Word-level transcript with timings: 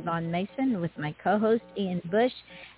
Yvonne 0.00 0.30
Mason, 0.30 0.80
with 0.80 0.90
my 0.98 1.14
co-host, 1.22 1.62
Ian 1.78 2.00
Bush. 2.10 2.32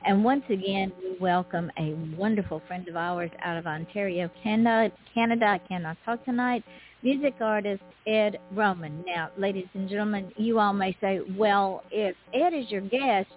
And 0.04 0.24
once 0.24 0.42
again, 0.50 0.92
we 1.00 1.16
welcome 1.20 1.70
a 1.78 1.94
wonderful 2.16 2.60
friend 2.66 2.88
of 2.88 2.96
ours 2.96 3.30
out 3.44 3.56
of 3.56 3.66
Ontario, 3.66 4.28
Canada. 4.42 4.94
Canada. 5.14 5.46
I 5.46 5.58
cannot 5.58 5.96
talk 6.04 6.24
tonight. 6.24 6.64
Music 7.02 7.34
artist 7.40 7.82
Ed 8.06 8.38
Roman. 8.52 9.04
Now, 9.06 9.30
ladies 9.38 9.66
and 9.74 9.88
gentlemen, 9.88 10.32
you 10.36 10.58
all 10.58 10.72
may 10.72 10.96
say, 11.00 11.20
well, 11.36 11.84
if 11.90 12.16
Ed 12.34 12.54
is 12.54 12.70
your 12.70 12.80
guest, 12.80 13.28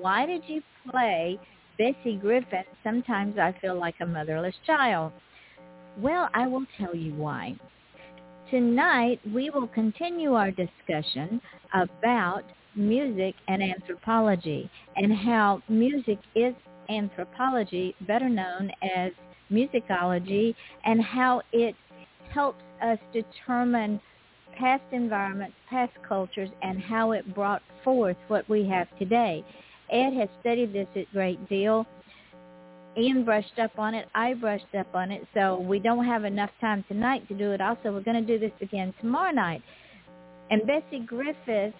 why 0.00 0.26
did 0.26 0.42
you 0.46 0.62
play 0.90 1.38
Bessie 1.78 2.16
Griffin, 2.16 2.64
Sometimes 2.82 3.38
I 3.38 3.54
Feel 3.60 3.78
Like 3.78 3.94
a 4.00 4.06
Motherless 4.06 4.54
Child? 4.66 5.12
Well, 5.96 6.28
I 6.34 6.46
will 6.48 6.64
tell 6.76 6.94
you 6.94 7.14
why. 7.14 7.56
Tonight, 8.50 9.20
we 9.34 9.50
will 9.50 9.68
continue 9.68 10.32
our 10.34 10.50
discussion 10.50 11.40
about 11.74 12.44
music 12.74 13.34
and 13.48 13.62
anthropology 13.62 14.70
and 14.96 15.12
how 15.12 15.62
music 15.68 16.18
is 16.34 16.54
anthropology, 16.88 17.94
better 18.06 18.28
known 18.28 18.70
as 18.82 19.12
musicology, 19.50 20.54
and 20.84 21.02
how 21.02 21.42
it 21.52 21.74
helps 22.32 22.62
us 22.82 22.98
determine 23.12 24.00
past 24.58 24.82
environments, 24.92 25.54
past 25.70 25.92
cultures, 26.06 26.50
and 26.62 26.80
how 26.80 27.12
it 27.12 27.34
brought 27.34 27.62
forth 27.84 28.16
what 28.28 28.48
we 28.48 28.68
have 28.68 28.86
today. 28.98 29.44
Ed 29.90 30.12
has 30.14 30.28
studied 30.40 30.72
this 30.72 30.88
a 30.96 31.06
great 31.12 31.48
deal. 31.48 31.86
Ian 32.96 33.24
brushed 33.24 33.58
up 33.62 33.78
on 33.78 33.94
it. 33.94 34.08
I 34.14 34.34
brushed 34.34 34.74
up 34.76 34.94
on 34.94 35.10
it. 35.10 35.26
So 35.32 35.60
we 35.60 35.78
don't 35.78 36.04
have 36.04 36.24
enough 36.24 36.50
time 36.60 36.84
tonight 36.88 37.26
to 37.28 37.34
do 37.34 37.52
it. 37.52 37.60
Also, 37.60 37.92
we're 37.92 38.02
going 38.02 38.26
to 38.26 38.38
do 38.38 38.38
this 38.38 38.52
again 38.60 38.92
tomorrow 39.00 39.30
night. 39.30 39.62
And 40.50 40.62
Bessie 40.66 41.04
Griffin 41.06 41.72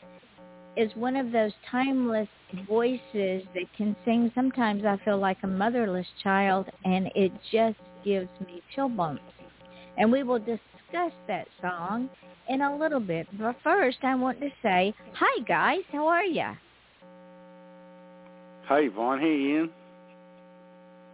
is 0.79 0.91
one 0.95 1.17
of 1.17 1.33
those 1.33 1.53
timeless 1.71 2.29
voices 2.69 3.43
that 3.55 3.67
can 3.77 3.97
sing. 4.05 4.31
Sometimes 4.35 4.85
I 4.85 4.97
feel 5.05 5.19
like 5.19 5.39
a 5.43 5.47
motherless 5.47 6.07
child, 6.23 6.67
and 6.85 7.11
it 7.15 7.33
just 7.53 7.79
gives 8.05 8.29
me 8.47 8.63
chill 8.75 8.89
bumps. 8.89 9.23
And 9.97 10.11
we 10.11 10.23
will 10.23 10.39
discuss 10.39 11.13
that 11.27 11.49
song 11.61 12.09
in 12.49 12.63
a 12.63 12.77
little 12.77 13.01
bit. 13.01 13.27
But 13.39 13.57
first, 13.65 13.99
I 14.03 14.15
want 14.15 14.41
to 14.41 14.49
say, 14.63 14.95
hi, 15.13 15.43
guys. 15.43 15.81
How 15.91 16.07
are 16.07 16.25
you? 16.25 16.47
Hi, 18.67 18.89
Vaughn. 18.89 19.19
Hey, 19.19 19.35
Ian. 19.35 19.71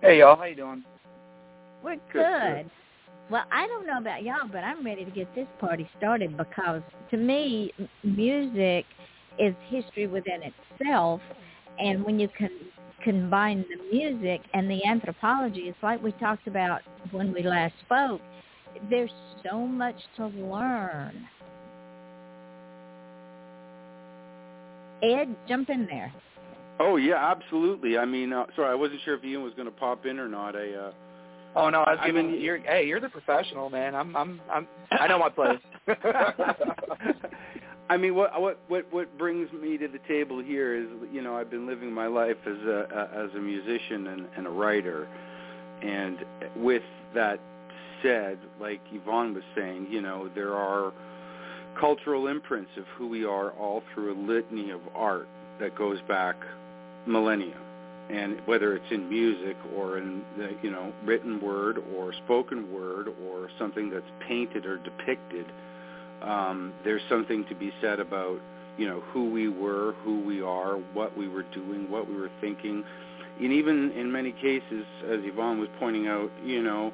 Hey 0.04 0.18
y'all, 0.18 0.36
how 0.36 0.44
you 0.44 0.54
doing? 0.54 0.84
We're 1.82 1.96
good. 2.12 2.66
good. 2.66 2.70
Well, 3.30 3.44
I 3.50 3.66
don't 3.66 3.86
know 3.86 3.96
about 3.96 4.22
y'all, 4.22 4.46
but 4.52 4.58
I'm 4.58 4.84
ready 4.84 5.02
to 5.02 5.10
get 5.10 5.34
this 5.34 5.46
party 5.58 5.88
started 5.96 6.36
because 6.36 6.82
to 7.10 7.16
me, 7.16 7.72
music 8.02 8.84
is 9.38 9.54
history 9.68 10.06
within 10.06 10.40
itself, 10.42 11.20
and 11.78 12.04
when 12.04 12.18
you 12.20 12.28
can 12.36 12.50
combine 13.02 13.64
the 13.68 13.96
music 13.96 14.40
and 14.54 14.70
the 14.70 14.84
anthropology, 14.86 15.62
it's 15.62 15.78
like 15.82 16.02
we 16.02 16.12
talked 16.12 16.46
about 16.46 16.80
when 17.10 17.32
we 17.32 17.42
last 17.42 17.74
spoke. 17.84 18.20
There's 18.90 19.10
so 19.44 19.66
much 19.66 19.96
to 20.16 20.26
learn. 20.26 21.28
Ed, 25.02 25.36
jump 25.46 25.68
in 25.68 25.86
there. 25.86 26.12
Oh 26.80 26.96
yeah, 26.96 27.30
absolutely. 27.30 27.98
I 27.98 28.04
mean, 28.04 28.32
uh, 28.32 28.46
sorry, 28.56 28.70
I 28.70 28.74
wasn't 28.74 29.00
sure 29.04 29.14
if 29.14 29.24
Ian 29.24 29.42
was 29.42 29.52
going 29.54 29.66
to 29.66 29.72
pop 29.72 30.06
in 30.06 30.18
or 30.18 30.28
not. 30.28 30.56
I. 30.56 30.72
Uh, 30.72 30.92
oh 31.54 31.70
no, 31.70 31.82
I 31.82 31.92
was 31.92 32.00
giving. 32.04 32.26
I 32.26 32.30
mean, 32.30 32.40
you're 32.40 32.58
hey, 32.58 32.86
you're 32.86 33.00
the 33.00 33.10
professional, 33.10 33.70
man. 33.70 33.94
I'm 33.94 34.16
I'm 34.16 34.40
I'm 34.52 34.66
I 34.90 35.06
know 35.06 35.18
my 35.18 35.28
place. 35.28 35.60
I 37.88 37.98
mean, 37.98 38.14
what 38.14 38.40
what 38.40 38.58
what 38.68 38.86
what 38.90 39.18
brings 39.18 39.52
me 39.52 39.76
to 39.78 39.88
the 39.88 39.98
table 40.08 40.42
here 40.42 40.74
is, 40.74 40.86
you 41.12 41.20
know, 41.20 41.36
I've 41.36 41.50
been 41.50 41.66
living 41.66 41.92
my 41.92 42.06
life 42.06 42.36
as 42.46 42.56
a 42.66 43.10
as 43.14 43.34
a 43.36 43.40
musician 43.40 44.06
and, 44.06 44.26
and 44.36 44.46
a 44.46 44.50
writer, 44.50 45.06
and 45.82 46.18
with 46.56 46.82
that 47.14 47.40
said, 48.02 48.38
like 48.60 48.80
Yvonne 48.90 49.34
was 49.34 49.42
saying, 49.54 49.88
you 49.90 50.00
know, 50.00 50.30
there 50.34 50.54
are 50.54 50.92
cultural 51.78 52.28
imprints 52.28 52.70
of 52.78 52.84
who 52.96 53.08
we 53.08 53.24
are 53.24 53.50
all 53.52 53.82
through 53.92 54.14
a 54.14 54.18
litany 54.18 54.70
of 54.70 54.80
art 54.94 55.28
that 55.60 55.76
goes 55.76 55.98
back 56.08 56.36
millennia. 57.06 57.56
And 58.10 58.40
whether 58.46 58.76
it's 58.76 58.90
in 58.90 59.08
music 59.08 59.56
or 59.74 59.98
in 59.98 60.22
the 60.36 60.50
you 60.62 60.70
know 60.70 60.92
written 61.04 61.40
word 61.40 61.78
or 61.96 62.12
spoken 62.24 62.72
word 62.72 63.08
or 63.08 63.48
something 63.58 63.90
that's 63.90 64.04
painted 64.26 64.64
or 64.64 64.78
depicted 64.78 65.46
um, 66.24 66.72
there's 66.84 67.02
something 67.08 67.44
to 67.46 67.54
be 67.54 67.72
said 67.80 68.00
about 68.00 68.40
you 68.76 68.86
know 68.86 69.00
who 69.12 69.30
we 69.30 69.48
were 69.48 69.94
who 70.04 70.20
we 70.20 70.42
are 70.42 70.76
what 70.92 71.16
we 71.16 71.28
were 71.28 71.44
doing 71.54 71.90
what 71.90 72.08
we 72.08 72.16
were 72.16 72.30
thinking. 72.40 72.84
And 73.40 73.52
even 73.52 73.90
in 73.92 74.12
many 74.12 74.32
cases 74.32 74.84
as 75.04 75.20
Yvonne 75.22 75.58
was 75.58 75.68
pointing 75.78 76.06
out 76.08 76.30
you 76.44 76.62
know 76.62 76.92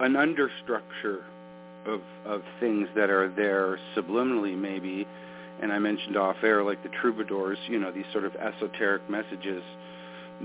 an 0.00 0.14
understructure 0.14 1.22
of 1.86 2.00
of 2.24 2.42
things 2.60 2.88
that 2.94 3.10
are 3.10 3.28
there 3.28 3.78
subliminally 3.96 4.56
maybe 4.56 5.06
and 5.60 5.72
I 5.72 5.78
mentioned 5.78 6.16
off 6.16 6.36
air, 6.42 6.62
like 6.62 6.82
the 6.82 6.88
troubadours, 6.88 7.58
you 7.66 7.78
know, 7.78 7.90
these 7.90 8.06
sort 8.12 8.24
of 8.24 8.34
esoteric 8.36 9.08
messages 9.10 9.62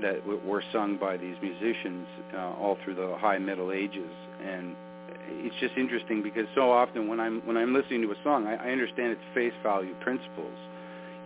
that 0.02 0.22
w- 0.22 0.42
were 0.46 0.64
sung 0.72 0.98
by 0.98 1.18
these 1.18 1.36
musicians 1.42 2.08
uh, 2.34 2.54
all 2.60 2.78
through 2.84 2.96
the 2.96 3.16
High 3.18 3.38
Middle 3.38 3.72
Ages, 3.72 4.10
and 4.44 4.76
it's 5.28 5.56
just 5.60 5.76
interesting 5.78 6.22
because 6.22 6.46
so 6.56 6.72
often 6.72 7.08
when 7.08 7.20
I'm 7.20 7.42
when 7.46 7.58
I'm 7.58 7.74
listening 7.74 8.02
to 8.04 8.12
a 8.12 8.24
song, 8.24 8.48
I, 8.48 8.56
I 8.56 8.72
understand 8.72 9.12
its 9.12 9.22
face 9.34 9.54
value 9.62 9.96
principles, 10.02 10.58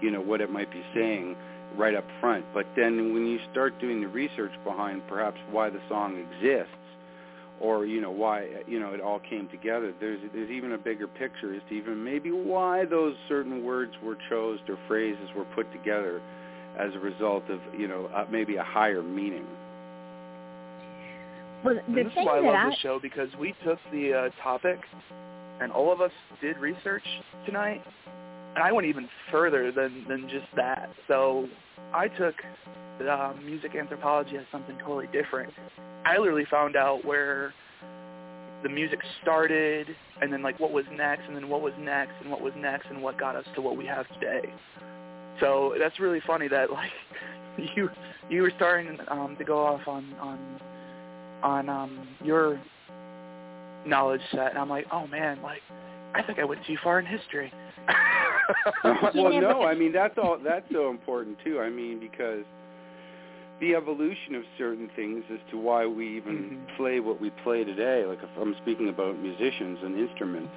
you 0.02 0.12
know, 0.12 0.22
what 0.22 0.42
it 0.42 0.50
might 0.50 0.72
be 0.72 0.84
saying 0.94 1.36
right 1.76 1.96
up 1.96 2.06
front. 2.20 2.46
But 2.54 2.66
then 2.76 3.14
when 3.14 3.26
you 3.26 3.40
start 3.52 3.80
doing 3.80 4.02
the 4.02 4.08
research 4.08 4.54
behind 4.64 5.08
perhaps 5.08 5.38
why 5.52 5.70
the 5.70 5.82
song 5.90 6.18
exists, 6.18 6.74
or 7.60 7.86
you 7.86 8.02
know 8.02 8.12
why 8.12 8.48
you 8.68 8.80
know 8.80 8.94
it 8.94 9.02
all 9.02 9.20
came 9.20 9.48
together. 9.50 9.94
There's 10.00 10.20
there's 10.34 10.52
even 10.52 10.74
a 10.74 10.78
bigger 10.78 11.08
picture 11.08 11.56
as 11.56 11.62
to 11.70 11.76
even 11.76 12.04
maybe 12.04 12.32
why 12.32 12.86
those 12.86 13.16
certain 13.28 13.64
words 13.64 13.94
were 14.04 14.18
chosen 14.30 14.64
or 14.70 14.78
phrases 14.88 15.30
were 15.36 15.46
put 15.56 15.72
together 15.72 16.22
as 16.80 16.94
a 16.94 17.00
result 17.00 17.44
of 17.50 17.60
you 17.78 17.88
know 17.88 18.10
uh, 18.16 18.26
maybe 18.32 18.56
a 18.58 18.64
higher 18.64 19.02
meaning. 19.02 19.46
Well, 21.68 21.76
the 21.88 21.94
this 21.94 22.14
thing 22.14 22.24
is 22.24 22.26
why 22.26 22.38
I 22.38 22.40
love 22.40 22.56
I... 22.56 22.76
show 22.82 23.00
because 23.02 23.30
we 23.40 23.54
took 23.66 23.80
the 23.92 24.14
uh, 24.14 24.44
topic 24.44 24.80
and 25.62 25.72
all 25.72 25.92
of 25.92 26.02
us 26.02 26.12
did 26.42 26.58
research 26.58 27.04
tonight, 27.46 27.84
and 28.56 28.64
I 28.64 28.72
went 28.72 28.88
even 28.88 29.10
further 29.32 29.72
than 29.72 30.06
than 30.08 30.30
just 30.30 30.48
that. 30.56 30.90
So 31.08 31.48
I 31.94 32.08
took 32.08 32.36
uh, 33.08 33.34
music 33.44 33.76
anthropology 33.76 34.38
as 34.38 34.44
something 34.52 34.78
totally 34.80 35.08
different 35.08 35.54
I 36.08 36.18
literally 36.18 36.46
found 36.50 36.78
out 36.78 37.04
where 37.04 37.54
the 38.64 38.70
music 38.70 39.00
started 39.22 39.88
and 40.22 40.32
then 40.32 40.42
like 40.42 40.58
what 40.60 40.72
was 40.72 40.86
next 40.94 41.24
and 41.28 41.36
then 41.36 41.50
what 41.50 41.62
was 41.62 41.74
next 41.80 42.14
and 42.22 42.32
what 42.32 42.42
was 42.42 42.54
next 42.58 42.88
and 42.90 43.02
what 43.02 43.20
got 43.20 43.36
us 43.36 43.46
to 43.56 43.62
what 43.62 43.76
we 43.78 43.86
have 43.86 44.08
today. 44.14 44.52
So 45.42 45.76
that's 45.78 46.00
really 46.00 46.22
funny 46.26 46.48
that 46.48 46.72
like 46.72 46.90
you 47.76 47.90
you 48.30 48.42
were 48.42 48.52
starting 48.56 48.98
um 49.10 49.36
to 49.38 49.44
go 49.44 49.66
off 49.66 49.86
on 49.86 50.14
on 50.22 50.62
on 51.44 51.70
um 51.70 52.08
your 52.24 52.60
knowledge 53.86 54.22
set 54.32 54.50
and 54.50 54.58
I'm 54.58 54.70
like, 54.70 54.86
"Oh 54.92 55.08
man, 55.08 55.42
like 55.42 55.62
I 56.14 56.22
think 56.22 56.40
I 56.40 56.46
went 56.46 56.66
too 56.66 56.78
far 56.84 57.00
in 57.00 57.06
history." 57.06 57.52
well, 58.84 59.40
no, 59.40 59.64
I 59.64 59.76
mean 59.76 59.92
that's 59.92 60.18
all 60.18 60.38
that's 60.44 60.66
so 60.72 60.90
important 60.90 61.38
too. 61.44 61.60
I 61.60 61.70
mean 61.70 62.00
because 62.00 62.44
the 63.60 63.76
evolution 63.76 64.36
of 64.36 64.44
certain 64.58 64.90
things 64.96 65.24
as 65.32 65.40
to 65.52 65.58
why 65.58 65.86
we 65.86 66.18
even 66.18 66.36
mm-hmm. 66.36 66.76
play 66.78 67.00
what 67.00 67.20
we 67.20 67.32
play 67.44 67.64
today. 67.64 68.06
Like 68.06 68.20
if 68.22 68.30
I'm 68.40 68.56
speaking 68.62 68.90
about 68.90 69.20
musicians 69.20 69.80
and 69.84 69.98
instruments, 69.98 70.54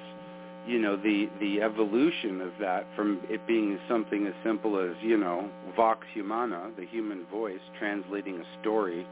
you 0.67 0.79
know, 0.79 0.95
the 0.95 1.29
the 1.39 1.61
evolution 1.61 2.41
of 2.41 2.51
that 2.59 2.85
from 2.95 3.19
it 3.29 3.45
being 3.47 3.79
something 3.89 4.27
as 4.27 4.33
simple 4.43 4.79
as 4.79 4.95
you 5.01 5.17
know 5.17 5.49
vox 5.75 6.05
humana, 6.13 6.71
the 6.77 6.85
human 6.85 7.25
voice 7.27 7.61
translating 7.79 8.39
a 8.39 8.61
story, 8.61 9.07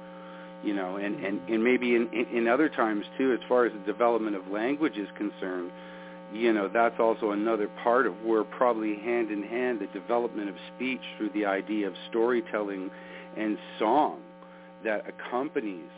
you 0.63 0.73
know, 0.73 0.97
and 0.97 1.23
and 1.23 1.39
and 1.49 1.63
maybe 1.63 1.95
in 1.95 2.09
in 2.13 2.47
other 2.47 2.69
times 2.69 3.05
too, 3.17 3.33
as 3.33 3.39
far 3.47 3.65
as 3.65 3.73
the 3.73 3.91
development 3.91 4.35
of 4.35 4.47
language 4.47 4.97
is 4.97 5.07
concerned. 5.17 5.71
You 6.33 6.53
know, 6.53 6.69
that's 6.71 6.99
also 6.99 7.31
another 7.31 7.67
part 7.83 8.05
of 8.05 8.13
where 8.23 8.43
probably 8.43 8.95
hand 8.97 9.31
in 9.31 9.41
hand 9.41 9.79
the 9.79 9.87
development 9.87 10.49
of 10.49 10.55
speech 10.75 11.01
through 11.17 11.31
the 11.33 11.45
idea 11.45 11.87
of 11.87 11.93
storytelling 12.09 12.91
and 13.35 13.57
song 13.79 14.21
that 14.83 15.05
accompanies 15.07 15.89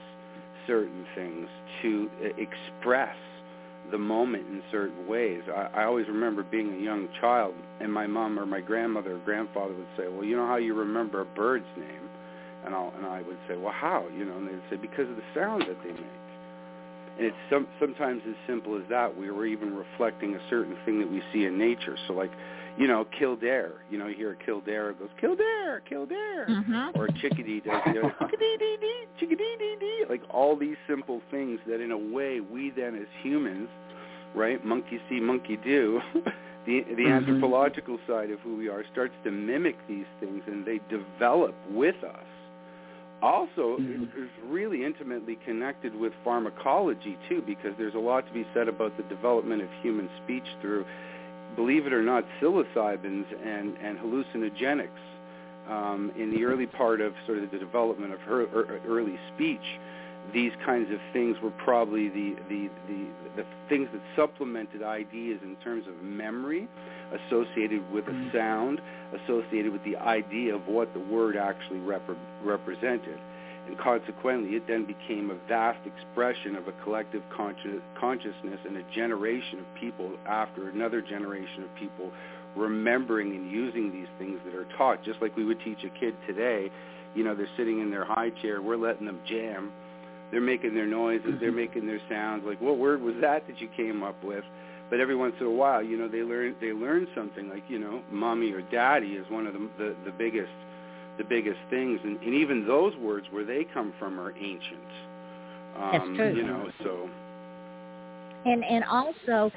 certain 0.67 1.05
things 1.15 1.47
to 1.81 2.09
uh, 2.23 2.27
express 2.37 3.15
the 3.91 3.97
moment 3.97 4.47
in 4.47 4.61
certain 4.71 5.07
ways. 5.07 5.41
I, 5.49 5.81
I 5.81 5.83
always 5.83 6.07
remember 6.07 6.43
being 6.43 6.73
a 6.73 6.77
young 6.77 7.09
child, 7.19 7.55
and 7.81 7.91
my 7.91 8.07
mom 8.07 8.39
or 8.39 8.45
my 8.45 8.61
grandmother 8.61 9.15
or 9.15 9.19
grandfather 9.19 9.73
would 9.73 9.87
say, 9.97 10.07
"Well, 10.07 10.23
you 10.23 10.37
know 10.37 10.47
how 10.47 10.57
you 10.57 10.75
remember 10.75 11.21
a 11.21 11.25
bird's 11.25 11.65
name?" 11.77 12.10
And 12.65 12.75
I 12.75 12.89
and 12.97 13.05
I 13.05 13.21
would 13.21 13.37
say, 13.47 13.57
"Well, 13.57 13.73
how?" 13.73 14.05
You 14.15 14.25
know, 14.25 14.37
and 14.37 14.47
they'd 14.47 14.61
say, 14.69 14.77
"Because 14.77 15.09
of 15.09 15.15
the 15.15 15.23
sound 15.33 15.63
that 15.63 15.77
they 15.83 15.91
make." 15.91 16.21
And 17.17 17.27
it's 17.27 17.37
some, 17.49 17.67
sometimes 17.79 18.21
as 18.27 18.35
simple 18.47 18.75
as 18.77 18.83
that. 18.89 19.15
We 19.17 19.29
were 19.31 19.45
even 19.45 19.75
reflecting 19.75 20.35
a 20.35 20.39
certain 20.49 20.77
thing 20.85 20.99
that 20.99 21.11
we 21.11 21.21
see 21.33 21.45
in 21.45 21.57
nature. 21.57 21.97
So, 22.07 22.13
like, 22.13 22.31
you 22.77 22.87
know, 22.87 23.05
killdeer. 23.17 23.73
You 23.89 23.97
know, 23.97 24.07
you 24.07 24.15
hear 24.15 24.37
killdeer 24.45 24.91
it 24.91 24.99
goes 24.99 25.09
killdeer, 25.19 25.81
killdeer, 25.87 26.47
mm-hmm. 26.49 26.99
or 26.99 27.09
Chickadee 27.21 27.59
does 27.59 27.81
you 27.87 28.01
know, 28.01 28.11
chickadee 28.19 28.57
dee 28.57 28.77
dee, 28.79 29.05
chickadee 29.19 29.55
dee 29.59 29.75
dee. 29.79 30.05
Like 30.09 30.21
all 30.29 30.55
these 30.55 30.77
simple 30.87 31.21
things 31.29 31.59
that, 31.67 31.81
in 31.81 31.91
a 31.91 31.97
way, 31.97 32.39
we 32.39 32.71
then 32.71 32.95
as 32.95 33.07
humans, 33.21 33.67
right, 34.33 34.63
monkey 34.65 34.99
see, 35.09 35.19
monkey 35.19 35.57
do. 35.63 35.99
the 36.13 36.23
the 36.65 36.79
mm-hmm. 36.79 37.07
anthropological 37.07 37.99
side 38.07 38.31
of 38.31 38.39
who 38.39 38.55
we 38.55 38.69
are 38.69 38.83
starts 38.91 39.13
to 39.25 39.31
mimic 39.31 39.75
these 39.87 40.05
things, 40.19 40.41
and 40.47 40.65
they 40.65 40.79
develop 40.89 41.55
with 41.69 42.01
us. 42.03 42.25
Also, 43.21 43.77
mm-hmm. 43.77 44.03
is 44.03 44.29
really 44.45 44.83
intimately 44.83 45.37
connected 45.45 45.95
with 45.95 46.11
pharmacology 46.23 47.17
too, 47.29 47.41
because 47.45 47.73
there's 47.77 47.93
a 47.93 47.99
lot 47.99 48.25
to 48.27 48.33
be 48.33 48.45
said 48.53 48.67
about 48.67 48.97
the 48.97 49.03
development 49.03 49.61
of 49.61 49.69
human 49.81 50.09
speech 50.23 50.45
through 50.59 50.85
believe 51.55 51.85
it 51.85 51.93
or 51.93 52.01
not, 52.01 52.23
psilocybins 52.41 53.25
and, 53.45 53.75
and 53.77 53.97
hallucinogenics 53.97 54.87
um, 55.69 56.11
in 56.17 56.31
the 56.31 56.43
early 56.43 56.65
part 56.65 57.01
of 57.01 57.13
sort 57.25 57.37
of 57.37 57.51
the 57.51 57.59
development 57.59 58.13
of 58.13 58.19
her, 58.21 58.43
er, 58.43 58.81
early 58.87 59.19
speech, 59.35 59.79
these 60.33 60.51
kinds 60.65 60.91
of 60.91 60.99
things 61.13 61.37
were 61.41 61.51
probably 61.51 62.09
the, 62.09 62.35
the, 62.47 62.69
the, 62.87 63.07
the 63.37 63.45
things 63.69 63.89
that 63.91 64.01
supplemented 64.15 64.83
ideas 64.83 65.39
in 65.43 65.55
terms 65.57 65.85
of 65.87 66.01
memory 66.03 66.67
associated 67.11 67.89
with 67.91 68.07
a 68.07 68.11
mm-hmm. 68.11 68.35
sound, 68.35 68.81
associated 69.23 69.71
with 69.71 69.83
the 69.83 69.97
idea 69.97 70.55
of 70.55 70.67
what 70.67 70.93
the 70.93 70.99
word 70.99 71.35
actually 71.35 71.79
rep- 71.79 72.09
represented. 72.43 73.19
And 73.67 73.77
consequently 73.77 74.55
it 74.55 74.67
then 74.67 74.85
became 74.85 75.29
a 75.29 75.47
vast 75.47 75.79
expression 75.85 76.55
of 76.55 76.67
a 76.67 76.71
collective 76.83 77.21
consci- 77.37 77.81
consciousness 77.99 78.59
and 78.65 78.77
a 78.77 78.83
generation 78.95 79.59
of 79.59 79.65
people 79.79 80.17
after 80.25 80.69
another 80.69 81.01
generation 81.01 81.63
of 81.63 81.75
people 81.75 82.11
remembering 82.55 83.35
and 83.35 83.51
using 83.51 83.91
these 83.91 84.07
things 84.17 84.39
that 84.45 84.55
are 84.55 84.65
taught. 84.77 85.03
Just 85.03 85.21
like 85.21 85.35
we 85.37 85.45
would 85.45 85.59
teach 85.61 85.83
a 85.83 85.99
kid 85.99 86.15
today 86.27 86.71
you 87.15 87.23
know 87.23 87.35
they're 87.35 87.49
sitting 87.57 87.81
in 87.81 87.91
their 87.91 88.05
high 88.05 88.29
chair 88.41 88.61
we're 88.61 88.77
letting 88.77 89.05
them 89.05 89.19
jam. 89.27 89.71
They're 90.31 90.39
making 90.39 90.73
their 90.73 90.87
noises 90.87 91.35
they're 91.39 91.49
mm-hmm. 91.49 91.57
making 91.57 91.87
their 91.87 92.01
sounds. 92.09 92.43
Like 92.45 92.61
what 92.61 92.77
word 92.77 93.01
was 93.01 93.15
that 93.21 93.47
that 93.47 93.59
you 93.59 93.69
came 93.75 94.03
up 94.03 94.21
with 94.23 94.43
but 94.91 94.99
every 94.99 95.15
once 95.15 95.33
in 95.39 95.47
a 95.47 95.51
while 95.51 95.81
you 95.81 95.97
know 95.97 96.07
they 96.07 96.21
learn 96.21 96.55
they 96.61 96.71
learn 96.71 97.07
something 97.15 97.49
like 97.49 97.63
you 97.67 97.79
know 97.79 98.03
mommy 98.11 98.51
or 98.51 98.61
daddy 98.69 99.13
is 99.13 99.25
one 99.31 99.47
of 99.47 99.53
the 99.53 99.69
the, 99.79 99.95
the 100.05 100.11
biggest 100.11 100.51
the 101.17 101.23
biggest 101.23 101.59
things, 101.69 101.99
and, 102.03 102.17
and 102.21 102.33
even 102.33 102.65
those 102.65 102.95
words 102.97 103.27
where 103.31 103.45
they 103.45 103.65
come 103.73 103.93
from 103.99 104.19
are 104.19 104.31
ancient. 104.35 104.91
Um, 105.77 105.91
That's 105.91 106.05
true. 106.17 106.35
You 106.35 106.43
know, 106.43 106.69
so. 106.83 107.09
And 108.45 108.63
and 108.63 108.83
also, 108.85 109.51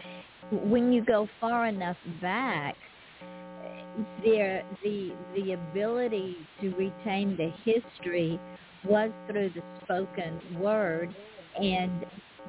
when 0.51 0.93
you 0.93 1.05
go 1.05 1.29
far 1.41 1.67
enough 1.67 1.97
back, 2.21 2.77
there 4.25 4.63
the 4.83 5.13
the 5.35 5.53
ability 5.53 6.37
to 6.61 6.71
retain 6.71 7.37
the 7.37 7.51
history 7.65 8.39
was 8.85 9.11
through 9.27 9.51
the 9.55 9.63
spoken 9.83 10.61
word, 10.61 11.15
and 11.57 12.05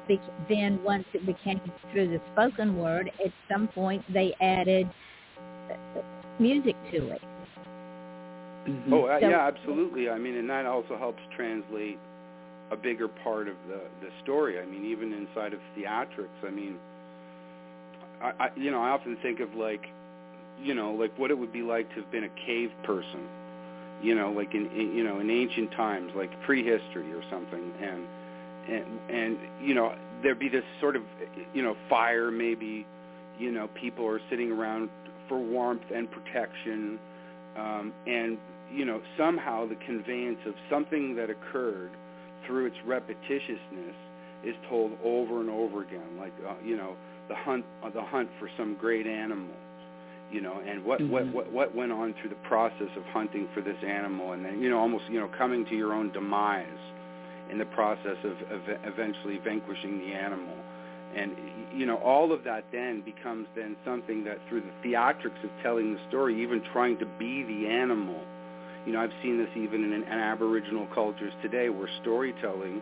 be, 0.08 0.20
then 0.48 0.82
once 0.82 1.04
it 1.12 1.26
became 1.26 1.60
through 1.92 2.08
the 2.08 2.20
spoken 2.32 2.78
word, 2.78 3.10
at 3.24 3.32
some 3.50 3.68
point 3.68 4.02
they 4.12 4.34
added 4.40 4.88
music 6.38 6.76
to 6.92 7.10
it. 7.10 7.22
Mm-hmm. 8.68 8.92
Oh, 8.92 9.04
uh, 9.06 9.20
so, 9.20 9.28
yeah, 9.28 9.46
absolutely. 9.46 10.08
I 10.10 10.18
mean, 10.18 10.36
and 10.36 10.50
that 10.50 10.66
also 10.66 10.98
helps 10.98 11.20
translate 11.36 11.98
a 12.72 12.76
bigger 12.76 13.08
part 13.08 13.48
of 13.48 13.54
the 13.68 13.80
the 14.00 14.10
story. 14.22 14.60
I 14.60 14.66
mean, 14.66 14.84
even 14.84 15.12
inside 15.12 15.52
of 15.52 15.60
theatrics. 15.76 16.44
I 16.44 16.50
mean, 16.50 16.76
I, 18.20 18.32
I 18.40 18.48
you 18.56 18.70
know 18.70 18.82
I 18.82 18.90
often 18.90 19.16
think 19.22 19.40
of 19.40 19.54
like, 19.54 19.82
you 20.60 20.74
know, 20.74 20.92
like 20.92 21.16
what 21.16 21.30
it 21.30 21.38
would 21.38 21.52
be 21.52 21.62
like 21.62 21.88
to 21.90 22.02
have 22.02 22.10
been 22.10 22.24
a 22.24 22.46
cave 22.46 22.70
person. 22.84 23.28
You 24.02 24.14
know, 24.14 24.30
like 24.30 24.52
in, 24.54 24.66
in 24.66 24.94
you 24.94 25.04
know 25.04 25.20
in 25.20 25.30
ancient 25.30 25.70
times, 25.72 26.10
like 26.16 26.30
prehistory 26.42 27.12
or 27.12 27.22
something, 27.30 27.72
and 27.80 28.02
and 28.68 29.10
and 29.10 29.38
you 29.62 29.74
know 29.74 29.94
there'd 30.22 30.38
be 30.38 30.48
this 30.48 30.64
sort 30.80 30.96
of 30.96 31.02
you 31.54 31.62
know 31.62 31.76
fire 31.88 32.30
maybe, 32.30 32.86
you 33.38 33.50
know 33.50 33.68
people 33.80 34.06
are 34.06 34.20
sitting 34.30 34.50
around 34.50 34.90
for 35.28 35.38
warmth 35.38 35.82
and 35.94 36.08
protection, 36.10 36.98
um, 37.56 37.92
and 38.06 38.38
you 38.72 38.84
know, 38.84 39.00
somehow 39.16 39.66
the 39.66 39.76
conveyance 39.86 40.38
of 40.46 40.54
something 40.70 41.14
that 41.16 41.30
occurred 41.30 41.90
through 42.46 42.66
its 42.66 42.76
repetitiousness 42.86 43.94
is 44.44 44.54
told 44.68 44.92
over 45.04 45.40
and 45.40 45.50
over 45.50 45.82
again, 45.82 46.18
like 46.18 46.32
uh, 46.48 46.54
you 46.64 46.76
know, 46.76 46.96
the 47.28 47.34
hunt, 47.34 47.64
uh, 47.84 47.90
the 47.90 48.02
hunt 48.02 48.28
for 48.38 48.48
some 48.56 48.76
great 48.78 49.06
animal, 49.06 49.54
you 50.30 50.40
know, 50.40 50.60
and 50.66 50.84
what, 50.84 51.00
mm-hmm. 51.00 51.12
what 51.12 51.32
what 51.32 51.52
what 51.52 51.74
went 51.74 51.92
on 51.92 52.14
through 52.20 52.30
the 52.30 52.48
process 52.48 52.88
of 52.96 53.02
hunting 53.04 53.48
for 53.54 53.60
this 53.60 53.76
animal, 53.86 54.32
and 54.32 54.44
then 54.44 54.60
you 54.60 54.70
know, 54.70 54.78
almost 54.78 55.04
you 55.10 55.18
know, 55.18 55.30
coming 55.38 55.64
to 55.66 55.76
your 55.76 55.92
own 55.92 56.12
demise 56.12 56.66
in 57.50 57.58
the 57.58 57.66
process 57.66 58.16
of, 58.24 58.36
of 58.50 58.60
eventually 58.84 59.38
vanquishing 59.42 59.98
the 59.98 60.14
animal. 60.14 60.56
And 61.16 61.32
you 61.74 61.86
know, 61.86 61.96
all 61.96 62.32
of 62.32 62.44
that 62.44 62.64
then 62.72 63.02
becomes 63.02 63.46
then 63.56 63.76
something 63.84 64.24
that 64.24 64.38
through 64.48 64.62
the 64.62 64.88
theatrics 64.88 65.42
of 65.44 65.50
telling 65.62 65.94
the 65.94 66.00
story, 66.08 66.42
even 66.42 66.62
trying 66.72 66.98
to 66.98 67.06
be 67.18 67.42
the 67.44 67.68
animal 67.68 68.20
you 68.86 68.92
know, 68.92 69.00
I've 69.00 69.12
seen 69.20 69.36
this 69.36 69.50
even 69.56 69.82
in, 69.82 69.92
in 69.92 70.04
Aboriginal 70.04 70.86
cultures 70.94 71.32
today 71.42 71.68
where 71.68 71.88
storytelling 72.02 72.80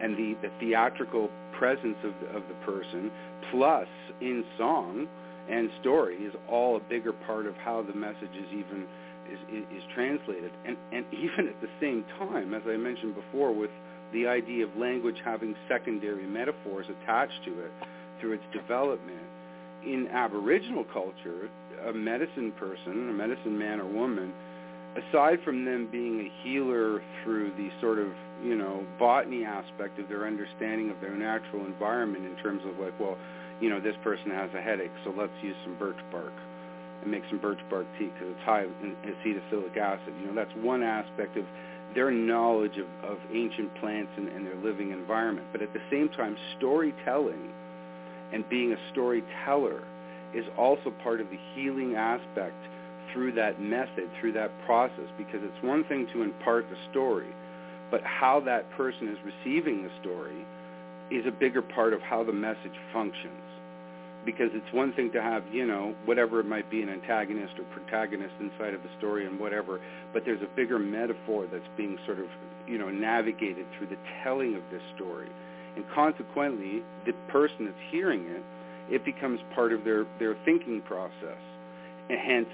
and 0.00 0.16
the, 0.16 0.36
the 0.42 0.50
theatrical 0.60 1.30
presence 1.58 1.96
of 2.04 2.12
the, 2.20 2.36
of 2.36 2.42
the 2.48 2.54
person 2.64 3.10
plus 3.50 3.88
in 4.20 4.44
song 4.58 5.08
and 5.50 5.70
story 5.80 6.16
is 6.16 6.34
all 6.48 6.76
a 6.76 6.80
bigger 6.80 7.12
part 7.12 7.46
of 7.46 7.56
how 7.56 7.82
the 7.82 7.94
message 7.94 8.36
is 8.38 8.46
even 8.52 8.86
is, 9.32 9.38
is, 9.50 9.64
is 9.78 9.82
translated. 9.94 10.52
And, 10.66 10.76
and 10.92 11.06
even 11.12 11.48
at 11.48 11.60
the 11.62 11.68
same 11.80 12.04
time, 12.18 12.52
as 12.52 12.62
I 12.68 12.76
mentioned 12.76 13.14
before, 13.14 13.52
with 13.52 13.70
the 14.12 14.26
idea 14.26 14.66
of 14.66 14.76
language 14.76 15.16
having 15.24 15.54
secondary 15.68 16.26
metaphors 16.26 16.86
attached 17.02 17.44
to 17.44 17.60
it 17.60 17.70
through 18.20 18.32
its 18.32 18.44
development, 18.52 19.22
in 19.84 20.08
Aboriginal 20.08 20.84
culture, 20.92 21.48
a 21.88 21.92
medicine 21.92 22.52
person, 22.58 23.08
a 23.08 23.12
medicine 23.12 23.58
man 23.58 23.80
or 23.80 23.86
woman, 23.86 24.32
aside 24.96 25.38
from 25.44 25.64
them 25.64 25.88
being 25.90 26.20
a 26.20 26.44
healer 26.44 27.02
through 27.22 27.50
the 27.56 27.68
sort 27.80 27.98
of 27.98 28.08
you 28.42 28.56
know 28.56 28.84
botany 28.98 29.44
aspect 29.44 29.98
of 29.98 30.08
their 30.08 30.26
understanding 30.26 30.90
of 30.90 31.00
their 31.00 31.14
natural 31.14 31.64
environment 31.64 32.24
in 32.26 32.34
terms 32.42 32.60
of 32.66 32.76
like 32.78 32.98
well 32.98 33.16
you 33.60 33.70
know 33.70 33.78
this 33.78 33.94
person 34.02 34.30
has 34.30 34.50
a 34.56 34.60
headache 34.60 34.90
so 35.04 35.14
let's 35.16 35.32
use 35.42 35.54
some 35.64 35.78
birch 35.78 35.98
bark 36.10 36.32
and 37.02 37.10
make 37.10 37.22
some 37.28 37.38
birch 37.38 37.60
bark 37.68 37.86
tea 37.98 38.10
because 38.12 38.28
it's 38.30 38.44
high 38.44 38.64
in 38.64 38.96
acetylsalicylic 39.04 39.76
acid. 39.76 40.12
You 40.20 40.28
know 40.28 40.34
that's 40.34 40.54
one 40.56 40.82
aspect 40.82 41.36
of 41.36 41.44
their 41.94 42.10
knowledge 42.10 42.78
of, 42.78 43.10
of 43.10 43.18
ancient 43.32 43.74
plants 43.80 44.10
and, 44.16 44.28
and 44.28 44.46
their 44.46 44.56
living 44.56 44.92
environment 44.92 45.46
but 45.52 45.62
at 45.62 45.72
the 45.72 45.80
same 45.90 46.08
time 46.10 46.36
storytelling 46.58 47.50
and 48.32 48.48
being 48.48 48.72
a 48.72 48.90
storyteller 48.92 49.82
is 50.34 50.44
also 50.56 50.92
part 51.02 51.20
of 51.20 51.28
the 51.30 51.38
healing 51.54 51.94
aspect 51.96 52.54
through 53.12 53.32
that 53.32 53.60
method, 53.60 54.08
through 54.20 54.32
that 54.32 54.50
process, 54.66 55.06
because 55.18 55.40
it's 55.42 55.64
one 55.64 55.84
thing 55.84 56.06
to 56.12 56.22
impart 56.22 56.68
the 56.70 56.76
story, 56.90 57.34
but 57.90 58.00
how 58.04 58.40
that 58.40 58.70
person 58.76 59.08
is 59.08 59.18
receiving 59.24 59.82
the 59.82 59.90
story 60.00 60.46
is 61.10 61.26
a 61.26 61.30
bigger 61.30 61.62
part 61.62 61.92
of 61.92 62.00
how 62.02 62.22
the 62.22 62.32
message 62.32 62.78
functions. 62.92 63.49
Because 64.24 64.50
it's 64.52 64.72
one 64.72 64.92
thing 64.92 65.10
to 65.12 65.22
have, 65.22 65.44
you 65.50 65.66
know, 65.66 65.94
whatever 66.04 66.40
it 66.40 66.46
might 66.46 66.70
be, 66.70 66.82
an 66.82 66.90
antagonist 66.90 67.54
or 67.58 67.64
protagonist 67.74 68.34
inside 68.38 68.74
of 68.74 68.82
the 68.82 68.90
story 68.98 69.26
and 69.26 69.40
whatever, 69.40 69.80
but 70.12 70.24
there's 70.26 70.42
a 70.42 70.56
bigger 70.56 70.78
metaphor 70.78 71.46
that's 71.50 71.64
being 71.76 71.98
sort 72.04 72.18
of, 72.18 72.26
you 72.66 72.76
know, 72.76 72.90
navigated 72.90 73.66
through 73.76 73.86
the 73.86 73.96
telling 74.22 74.54
of 74.56 74.62
this 74.70 74.82
story. 74.94 75.28
And 75.76 75.84
consequently, 75.94 76.82
the 77.06 77.12
person 77.28 77.64
that's 77.64 77.84
hearing 77.90 78.26
it, 78.26 78.42
it 78.94 79.04
becomes 79.04 79.40
part 79.54 79.72
of 79.72 79.84
their, 79.84 80.04
their 80.18 80.36
thinking 80.44 80.82
process. 80.82 81.40
And 82.10 82.18
hence, 82.18 82.48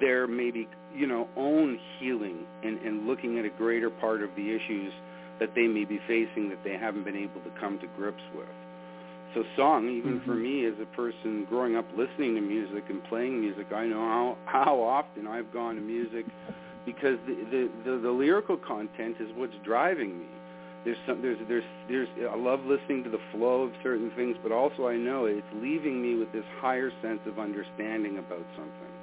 their 0.00 0.26
maybe 0.26 0.68
you 0.94 1.06
know 1.06 1.28
own 1.36 1.78
healing 1.98 2.46
and, 2.62 2.78
and 2.80 3.06
looking 3.06 3.38
at 3.38 3.44
a 3.44 3.50
greater 3.50 3.90
part 3.90 4.22
of 4.22 4.30
the 4.36 4.54
issues 4.54 4.92
that 5.40 5.50
they 5.54 5.66
may 5.66 5.84
be 5.84 5.98
facing 6.06 6.48
that 6.48 6.62
they 6.64 6.76
haven't 6.76 7.04
been 7.04 7.16
able 7.16 7.40
to 7.40 7.50
come 7.60 7.78
to 7.80 7.86
grips 7.96 8.22
with. 8.36 8.46
So 9.34 9.42
song, 9.56 9.88
even 9.88 10.20
mm-hmm. 10.20 10.30
for 10.30 10.36
me 10.36 10.64
as 10.66 10.74
a 10.80 10.86
person 10.96 11.44
growing 11.48 11.76
up 11.76 11.86
listening 11.96 12.34
to 12.36 12.40
music 12.40 12.84
and 12.88 13.02
playing 13.04 13.40
music, 13.40 13.66
I 13.74 13.86
know 13.86 13.98
how, 13.98 14.36
how 14.46 14.80
often 14.80 15.26
I've 15.26 15.52
gone 15.52 15.74
to 15.74 15.80
music 15.80 16.24
because 16.86 17.18
the, 17.26 17.34
the, 17.50 17.70
the, 17.84 17.98
the 17.98 18.10
lyrical 18.10 18.56
content 18.56 19.16
is 19.18 19.28
what's 19.34 19.54
driving 19.64 20.20
me. 20.20 20.26
There's 20.84 20.98
some, 21.06 21.22
there's, 21.22 21.38
there's, 21.48 21.64
there's, 21.88 22.08
I 22.30 22.36
love 22.36 22.60
listening 22.60 23.02
to 23.04 23.10
the 23.10 23.22
flow 23.32 23.62
of 23.62 23.72
certain 23.82 24.12
things, 24.14 24.36
but 24.42 24.52
also 24.52 24.86
I 24.86 24.96
know 24.96 25.24
it's 25.24 25.46
leaving 25.54 26.00
me 26.00 26.14
with 26.14 26.30
this 26.32 26.44
higher 26.60 26.92
sense 27.02 27.20
of 27.26 27.38
understanding 27.38 28.18
about 28.18 28.44
something 28.54 28.94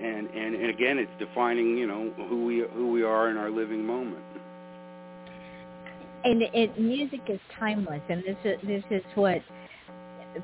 and 0.00 0.28
and, 0.30 0.54
and 0.54 0.70
again, 0.70 0.98
it's 0.98 1.10
defining 1.18 1.76
you 1.76 1.86
know 1.86 2.12
who 2.28 2.44
we 2.44 2.64
who 2.74 2.90
we 2.90 3.02
are 3.02 3.30
in 3.30 3.36
our 3.36 3.50
living 3.50 3.84
moment. 3.84 4.24
And 6.26 6.42
it, 6.42 6.76
music 6.80 7.20
is 7.28 7.38
timeless, 7.56 8.02
and 8.08 8.20
this 8.24 8.36
is 8.44 8.58
this 8.66 8.82
is 8.90 9.02
what 9.14 9.40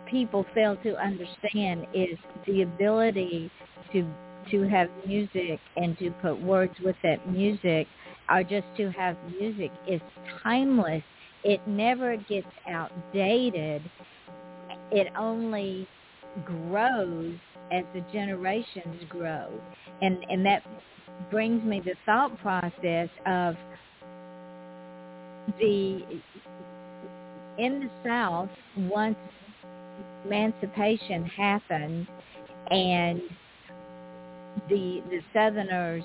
people 0.08 0.46
fail 0.54 0.76
to 0.84 0.94
understand 0.96 1.88
is 1.92 2.16
the 2.46 2.62
ability 2.62 3.50
to 3.92 4.06
to 4.52 4.68
have 4.68 4.88
music 5.04 5.58
and 5.76 5.98
to 5.98 6.12
put 6.22 6.40
words 6.40 6.74
with 6.84 6.94
that 7.02 7.28
music 7.28 7.88
or 8.30 8.44
just 8.44 8.66
to 8.76 8.90
have 8.92 9.16
music 9.40 9.72
is 9.88 10.00
timeless. 10.44 11.02
It 11.42 11.60
never 11.66 12.16
gets 12.16 12.46
outdated. 12.68 13.82
It 14.92 15.08
only 15.18 15.88
grows 16.44 17.34
as 17.72 17.82
the 17.92 18.04
generations 18.12 19.02
grow. 19.08 19.48
And 20.00 20.18
and 20.30 20.46
that 20.46 20.62
brings 21.28 21.64
me 21.64 21.80
the 21.80 21.94
thought 22.06 22.38
process 22.38 23.08
of 23.26 23.56
the 25.58 26.02
in 27.58 27.80
the 27.80 27.90
South 28.04 28.50
once 28.76 29.16
emancipation 30.24 31.24
happened 31.26 32.06
and 32.70 33.20
the 34.68 35.02
the 35.10 35.20
Southerners 35.32 36.04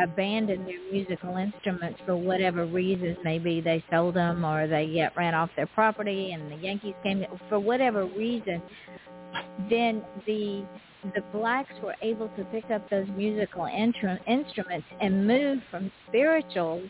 abandoned 0.00 0.66
their 0.66 0.80
musical 0.92 1.36
instruments 1.36 1.98
for 2.06 2.16
whatever 2.16 2.66
reasons. 2.66 3.16
Maybe 3.24 3.60
they 3.60 3.82
sold 3.90 4.14
them 4.14 4.44
or 4.44 4.66
they 4.66 4.86
get 4.86 5.16
ran 5.16 5.34
off 5.34 5.50
their 5.56 5.66
property 5.66 6.32
and 6.32 6.50
the 6.50 6.56
Yankees 6.56 6.94
came. 7.02 7.24
For 7.48 7.58
whatever 7.58 8.06
reason, 8.06 8.62
then 9.70 10.02
the 10.26 10.64
the 11.14 11.22
blacks 11.32 11.72
were 11.82 11.96
able 12.00 12.28
to 12.36 12.44
pick 12.46 12.70
up 12.70 12.88
those 12.88 13.08
musical 13.16 13.64
intru- 13.64 14.20
instruments 14.28 14.86
and 15.00 15.26
move 15.26 15.58
from 15.70 15.90
spirituals 16.08 16.88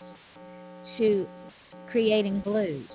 to 0.98 1.26
creating 1.92 2.40
blues. 2.40 2.88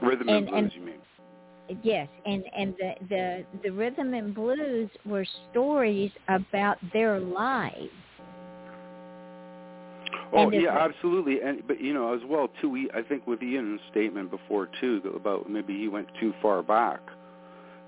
Rhythm 0.00 0.28
and, 0.28 0.36
and 0.36 0.46
blues, 0.48 0.62
and, 0.62 0.72
you 0.72 0.80
mean? 0.80 0.96
Yes, 1.82 2.08
and 2.24 2.44
and 2.56 2.74
the 2.78 2.94
the 3.08 3.44
the 3.64 3.70
rhythm 3.70 4.14
and 4.14 4.34
blues 4.34 4.88
were 5.04 5.26
stories 5.50 6.12
about 6.28 6.78
their 6.92 7.18
lives. 7.18 7.90
Oh 10.32 10.50
yeah, 10.50 10.78
absolutely, 10.78 11.40
and 11.40 11.66
but 11.66 11.80
you 11.80 11.92
know 11.92 12.14
as 12.14 12.20
well 12.28 12.48
too. 12.60 12.70
We 12.70 12.88
I 12.94 13.02
think 13.02 13.26
with 13.26 13.42
Ian's 13.42 13.80
statement 13.90 14.30
before 14.30 14.68
too 14.80 15.00
about 15.16 15.50
maybe 15.50 15.76
he 15.76 15.88
went 15.88 16.06
too 16.20 16.32
far 16.40 16.62
back, 16.62 17.00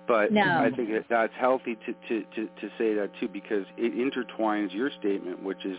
but 0.08 0.32
no. 0.32 0.42
I 0.42 0.70
think 0.74 0.88
that 0.90 1.04
that's 1.08 1.32
healthy 1.38 1.76
to 1.86 1.92
to 2.08 2.24
to 2.34 2.46
to 2.46 2.68
say 2.78 2.94
that 2.94 3.10
too 3.20 3.28
because 3.28 3.64
it 3.76 3.92
intertwines 3.94 4.74
your 4.74 4.90
statement, 4.98 5.42
which 5.42 5.64
is 5.64 5.76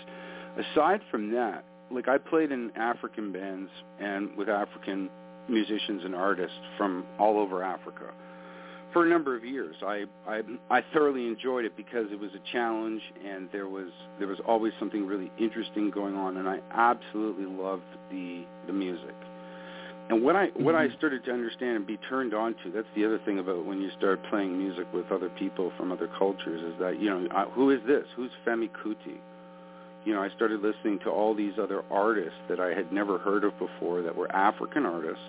aside 0.57 1.01
from 1.12 1.31
that, 1.33 1.65
like 1.91 2.08
I 2.08 2.17
played 2.17 2.51
in 2.51 2.72
African 2.75 3.31
bands 3.31 3.69
and 4.00 4.36
with 4.38 4.50
African 4.50 5.10
musicians 5.48 6.03
and 6.05 6.15
artists 6.15 6.58
from 6.77 7.05
all 7.17 7.39
over 7.39 7.63
Africa 7.63 8.12
for 8.93 9.05
a 9.05 9.10
number 9.10 9.36
of 9.36 9.43
years. 9.43 9.75
I, 9.86 10.05
I 10.27 10.41
I 10.69 10.84
thoroughly 10.93 11.27
enjoyed 11.27 11.65
it 11.65 11.75
because 11.77 12.08
it 12.12 12.19
was 12.19 12.31
a 12.34 12.51
challenge 12.51 13.01
and 13.25 13.50
there 13.51 13.67
was 13.67 13.89
there 14.17 14.27
was 14.27 14.39
always 14.48 14.74
something 14.79 15.05
really 15.05 15.31
interesting 15.39 15.91
going 15.91 16.15
on 16.15 16.38
and 16.38 16.48
I 16.48 16.60
absolutely 16.72 17.46
loved 17.46 17.84
the 18.12 18.46
the 18.67 18.74
music. 18.74 19.15
And 20.09 20.24
what 20.24 20.35
I 20.35 20.48
mm-hmm. 20.48 20.63
what 20.63 20.75
I 20.75 20.87
mm-hmm. 20.87 20.98
started 20.98 21.24
to 21.25 21.31
understand 21.31 21.77
and 21.77 21.87
be 21.87 21.98
turned 22.09 22.33
on 22.33 22.55
to, 22.63 22.72
that's 22.72 22.87
the 22.96 23.05
other 23.05 23.20
thing 23.25 23.40
about 23.40 23.66
when 23.66 23.79
you 23.79 23.92
start 23.98 24.20
playing 24.29 24.57
music 24.57 24.92
with 24.94 25.11
other 25.11 25.29
people 25.29 25.72
from 25.77 25.92
other 25.92 26.09
cultures 26.18 26.61
is 26.74 26.79
that, 26.79 27.00
you 27.00 27.09
know, 27.09 27.50
who 27.53 27.70
is 27.70 27.79
this? 27.85 28.05
Who's 28.16 28.31
Femi 28.46 28.70
Kuti? 28.83 29.20
You 30.05 30.14
know, 30.14 30.22
I 30.22 30.29
started 30.35 30.62
listening 30.62 31.00
to 31.00 31.09
all 31.09 31.35
these 31.35 31.53
other 31.62 31.83
artists 31.92 32.40
that 32.50 32.59
I 32.59 32.70
had 32.70 32.92
never 32.92 33.18
heard 33.18 33.44
of 33.44 33.57
before 33.59 34.01
that 34.01 34.16
were 34.16 34.31
African 34.31 34.85
artists 34.85 35.24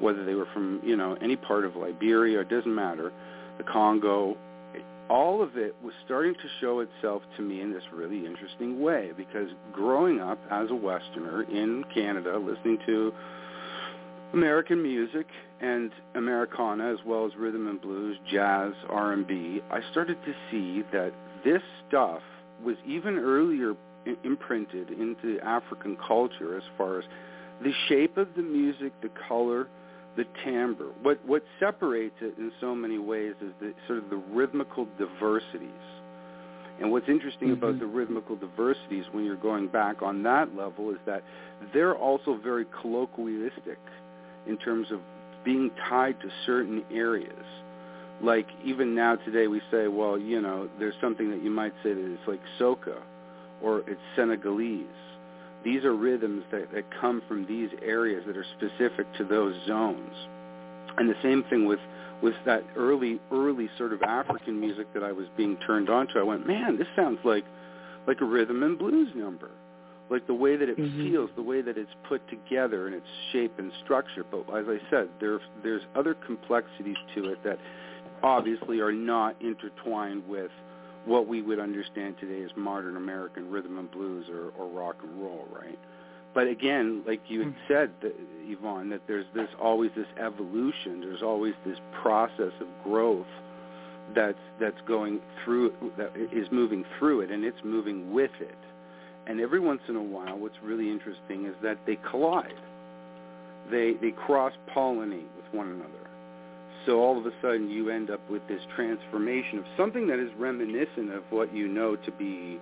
whether 0.00 0.24
they 0.24 0.34
were 0.34 0.46
from, 0.52 0.80
you 0.82 0.96
know, 0.96 1.16
any 1.22 1.36
part 1.36 1.64
of 1.64 1.76
Liberia, 1.76 2.40
it 2.40 2.48
doesn't 2.48 2.74
matter, 2.74 3.12
the 3.58 3.64
Congo, 3.64 4.36
all 5.08 5.42
of 5.42 5.56
it 5.56 5.74
was 5.82 5.92
starting 6.04 6.34
to 6.34 6.48
show 6.60 6.80
itself 6.80 7.22
to 7.36 7.42
me 7.42 7.60
in 7.60 7.72
this 7.72 7.82
really 7.92 8.24
interesting 8.26 8.80
way 8.80 9.10
because 9.16 9.48
growing 9.72 10.20
up 10.20 10.38
as 10.50 10.70
a 10.70 10.74
Westerner 10.74 11.42
in 11.42 11.84
Canada, 11.92 12.38
listening 12.38 12.78
to 12.86 13.12
American 14.32 14.80
music 14.82 15.26
and 15.60 15.90
Americana 16.14 16.92
as 16.92 16.98
well 17.04 17.26
as 17.26 17.32
rhythm 17.36 17.66
and 17.66 17.80
blues, 17.80 18.16
jazz, 18.30 18.72
R&B, 18.88 19.60
I 19.70 19.80
started 19.90 20.16
to 20.24 20.32
see 20.50 20.84
that 20.92 21.12
this 21.44 21.62
stuff 21.88 22.22
was 22.64 22.76
even 22.86 23.18
earlier 23.18 23.74
imprinted 24.24 24.90
into 24.90 25.38
African 25.40 25.96
culture 26.06 26.56
as 26.56 26.62
far 26.76 26.98
as 26.98 27.04
the 27.62 27.72
shape 27.88 28.16
of 28.16 28.28
the 28.36 28.42
music, 28.42 28.92
the 29.02 29.10
color, 29.28 29.68
the 30.16 30.24
timbre. 30.44 30.88
What 31.02 31.24
what 31.26 31.42
separates 31.58 32.16
it 32.20 32.34
in 32.38 32.52
so 32.60 32.74
many 32.74 32.98
ways 32.98 33.34
is 33.40 33.52
the 33.60 33.72
sort 33.86 33.98
of 33.98 34.10
the 34.10 34.16
rhythmical 34.16 34.88
diversities. 34.98 35.70
And 36.80 36.90
what's 36.90 37.08
interesting 37.08 37.48
mm-hmm. 37.48 37.62
about 37.62 37.78
the 37.78 37.86
rhythmical 37.86 38.36
diversities 38.36 39.04
when 39.12 39.24
you're 39.24 39.36
going 39.36 39.68
back 39.68 40.00
on 40.02 40.22
that 40.22 40.56
level 40.56 40.90
is 40.90 40.96
that 41.04 41.22
they're 41.74 41.94
also 41.94 42.40
very 42.42 42.64
colloquialistic 42.80 43.78
in 44.46 44.56
terms 44.56 44.90
of 44.90 45.00
being 45.44 45.70
tied 45.88 46.18
to 46.20 46.28
certain 46.46 46.82
areas. 46.90 47.44
Like 48.22 48.46
even 48.64 48.94
now 48.94 49.16
today 49.16 49.46
we 49.46 49.60
say, 49.70 49.88
well, 49.88 50.18
you 50.18 50.40
know, 50.40 50.68
there's 50.78 50.94
something 51.02 51.30
that 51.30 51.42
you 51.42 51.50
might 51.50 51.72
say 51.82 51.92
that 51.92 52.14
it's 52.14 52.26
like 52.26 52.40
soca 52.58 53.02
or 53.62 53.80
it's 53.80 54.00
Senegalese 54.16 54.86
these 55.64 55.84
are 55.84 55.94
rhythms 55.94 56.44
that, 56.50 56.72
that 56.72 56.84
come 57.00 57.22
from 57.28 57.46
these 57.46 57.68
areas 57.82 58.24
that 58.26 58.36
are 58.36 58.46
specific 58.56 59.06
to 59.18 59.24
those 59.24 59.54
zones. 59.66 60.14
And 60.96 61.08
the 61.08 61.14
same 61.22 61.44
thing 61.50 61.66
with 61.66 61.80
with 62.22 62.34
that 62.44 62.62
early 62.76 63.18
early 63.32 63.68
sort 63.78 63.92
of 63.92 64.02
African 64.02 64.60
music 64.60 64.92
that 64.92 65.02
I 65.02 65.12
was 65.12 65.26
being 65.36 65.56
turned 65.66 65.88
on 65.88 66.06
to. 66.08 66.18
I 66.18 66.22
went, 66.22 66.46
man, 66.46 66.76
this 66.78 66.88
sounds 66.96 67.18
like 67.24 67.44
like 68.06 68.20
a 68.20 68.24
rhythm 68.24 68.62
and 68.62 68.78
blues 68.78 69.10
number. 69.14 69.50
Like 70.10 70.26
the 70.26 70.34
way 70.34 70.56
that 70.56 70.68
it 70.68 70.76
mm-hmm. 70.76 71.08
feels, 71.08 71.30
the 71.36 71.42
way 71.42 71.62
that 71.62 71.78
it's 71.78 71.90
put 72.08 72.20
together 72.28 72.86
and 72.86 72.94
its 72.94 73.06
shape 73.32 73.58
and 73.58 73.70
structure. 73.84 74.24
But 74.28 74.40
as 74.54 74.66
I 74.66 74.78
said, 74.90 75.08
there 75.20 75.38
there's 75.62 75.82
other 75.94 76.14
complexities 76.14 76.96
to 77.14 77.30
it 77.30 77.42
that 77.44 77.58
obviously 78.22 78.80
are 78.80 78.92
not 78.92 79.40
intertwined 79.40 80.26
with 80.28 80.50
what 81.06 81.26
we 81.26 81.42
would 81.42 81.58
understand 81.58 82.16
today 82.18 82.42
as 82.44 82.50
modern 82.56 82.96
American 82.96 83.50
rhythm 83.50 83.78
and 83.78 83.90
blues 83.90 84.26
or, 84.30 84.50
or 84.58 84.68
rock 84.68 84.96
and 85.02 85.22
roll, 85.22 85.46
right? 85.52 85.78
But 86.34 86.46
again, 86.46 87.02
like 87.06 87.20
you 87.28 87.40
had 87.40 87.48
hmm. 87.48 87.58
said, 87.68 87.90
that, 88.02 88.14
Yvonne, 88.44 88.90
that 88.90 89.00
there's 89.06 89.26
this 89.34 89.48
always 89.60 89.90
this 89.96 90.06
evolution. 90.18 91.00
There's 91.00 91.22
always 91.22 91.54
this 91.66 91.78
process 92.02 92.52
of 92.60 92.68
growth 92.84 93.26
that's 94.14 94.38
that's 94.60 94.80
going 94.86 95.20
through 95.44 95.72
that 95.96 96.12
is 96.32 96.46
moving 96.50 96.84
through 96.98 97.22
it, 97.22 97.30
and 97.30 97.44
it's 97.44 97.58
moving 97.64 98.12
with 98.12 98.30
it. 98.40 98.54
And 99.26 99.40
every 99.40 99.60
once 99.60 99.82
in 99.88 99.96
a 99.96 100.02
while, 100.02 100.38
what's 100.38 100.56
really 100.62 100.90
interesting 100.90 101.46
is 101.46 101.54
that 101.62 101.78
they 101.86 101.98
collide. 102.10 102.54
They 103.70 103.94
they 104.00 104.12
cross 104.12 104.52
pollinate 104.74 105.28
with 105.36 105.52
one 105.52 105.68
another 105.68 106.09
so 106.86 107.00
all 107.00 107.18
of 107.18 107.26
a 107.26 107.32
sudden 107.42 107.68
you 107.68 107.90
end 107.90 108.10
up 108.10 108.20
with 108.30 108.46
this 108.48 108.60
transformation 108.74 109.58
of 109.58 109.64
something 109.76 110.06
that 110.08 110.18
is 110.18 110.30
reminiscent 110.38 111.12
of 111.12 111.22
what 111.30 111.54
you 111.54 111.68
know 111.68 111.96
to 111.96 112.12
be 112.12 112.58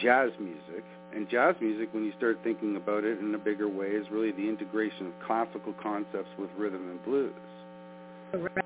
jazz 0.00 0.30
music. 0.38 0.84
And 1.14 1.28
jazz 1.28 1.54
music, 1.60 1.88
when 1.92 2.04
you 2.04 2.12
start 2.16 2.38
thinking 2.44 2.76
about 2.76 3.04
it 3.04 3.18
in 3.18 3.34
a 3.34 3.38
bigger 3.38 3.68
way, 3.68 3.86
is 3.86 4.06
really 4.10 4.32
the 4.32 4.48
integration 4.48 5.06
of 5.06 5.12
classical 5.26 5.74
concepts 5.82 6.28
with 6.38 6.50
rhythm 6.58 6.90
and 6.90 7.04
blues. 7.04 7.32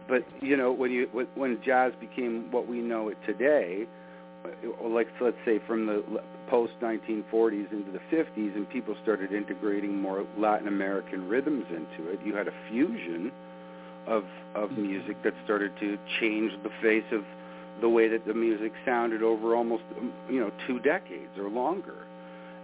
But 0.08 0.24
you 0.40 0.56
know, 0.56 0.72
when 0.72 0.90
you 0.90 1.06
when 1.34 1.60
jazz 1.64 1.92
became 2.00 2.50
what 2.50 2.66
we 2.66 2.78
know 2.78 3.08
it 3.08 3.18
today, 3.26 3.86
uh, 4.44 4.88
like 4.88 5.06
let's 5.20 5.36
say 5.44 5.60
from 5.66 5.86
the 5.86 6.02
post 6.48 6.72
1940s 6.82 7.70
into 7.70 7.92
the 7.92 8.00
50s, 8.10 8.56
and 8.56 8.68
people 8.68 8.96
started 9.02 9.32
integrating 9.32 10.00
more 10.00 10.26
Latin 10.36 10.66
American 10.66 11.28
rhythms 11.28 11.66
into 11.68 12.10
it, 12.10 12.18
you 12.24 12.34
had 12.34 12.48
a 12.48 12.54
fusion 12.68 13.30
of 14.06 14.24
of 14.54 14.72
music 14.72 15.22
that 15.22 15.34
started 15.44 15.72
to 15.80 15.96
change 16.20 16.52
the 16.62 16.70
face 16.82 17.04
of 17.12 17.24
the 17.80 17.88
way 17.88 18.08
that 18.08 18.26
the 18.26 18.34
music 18.34 18.72
sounded 18.84 19.22
over 19.22 19.54
almost 19.54 19.82
you 20.28 20.40
know 20.40 20.50
two 20.66 20.78
decades 20.80 21.38
or 21.38 21.48
longer. 21.48 22.06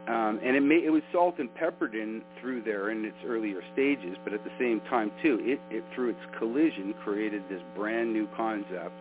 Um, 0.09 0.39
and 0.45 0.55
it, 0.55 0.61
may, 0.61 0.77
it 0.77 0.91
was 0.91 1.03
salt 1.11 1.41
and 1.41 1.53
peppered 1.53 1.97
in 1.97 2.23
through 2.41 2.63
there 2.63 2.91
in 2.91 3.05
its 3.05 3.17
earlier 3.27 3.61
stages, 3.73 4.17
but 4.23 4.33
at 4.33 4.45
the 4.45 4.53
same 4.57 4.81
time 4.83 5.11
too, 5.21 5.39
it, 5.41 5.59
it 5.69 5.83
through 5.93 6.11
its 6.11 6.21
collision 6.39 6.95
created 7.03 7.43
this 7.51 7.61
brand 7.75 8.13
new 8.13 8.29
concept 8.37 8.95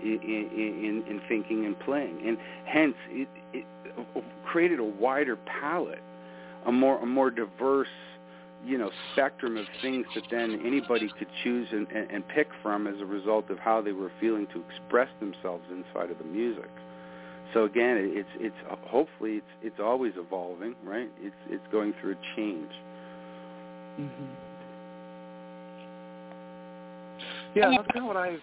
in, 0.00 0.20
in, 0.22 1.04
in 1.08 1.20
thinking 1.28 1.66
and 1.66 1.78
playing, 1.80 2.22
and 2.24 2.38
hence 2.64 2.94
it, 3.08 3.28
it 3.52 3.64
created 4.46 4.78
a 4.78 4.84
wider 4.84 5.36
palette, 5.60 6.02
a 6.66 6.72
more 6.72 7.02
a 7.02 7.06
more 7.06 7.30
diverse 7.30 7.88
you 8.64 8.78
know 8.78 8.90
spectrum 9.12 9.56
of 9.56 9.66
things 9.82 10.06
that 10.14 10.24
then 10.30 10.60
anybody 10.64 11.08
could 11.18 11.28
choose 11.42 11.68
and, 11.72 11.86
and, 11.88 12.10
and 12.10 12.28
pick 12.28 12.48
from 12.62 12.86
as 12.86 13.00
a 13.00 13.04
result 13.04 13.50
of 13.50 13.58
how 13.58 13.80
they 13.80 13.92
were 13.92 14.12
feeling 14.20 14.46
to 14.48 14.62
express 14.68 15.08
themselves 15.20 15.64
inside 15.70 16.10
of 16.10 16.18
the 16.18 16.24
music. 16.24 16.70
So 17.54 17.64
again, 17.64 17.96
it's 18.14 18.28
it's 18.36 18.54
hopefully 18.86 19.36
it's 19.36 19.46
it's 19.62 19.80
always 19.80 20.12
evolving, 20.16 20.74
right? 20.84 21.10
It's 21.20 21.34
it's 21.48 21.64
going 21.72 21.94
through 22.00 22.12
a 22.12 22.36
change. 22.36 22.70
Mm-hmm. 23.98 24.24
Yeah, 27.54 27.70
that's 27.76 27.88
kind 27.92 28.04
of 28.04 28.06
what 28.06 28.16
I 28.16 28.36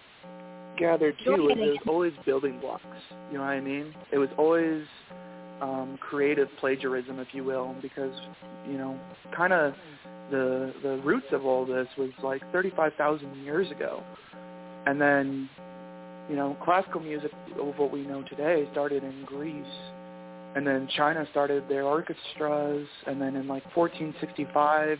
gathered 0.78 1.16
too. 1.24 1.48
It 1.50 1.56
was 1.56 1.78
always 1.86 2.12
building 2.26 2.60
blocks. 2.60 2.84
You 3.30 3.38
know 3.38 3.44
what 3.44 3.50
I 3.50 3.60
mean? 3.60 3.94
It 4.12 4.18
was 4.18 4.28
always 4.36 4.84
um, 5.60 5.98
creative 6.00 6.48
plagiarism, 6.60 7.18
if 7.18 7.28
you 7.32 7.44
will, 7.44 7.74
because 7.82 8.12
you 8.68 8.78
know, 8.78 8.98
kind 9.36 9.52
of 9.52 9.74
the 10.30 10.72
the 10.82 11.00
roots 11.04 11.26
of 11.32 11.44
all 11.44 11.64
this 11.64 11.88
was 11.96 12.10
like 12.22 12.42
35,000 12.52 13.44
years 13.44 13.70
ago, 13.70 14.02
and 14.86 15.00
then 15.00 15.48
you 16.28 16.36
know, 16.36 16.56
classical 16.62 17.00
music 17.00 17.32
of 17.58 17.78
what 17.78 17.90
we 17.90 18.02
know 18.02 18.22
today 18.22 18.68
started 18.72 19.02
in 19.02 19.24
Greece, 19.24 19.64
and 20.54 20.66
then 20.66 20.88
China 20.96 21.26
started 21.30 21.64
their 21.68 21.84
orchestras, 21.84 22.86
and 23.06 23.20
then 23.20 23.34
in 23.36 23.48
like 23.48 23.64
1465, 23.74 24.98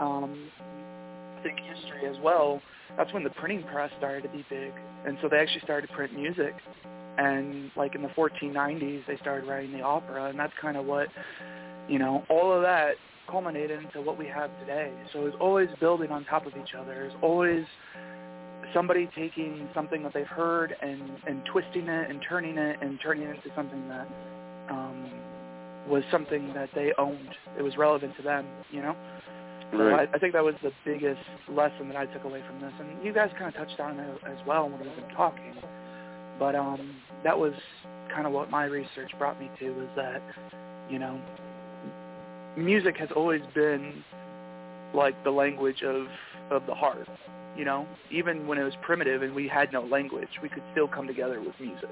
um, 0.00 0.50
I 1.38 1.42
think 1.42 1.58
history 1.58 2.06
as 2.08 2.16
well. 2.22 2.60
That's 2.96 3.12
when 3.14 3.24
the 3.24 3.30
printing 3.30 3.62
press 3.72 3.90
started 3.96 4.22
to 4.24 4.28
be 4.28 4.44
big, 4.50 4.72
and 5.06 5.16
so 5.22 5.28
they 5.28 5.38
actually 5.38 5.62
started 5.62 5.86
to 5.86 5.94
print 5.94 6.14
music. 6.14 6.54
And 7.18 7.70
like 7.76 7.94
in 7.94 8.02
the 8.02 8.08
1490s, 8.08 9.06
they 9.06 9.16
started 9.18 9.46
writing 9.46 9.72
the 9.72 9.82
opera, 9.82 10.30
and 10.30 10.38
that's 10.38 10.52
kind 10.60 10.76
of 10.76 10.86
what, 10.86 11.08
you 11.88 11.98
know, 11.98 12.24
all 12.30 12.52
of 12.52 12.62
that 12.62 12.94
culminated 13.30 13.82
into 13.82 14.00
what 14.00 14.18
we 14.18 14.26
have 14.26 14.50
today. 14.60 14.92
So 15.12 15.26
it's 15.26 15.36
always 15.40 15.68
building 15.80 16.10
on 16.10 16.24
top 16.24 16.46
of 16.46 16.52
each 16.56 16.74
other. 16.74 17.04
It's 17.04 17.16
always 17.22 17.64
somebody 18.74 19.08
taking 19.14 19.68
something 19.74 20.02
that 20.02 20.14
they've 20.14 20.26
heard 20.26 20.74
and 20.80 21.02
and 21.26 21.42
twisting 21.52 21.88
it 21.88 22.10
and 22.10 22.20
turning 22.28 22.56
it 22.58 22.78
and 22.80 22.98
turning 23.02 23.24
it 23.24 23.36
into 23.36 23.54
something 23.54 23.88
that 23.88 24.08
um, 24.70 25.10
was 25.88 26.02
something 26.10 26.52
that 26.54 26.70
they 26.74 26.92
owned. 26.98 27.34
It 27.58 27.62
was 27.62 27.76
relevant 27.76 28.16
to 28.16 28.22
them, 28.22 28.46
you 28.70 28.82
know. 28.82 28.96
So 29.72 29.88
I, 29.88 30.06
I 30.12 30.18
think 30.18 30.34
that 30.34 30.44
was 30.44 30.54
the 30.62 30.70
biggest 30.84 31.22
lesson 31.48 31.88
that 31.88 31.96
I 31.96 32.04
took 32.06 32.24
away 32.24 32.42
from 32.46 32.60
this, 32.60 32.72
and 32.78 33.02
you 33.02 33.12
guys 33.12 33.30
kind 33.38 33.46
of 33.46 33.54
touched 33.54 33.80
on 33.80 33.98
it 33.98 34.18
as 34.26 34.36
well 34.46 34.68
when 34.68 34.80
we've 34.80 34.94
been 34.94 35.16
talking. 35.16 35.54
But 36.38 36.54
um, 36.54 36.96
that 37.24 37.38
was 37.38 37.52
kind 38.14 38.26
of 38.26 38.32
what 38.32 38.50
my 38.50 38.64
research 38.64 39.10
brought 39.18 39.40
me 39.40 39.50
to 39.58 39.70
was 39.70 39.88
that, 39.96 40.22
you 40.90 40.98
know, 40.98 41.20
music 42.56 42.96
has 42.98 43.08
always 43.14 43.42
been 43.54 44.04
like 44.94 45.14
the 45.24 45.30
language 45.30 45.82
of 45.82 46.06
of 46.50 46.66
the 46.66 46.74
heart. 46.74 47.08
You 47.56 47.64
know, 47.64 47.86
even 48.10 48.46
when 48.46 48.58
it 48.58 48.64
was 48.64 48.72
primitive 48.82 49.22
and 49.22 49.34
we 49.34 49.46
had 49.46 49.72
no 49.72 49.82
language, 49.82 50.28
we 50.42 50.48
could 50.48 50.62
still 50.72 50.88
come 50.88 51.06
together 51.06 51.40
with 51.40 51.54
music. 51.60 51.90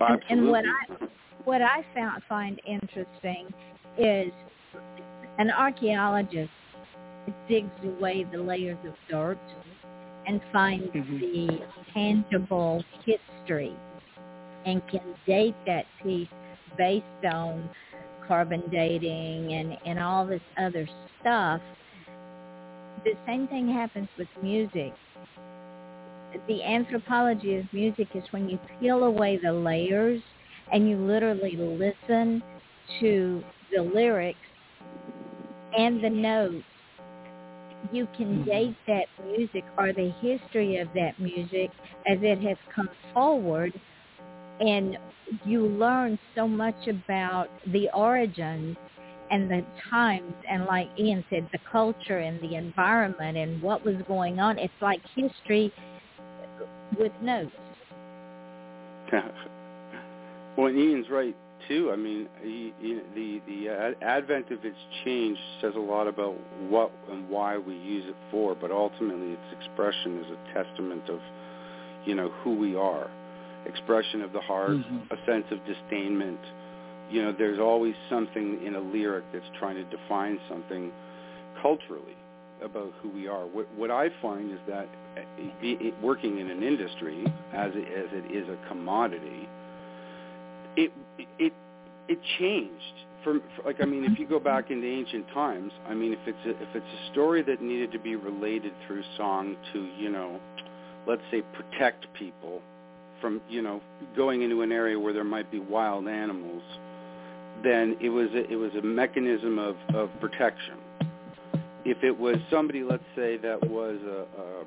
And, 0.00 0.22
and 0.28 0.48
what 0.48 0.64
I 0.64 1.06
what 1.44 1.62
I 1.62 1.84
found 1.94 2.22
find 2.28 2.60
interesting 2.66 3.52
is 3.98 4.32
an 5.38 5.50
archaeologist 5.50 6.50
digs 7.48 7.70
away 7.84 8.26
the 8.32 8.38
layers 8.38 8.78
of 8.86 8.94
dirt 9.08 9.38
and 10.26 10.40
finds 10.52 10.86
Mhm. 10.94 11.20
the 11.20 11.62
tangible 11.94 12.84
history 13.04 13.76
and 14.64 14.82
can 14.88 15.14
date 15.26 15.56
that 15.66 15.84
piece 16.02 16.28
based 16.78 17.04
on 17.30 17.68
carbon 18.26 18.62
dating 18.70 19.52
and, 19.52 19.76
and 19.84 19.98
all 19.98 20.26
this 20.26 20.40
other 20.58 20.88
stuff. 21.20 21.60
The 23.04 23.12
same 23.26 23.48
thing 23.48 23.68
happens 23.68 24.08
with 24.16 24.28
music. 24.42 24.92
The 26.48 26.62
anthropology 26.62 27.56
of 27.56 27.64
music 27.72 28.08
is 28.14 28.22
when 28.30 28.48
you 28.48 28.58
peel 28.80 29.04
away 29.04 29.38
the 29.42 29.52
layers 29.52 30.22
and 30.72 30.88
you 30.88 30.96
literally 30.96 31.56
listen 31.56 32.42
to 33.00 33.42
the 33.74 33.82
lyrics 33.82 34.38
and 35.76 36.02
the 36.02 36.10
notes, 36.10 36.64
you 37.90 38.06
can 38.16 38.38
mm-hmm. 38.38 38.44
date 38.44 38.76
that 38.86 39.06
music 39.26 39.64
or 39.78 39.92
the 39.92 40.12
history 40.20 40.78
of 40.78 40.88
that 40.94 41.18
music 41.18 41.70
as 42.06 42.18
it 42.22 42.40
has 42.42 42.56
come 42.74 42.88
forward 43.12 43.72
and 44.60 44.98
you 45.44 45.66
learn 45.66 46.18
so 46.34 46.46
much 46.46 46.86
about 46.88 47.48
the 47.72 47.88
origins 47.94 48.76
and 49.30 49.50
the 49.50 49.64
times 49.90 50.34
and 50.48 50.66
like 50.66 50.88
Ian 50.98 51.24
said, 51.30 51.48
the 51.52 51.58
culture 51.70 52.18
and 52.18 52.40
the 52.40 52.54
environment 52.54 53.38
and 53.38 53.62
what 53.62 53.84
was 53.84 53.96
going 54.06 54.38
on. 54.38 54.58
It's 54.58 54.72
like 54.80 55.00
history 55.16 55.72
with 56.98 57.12
notes. 57.22 57.50
well, 60.56 60.70
Ian's 60.70 61.08
right 61.10 61.34
too. 61.68 61.90
I 61.92 61.96
mean, 61.96 62.28
he, 62.42 62.72
he, 62.80 63.00
the 63.14 63.40
the 63.46 63.68
ad- 63.68 63.96
advent 64.02 64.50
of 64.50 64.64
its 64.64 64.76
change 65.04 65.38
says 65.60 65.72
a 65.76 65.80
lot 65.80 66.06
about 66.06 66.34
what 66.68 66.90
and 67.10 67.28
why 67.28 67.58
we 67.58 67.74
use 67.74 68.04
it 68.08 68.16
for, 68.30 68.54
but 68.54 68.70
ultimately, 68.70 69.32
its 69.32 69.58
expression 69.60 70.18
is 70.18 70.26
a 70.30 70.54
testament 70.54 71.08
of, 71.08 71.20
you 72.04 72.14
know, 72.14 72.30
who 72.42 72.54
we 72.56 72.76
are. 72.76 73.10
Expression 73.66 74.22
of 74.22 74.32
the 74.32 74.40
heart, 74.40 74.72
Mhm. 74.72 75.10
a 75.10 75.26
sense 75.26 75.46
of 75.50 75.58
disdainment. 75.64 76.40
You 77.10 77.22
know, 77.22 77.32
there's 77.32 77.58
always 77.58 77.94
something 78.08 78.64
in 78.64 78.74
a 78.74 78.80
lyric 78.80 79.24
that's 79.32 79.48
trying 79.58 79.76
to 79.76 79.84
define 79.84 80.40
something 80.48 80.92
culturally 81.60 82.16
about 82.62 82.92
who 83.02 83.08
we 83.10 83.28
are. 83.28 83.44
What, 83.46 83.66
what 83.76 83.90
I 83.90 84.08
find 84.20 84.50
is 84.50 84.58
that 84.68 84.88
uh, 85.16 85.20
it, 85.60 85.80
it, 85.80 85.94
working 86.02 86.38
in 86.38 86.50
an 86.50 86.62
industry 86.62 87.24
as 87.52 87.72
it, 87.74 87.86
as 87.92 88.08
it 88.12 88.34
is 88.34 88.48
a 88.48 88.56
commodity, 88.68 89.48
it 90.76 90.92
it 91.38 91.52
it 92.08 92.18
changed. 92.38 93.06
From 93.24 93.42
like 93.64 93.80
I 93.80 93.84
mean, 93.84 94.04
if 94.04 94.18
you 94.18 94.26
go 94.26 94.40
back 94.40 94.70
into 94.70 94.86
ancient 94.86 95.28
times, 95.28 95.72
I 95.88 95.94
mean, 95.94 96.12
if 96.12 96.18
it's 96.26 96.46
a, 96.46 96.50
if 96.50 96.68
it's 96.74 96.86
a 96.86 97.12
story 97.12 97.42
that 97.42 97.62
needed 97.62 97.92
to 97.92 97.98
be 97.98 98.16
related 98.16 98.72
through 98.86 99.02
song 99.16 99.56
to 99.72 99.88
you 99.98 100.10
know, 100.10 100.40
let's 101.06 101.22
say 101.30 101.42
protect 101.52 102.06
people 102.14 102.60
from 103.20 103.40
you 103.48 103.62
know 103.62 103.80
going 104.16 104.42
into 104.42 104.62
an 104.62 104.72
area 104.72 104.98
where 104.98 105.12
there 105.12 105.24
might 105.24 105.50
be 105.50 105.60
wild 105.60 106.08
animals, 106.08 106.62
then 107.62 107.96
it 108.00 108.08
was 108.08 108.28
a, 108.32 108.50
it 108.50 108.56
was 108.56 108.72
a 108.74 108.82
mechanism 108.82 109.58
of 109.58 109.76
of 109.94 110.10
protection 110.20 110.78
if 111.84 112.02
it 112.04 112.16
was 112.16 112.36
somebody, 112.50 112.82
let's 112.82 113.02
say, 113.16 113.36
that 113.38 113.68
was 113.68 113.98
a 114.06 114.20
um, 114.40 114.66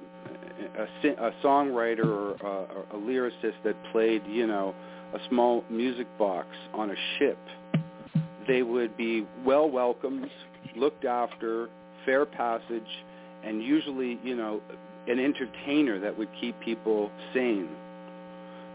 a, 0.77 1.07
a, 1.07 1.27
a 1.27 1.31
songwriter 1.43 2.05
or 2.05 2.31
a, 2.31 2.95
a 2.95 2.99
lyricist 2.99 3.55
that 3.63 3.75
played, 3.91 4.21
you 4.27 4.47
know, 4.47 4.73
a 5.13 5.19
small 5.29 5.63
music 5.69 6.07
box 6.17 6.47
on 6.73 6.91
a 6.91 6.95
ship, 7.17 7.37
they 8.47 8.61
would 8.63 8.95
be 8.97 9.25
well 9.45 9.69
welcomed, 9.69 10.29
looked 10.75 11.05
after, 11.05 11.69
fair 12.05 12.25
passage, 12.25 13.03
and 13.43 13.63
usually, 13.63 14.19
you 14.23 14.35
know, 14.35 14.61
an 15.07 15.19
entertainer 15.19 15.99
that 15.99 16.17
would 16.17 16.29
keep 16.39 16.59
people 16.59 17.11
sane. 17.33 17.69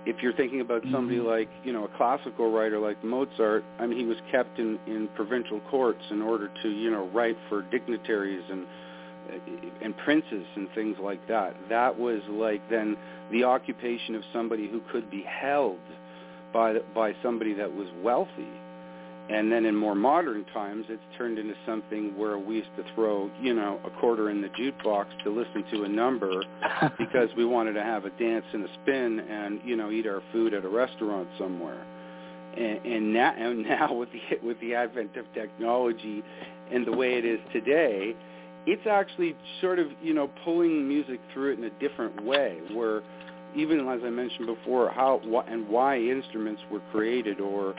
If 0.06 0.22
you're 0.22 0.32
thinking 0.32 0.60
about 0.62 0.82
somebody 0.90 1.18
Mhm. 1.18 1.26
like, 1.26 1.48
you 1.62 1.72
know, 1.72 1.84
a 1.84 1.88
classical 1.88 2.50
writer 2.50 2.78
like 2.78 3.02
Mozart, 3.04 3.64
I 3.78 3.86
mean, 3.86 3.98
he 3.98 4.06
was 4.06 4.16
kept 4.30 4.58
in, 4.58 4.78
in 4.86 5.08
provincial 5.08 5.60
courts 5.70 6.02
in 6.10 6.22
order 6.22 6.50
to, 6.62 6.68
you 6.70 6.90
know, 6.90 7.04
write 7.12 7.36
for 7.48 7.62
dignitaries 7.62 8.44
and 8.50 8.66
and 9.82 9.96
princes 9.98 10.44
and 10.56 10.68
things 10.74 10.98
like 10.98 11.24
that. 11.28 11.54
That 11.68 11.96
was 11.96 12.20
like 12.28 12.68
then 12.68 12.96
the 13.30 13.44
occupation 13.44 14.16
of 14.16 14.24
somebody 14.32 14.66
who 14.66 14.80
could 14.90 15.08
be 15.10 15.22
held 15.22 15.78
by 16.52 16.78
by 16.94 17.14
somebody 17.22 17.54
that 17.54 17.72
was 17.72 17.88
wealthy. 18.02 18.48
And 19.30 19.50
then 19.52 19.64
in 19.64 19.76
more 19.76 19.94
modern 19.94 20.44
times, 20.46 20.86
it's 20.88 21.02
turned 21.16 21.38
into 21.38 21.54
something 21.64 22.18
where 22.18 22.36
we 22.36 22.56
used 22.56 22.74
to 22.76 22.84
throw, 22.94 23.30
you 23.40 23.54
know, 23.54 23.78
a 23.84 24.00
quarter 24.00 24.28
in 24.28 24.42
the 24.42 24.48
jukebox 24.48 25.06
to 25.22 25.30
listen 25.30 25.64
to 25.70 25.84
a 25.84 25.88
number 25.88 26.42
because 26.98 27.28
we 27.36 27.44
wanted 27.44 27.74
to 27.74 27.82
have 27.82 28.06
a 28.06 28.10
dance 28.10 28.44
and 28.52 28.64
a 28.64 28.68
spin 28.82 29.20
and 29.20 29.60
you 29.64 29.76
know 29.76 29.90
eat 29.90 30.06
our 30.06 30.20
food 30.32 30.52
at 30.52 30.64
a 30.64 30.68
restaurant 30.68 31.28
somewhere. 31.38 31.86
And, 32.56 32.84
and 32.84 33.12
now, 33.12 33.34
and 33.38 33.62
now 33.62 33.94
with 33.94 34.08
the 34.12 34.46
with 34.46 34.58
the 34.60 34.74
advent 34.74 35.16
of 35.16 35.26
technology 35.32 36.24
and 36.72 36.84
the 36.84 36.92
way 36.92 37.14
it 37.14 37.24
is 37.24 37.38
today, 37.52 38.16
it's 38.66 38.86
actually 38.88 39.36
sort 39.60 39.78
of 39.78 39.88
you 40.02 40.12
know 40.12 40.28
pulling 40.44 40.88
music 40.88 41.20
through 41.32 41.52
it 41.52 41.58
in 41.58 41.64
a 41.64 41.78
different 41.78 42.24
way. 42.24 42.58
Where 42.72 43.02
even 43.54 43.88
as 43.88 44.00
I 44.04 44.10
mentioned 44.10 44.46
before, 44.46 44.90
how 44.90 45.20
wh- 45.24 45.50
and 45.50 45.68
why 45.68 45.98
instruments 45.98 46.62
were 46.70 46.80
created, 46.92 47.40
or 47.40 47.74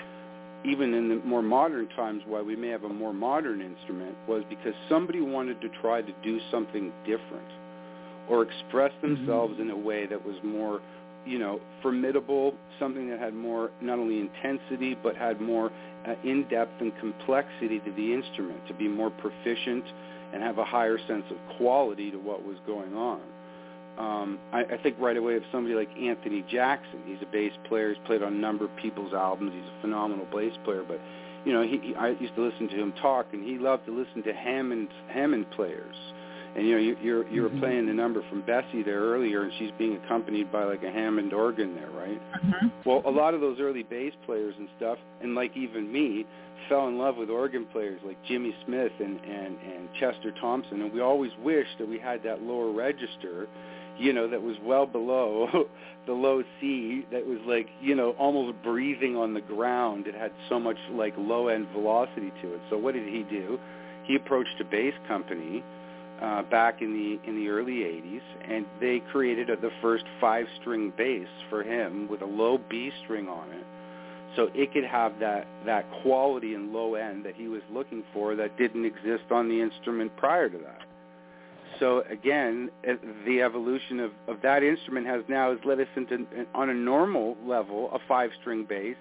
even 0.66 0.94
in 0.94 1.10
the 1.10 1.16
more 1.26 1.42
modern 1.42 1.88
times, 1.90 2.22
why 2.28 2.42
we 2.42 2.56
may 2.56 2.70
have 2.70 2.84
a 2.84 2.90
more 2.90 3.14
modern 3.14 3.62
instrument 3.62 4.16
was 4.28 4.44
because 4.50 4.74
somebody 4.90 5.22
wanted 5.22 5.60
to 5.62 5.70
try 5.82 6.02
to 6.02 6.12
do 6.24 6.40
something 6.52 6.92
different 7.06 7.48
or 8.30 8.44
express 8.44 8.92
themselves 9.02 9.60
in 9.60 9.70
a 9.72 9.78
way 9.78 10.06
that 10.06 10.24
was 10.24 10.36
more, 10.44 10.80
you 11.26 11.40
know, 11.40 11.60
formidable, 11.82 12.54
something 12.80 13.10
that 13.10 13.20
had 13.20 13.34
more 13.34 13.72
not 13.82 13.98
only 13.98 14.20
intensity 14.20 14.96
but 15.02 15.16
had 15.16 15.42
more 15.42 15.72
uh, 16.08 16.14
in-depth 16.24 16.80
and 16.80 16.92
complexity 17.00 17.80
to 17.80 17.92
the 17.94 18.14
instrument, 18.14 18.60
to 18.68 18.74
be 18.74 18.88
more 18.88 19.10
proficient 19.10 19.84
and 20.34 20.42
have 20.42 20.60
a 20.60 20.66
higher 20.66 20.98
sense 21.08 21.26
of 21.30 21.38
quality 21.58 22.12
to 22.12 22.18
what 22.18 22.46
was 22.46 22.58
going 22.66 22.94
on. 22.96 23.22
Um, 23.98 24.40
I, 24.54 24.62
I 24.64 24.78
think 24.82 24.96
right 25.00 25.18
away 25.18 25.36
of 25.36 25.44
somebody 25.52 25.76
like 25.76 25.90
Anthony 25.98 26.44
Jackson. 26.50 27.02
He's 27.06 27.22
a 27.22 27.32
bass 27.32 27.52
player. 27.68 27.94
He's 27.94 28.04
played 28.06 28.24
on 28.24 28.34
a 28.34 28.38
number 28.38 28.66
of 28.66 28.76
people's 28.78 29.14
albums. 29.14 29.52
He's 29.54 29.64
a 29.78 29.82
phenomenal 29.82 30.26
bass 30.34 30.54
player. 30.64 30.84
But 30.88 31.00
you 31.46 31.54
know, 31.54 31.64
he, 31.64 31.78
he 31.84 31.96
I 31.96 32.10
used 32.12 32.36
to 32.36 32.42
listen 32.42 32.68
to 32.70 32.76
him 32.76 32.94
talk, 33.02 33.28
and 33.34 33.44
he 33.44 33.58
loved 33.58 33.86
to 33.88 33.92
listen 33.92 34.24
to 34.24 34.34
Hammond 34.34 34.90
Hammond 35.10 35.50
players 35.52 35.96
And 36.56 36.68
you 36.68 36.74
know, 36.74 36.80
you 36.80 36.98
you're 37.02 37.28
you 37.30 37.42
were 37.44 37.50
Mhm. 37.50 37.60
playing 37.60 37.86
the 37.88 37.94
number 37.94 38.22
from 38.30 38.42
Bessie 38.42 38.84
there 38.84 39.00
earlier, 39.02 39.44
and 39.44 39.52
she's 39.60 39.72
being 39.78 39.96
accompanied 40.04 40.52
by 40.52 40.64
like 40.66 40.84
a 40.84 40.92
Hammond 40.92 41.34
organ 41.34 41.76
there, 41.76 41.90
right? 41.92 42.22
Mhm. 42.46 42.72
Well, 42.86 43.02
a 43.06 43.12
lot 43.12 43.34
of 43.34 43.42
those 43.42 43.60
early 43.60 43.84
bass 43.84 44.14
players 44.26 44.56
and 44.58 44.68
stuff, 44.78 44.98
and 45.22 45.34
like 45.36 45.56
even 45.56 45.92
me, 45.92 46.26
fell 46.70 46.88
in 46.90 46.98
love 46.98 47.16
with 47.18 47.30
organ 47.30 47.66
players 47.66 48.02
like 48.06 48.18
Jimmy 48.24 48.54
Smith 48.66 48.92
and 49.00 49.20
and 49.26 49.58
and 49.74 49.94
Chester 50.00 50.32
Thompson, 50.42 50.82
and 50.82 50.92
we 50.94 51.00
always 51.02 51.32
wished 51.42 51.78
that 51.80 51.88
we 51.88 51.98
had 52.00 52.22
that 52.24 52.42
lower 52.44 52.70
register, 52.72 53.48
you 54.02 54.14
know, 54.14 54.28
that 54.28 54.42
was 54.42 54.56
well 54.64 54.86
below 54.86 55.48
the 56.08 56.14
low 56.14 56.44
C, 56.60 57.06
that 57.12 57.26
was 57.26 57.40
like 57.46 57.68
you 57.82 57.96
know 57.96 58.12
almost 58.12 58.62
breathing 58.64 59.16
on 59.16 59.34
the 59.34 59.42
ground. 59.42 60.08
It 60.08 60.16
had 60.16 60.32
so 60.50 60.60
much 60.60 60.78
like 60.92 61.14
low 61.18 61.48
end 61.48 61.68
velocity 61.70 62.32
to 62.42 62.54
it. 62.56 62.62
So 62.70 62.78
what 62.78 62.96
did 62.96 63.08
he 63.08 63.24
do? 63.24 63.60
He 64.06 64.16
approached 64.16 64.60
a 64.60 64.66
bass 64.66 64.94
company 65.08 65.64
uh, 66.22 66.44
back 66.44 66.82
in 66.82 66.94
the 66.94 67.30
in 67.30 67.36
the 67.36 67.50
early 67.50 67.80
80s, 67.84 68.22
and 68.50 68.66
they 68.80 69.02
created 69.12 69.50
a, 69.50 69.56
the 69.56 69.72
first 69.82 70.06
five-string 70.20 70.94
bass 70.98 71.28
for 71.50 71.64
him 71.64 72.08
with 72.10 72.22
a 72.22 72.26
low 72.26 72.60
B 72.70 72.92
string 73.04 73.28
on 73.28 73.52
it, 73.52 73.66
so 74.36 74.50
it 74.56 74.74
could 74.74 74.86
have 74.86 75.20
that 75.20 75.46
that 75.66 75.86
quality 76.02 76.56
and 76.56 76.74
low 76.74 76.96
end 76.96 77.26
that 77.26 77.36
he 77.36 77.48
was 77.48 77.62
looking 77.72 78.04
for 78.12 78.36
that 78.36 78.58
didn't 78.58 78.86
exist 78.86 79.32
on 79.32 79.50
the 79.50 79.62
instrument 79.62 80.16
prior 80.18 80.50
to 80.50 80.58
that. 80.58 80.82
So 81.82 82.04
again, 82.12 82.70
uh, 82.88 82.94
the 83.26 83.42
evolution 83.42 84.00
of, 84.00 84.12
of 84.28 84.38
that 84.44 84.62
instrument 84.62 85.08
has 85.08 85.24
now 85.28 85.50
has 85.50 85.60
led 85.66 85.80
us 85.80 85.88
into 85.98 86.28
on 86.54 86.70
a 86.70 86.74
normal 86.74 87.36
level 87.44 87.90
a 87.92 88.00
five-string 88.08 88.66
bass 88.70 88.96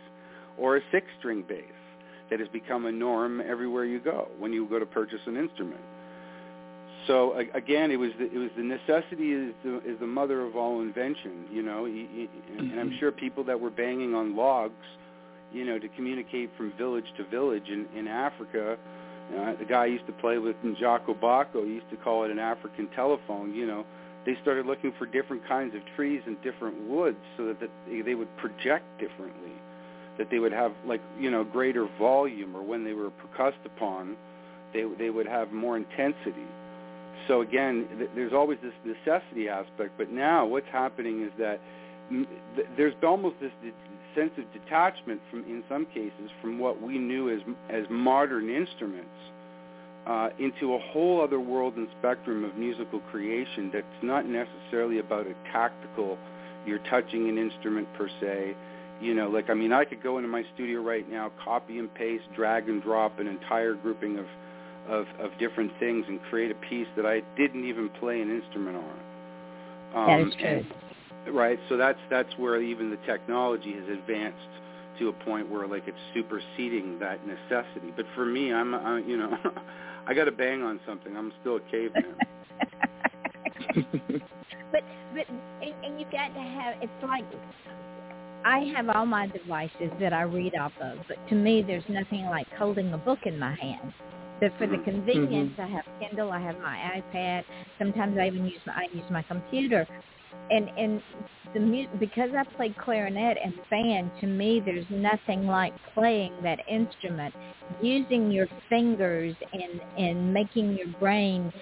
or 0.57 0.79
a 0.79 0.81
six-string 0.91 1.45
bass 1.47 1.77
that 2.31 2.41
has 2.41 2.49
become 2.49 2.87
a 2.87 2.93
norm 2.93 3.43
everywhere 3.43 3.85
you 3.85 4.01
go 4.01 4.29
when 4.39 4.53
you 4.53 4.67
go 4.67 4.79
to 4.79 4.87
purchase 4.87 5.21
an 5.27 5.37
instrument. 5.37 5.81
So 7.07 7.35
again, 7.55 7.91
it 7.91 7.97
was 7.97 8.13
the, 8.19 8.27
it 8.33 8.39
was 8.39 8.51
the 8.57 8.63
necessity 8.63 9.33
is 9.33 9.55
the, 9.63 9.77
is 9.85 10.01
the 10.01 10.07
mother 10.07 10.41
of 10.41 10.57
all 10.57 10.81
invention. 10.81 11.45
You 11.53 11.63
know, 11.63 11.85
and 11.85 12.81
I'm 12.81 12.91
Mhm. 12.91 12.99
sure 12.99 13.13
people 13.13 13.45
that 13.45 13.61
were 13.61 13.71
banging 13.71 14.15
on 14.15 14.37
logs, 14.37 14.87
you 15.53 15.65
know, 15.67 15.79
to 15.79 15.89
communicate 15.89 16.51
from 16.57 16.73
village 16.79 17.13
to 17.19 17.25
village 17.25 17.69
in 17.69 17.87
in 17.95 18.09
Africa. 18.09 18.79
Uh, 19.37 19.55
the 19.59 19.65
guy 19.65 19.83
I 19.83 19.87
used 19.87 20.07
to 20.07 20.13
play 20.13 20.39
with 20.39 20.57
in 20.65 20.75
Jaco 20.77 21.15
Baco 21.19 21.67
used 21.67 21.89
to 21.91 21.97
call 21.97 22.25
it 22.25 22.31
an 22.31 22.39
African 22.39 22.89
telephone. 22.97 23.55
You 23.55 23.67
know, 23.67 23.85
they 24.27 24.37
started 24.43 24.67
looking 24.67 24.93
for 24.99 25.07
different 25.07 25.47
kinds 25.47 25.75
of 25.75 25.83
trees 25.97 26.23
and 26.27 26.41
different 26.43 26.89
woods 26.89 27.19
so 27.37 27.47
that, 27.47 27.59
they- 27.61 28.15
would 28.15 28.37
project 28.37 28.85
differently, 28.99 29.53
that 30.19 30.31
they 30.31 30.39
would 30.39 30.53
have 30.53 30.73
like 30.85 31.01
you 31.19 31.31
know 31.31 31.45
greater 31.45 31.87
volume, 31.99 32.57
or 32.57 32.63
when 32.63 32.85
they 32.85 32.93
were 32.93 33.11
percussed 33.11 33.65
upon, 33.65 34.17
they 34.73 34.85
they 34.99 35.11
would 35.11 35.27
have 35.27 35.53
more 35.53 35.77
intensity. 35.77 36.47
So 37.29 37.43
again, 37.43 37.87
th- 37.99 38.11
there's 38.15 38.33
always 38.33 38.59
this 38.63 38.75
necessity 38.85 39.49
aspect, 39.49 39.93
but 39.97 40.11
now 40.11 40.45
what's 40.47 40.69
happening 40.73 41.23
is 41.23 41.31
that 41.39 41.61
th- 42.11 42.67
there's 42.77 42.95
almost 43.05 43.37
this 43.41 43.53
sense 44.15 44.33
of 44.39 44.45
detachment 44.53 45.21
from, 45.31 45.41
in 45.45 45.63
some 45.69 45.87
cases, 45.87 46.31
from 46.41 46.59
what 46.59 46.81
we 46.81 46.99
knew 46.99 47.31
as 47.31 47.41
as 47.71 47.85
modern 47.91 48.51
instruments 48.51 49.09
uh, 50.07 50.31
into 50.39 50.75
a 50.75 50.79
whole 50.93 51.21
other 51.21 51.41
world 51.41 51.77
and 51.77 51.89
spectrum 51.99 52.45
of 52.45 52.57
musical 52.57 53.01
creation 53.11 53.71
that's 53.73 53.87
not 54.03 54.27
necessarily 54.27 54.99
about 54.99 55.27
a 55.27 55.35
tactical, 55.53 56.19
you're 56.67 56.81
touching 56.91 57.29
an 57.29 57.39
instrument 57.39 57.87
per 57.95 58.09
se. 58.21 58.55
You 59.01 59.15
know, 59.15 59.29
like 59.29 59.49
I 59.51 59.55
mean, 59.55 59.73
I 59.73 59.85
could 59.85 60.03
go 60.03 60.19
into 60.19 60.29
my 60.29 60.45
studio 60.55 60.83
right 60.83 61.09
now, 61.11 61.31
copy 61.43 61.79
and 61.79 61.93
paste, 61.95 62.25
drag 62.35 62.69
and 62.69 62.83
drop 62.83 63.19
an 63.19 63.27
entire 63.27 63.75
grouping 63.75 64.19
of 64.19 64.27
of, 64.89 65.07
of 65.21 65.31
different 65.39 65.71
things 65.79 66.05
and 66.09 66.21
create 66.31 66.51
a 66.51 66.55
piece 66.55 66.89
that 66.97 67.07
I 67.07 67.23
didn't 67.37 67.65
even 67.65 67.89
play 68.01 68.21
an 68.21 68.31
instrument 68.31 68.77
on. 68.77 68.97
Um, 69.95 70.07
That 70.07 70.29
is 70.29 70.35
true. 70.35 70.49
and- 70.49 70.75
right. 71.29 71.59
So 71.69 71.77
that's 71.77 71.99
that's 72.11 72.33
where 72.37 72.61
even 72.61 72.91
the 72.91 72.99
technology 73.07 73.73
has 73.75 73.89
advanced 73.89 74.39
to 74.99 75.09
a 75.09 75.13
point 75.13 75.49
where 75.51 75.67
like 75.67 75.85
it's 75.87 75.99
superseding 76.15 76.99
that 77.01 77.21
necessity. 77.27 77.93
But 77.97 78.07
for 78.15 78.25
me, 78.25 78.53
I'm 78.53 78.75
I, 78.75 78.99
you 79.01 79.17
know, 79.17 79.37
I 80.07 80.15
got 80.15 80.25
to 80.25 80.33
bang 80.33 80.63
on 80.63 80.81
something. 80.87 81.17
I'm 81.17 81.33
still 81.41 81.57
a 81.57 81.61
caveman. 81.71 82.15
but 84.73 84.83
but 85.15 85.29
and, 85.29 85.75
and 85.85 86.01
you 86.01 86.07
got 86.11 86.33
to 86.35 86.41
have 86.41 86.75
it's 86.81 86.93
like 87.03 87.25
I 88.45 88.61
have 88.77 88.89
all 88.89 89.07
my 89.07 89.27
devices 89.27 89.91
that 90.01 90.13
I 90.13 90.23
read 90.23 90.55
off 90.57 90.73
of, 90.81 91.01
but 91.09 91.17
to 91.29 91.35
me 91.35 91.63
there's 91.63 91.85
nothing 91.89 92.25
like 92.27 92.49
holding 92.59 92.93
a 92.93 92.99
book 92.99 93.21
in 93.25 93.39
my 93.39 93.55
hand. 93.57 93.93
But 94.41 94.53
for 94.59 94.67
the 94.67 94.79
Mhm. 94.79 94.85
convenience, 94.85 95.53
I 95.59 95.67
have 95.67 95.85
Kindle, 96.01 96.33
I 96.33 96.41
have 96.41 96.59
my 96.59 97.03
iPad. 97.15 97.45
Sometimes 97.79 98.17
I 98.19 98.27
even 98.29 98.47
use 98.47 98.61
my 98.67 98.73
I 98.75 98.87
use 98.93 99.05
my 99.11 99.23
computer, 99.23 99.87
and 100.51 100.71
and 100.77 101.03
the 101.55 101.61
mu- 101.61 101.89
because 101.99 102.31
I 102.37 102.45
played 102.57 102.77
clarinet 102.77 103.39
and 103.43 103.55
fan, 103.69 104.11
To 104.21 104.27
me, 104.27 104.61
there's 104.65 104.87
nothing 104.91 105.47
like 105.47 105.75
playing 105.95 106.35
that 106.43 106.61
instrument, 106.69 107.35
using 107.83 108.31
your 108.31 108.49
fingers 108.69 109.35
and 109.53 109.81
and 109.99 110.33
making 110.35 110.77
your 110.77 110.89
brain 110.99 111.53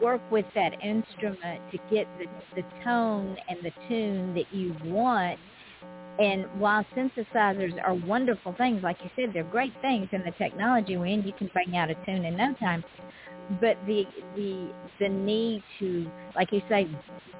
work 0.00 0.22
with 0.30 0.46
that 0.54 0.72
instrument 0.82 1.60
to 1.70 1.78
get 1.90 2.06
the, 2.18 2.26
the 2.54 2.62
tone 2.84 3.36
and 3.48 3.58
the 3.62 3.72
tune 3.88 4.34
that 4.34 4.52
you 4.52 4.74
want. 4.84 5.38
And 6.18 6.44
while 6.60 6.84
synthesizers 6.96 7.72
are 7.82 7.94
wonderful 7.94 8.54
things, 8.58 8.82
like 8.82 8.98
you 9.02 9.10
said, 9.16 9.30
they're 9.32 9.44
great 9.44 9.72
things 9.80 10.08
in 10.12 10.22
the 10.24 10.30
technology 10.32 10.96
we're 10.96 11.06
in. 11.06 11.22
You 11.22 11.32
can 11.32 11.50
bang 11.54 11.76
out 11.76 11.90
a 11.90 11.94
tune 12.06 12.24
in 12.24 12.36
no 12.36 12.54
time. 12.60 12.84
But 13.60 13.76
the 13.86 14.04
the 14.36 14.70
the 14.98 15.08
need 15.08 15.62
to, 15.78 16.10
like 16.34 16.52
you 16.52 16.62
say, 16.68 16.88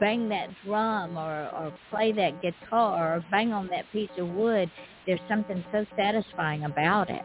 bang 0.00 0.28
that 0.28 0.48
drum 0.64 1.16
or 1.16 1.48
or 1.50 1.72
play 1.90 2.12
that 2.12 2.42
guitar 2.42 3.16
or 3.16 3.24
bang 3.30 3.52
on 3.52 3.68
that 3.68 3.84
piece 3.92 4.10
of 4.18 4.28
wood, 4.28 4.70
there's 5.06 5.20
something 5.28 5.64
so 5.72 5.86
satisfying 5.96 6.64
about 6.64 7.08
it. 7.08 7.22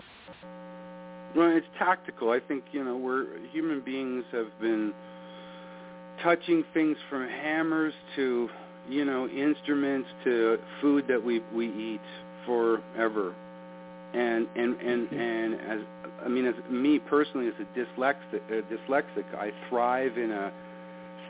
Well, 1.35 1.55
it's 1.55 1.67
tactical. 1.77 2.31
I 2.31 2.39
think 2.39 2.63
you 2.71 2.83
know 2.83 2.97
we're 2.97 3.25
human 3.51 3.81
beings 3.81 4.23
have 4.31 4.47
been 4.61 4.93
touching 6.23 6.63
things 6.73 6.97
from 7.09 7.27
hammers 7.27 7.93
to 8.15 8.49
you 8.89 9.05
know 9.05 9.27
instruments 9.27 10.09
to 10.23 10.57
food 10.81 11.05
that 11.07 11.23
we 11.23 11.41
we 11.53 11.67
eat 11.67 12.01
forever, 12.45 13.35
and 14.13 14.47
and 14.55 14.79
and 14.81 15.11
and 15.11 15.53
as 15.61 15.79
I 16.25 16.27
mean 16.29 16.45
as 16.45 16.55
me 16.69 16.99
personally 16.99 17.47
as 17.47 17.53
a 17.59 17.79
dyslexic, 17.79 18.41
a 18.49 18.61
dyslexic, 18.63 19.25
I 19.35 19.51
thrive 19.69 20.17
in 20.17 20.31
a 20.31 20.51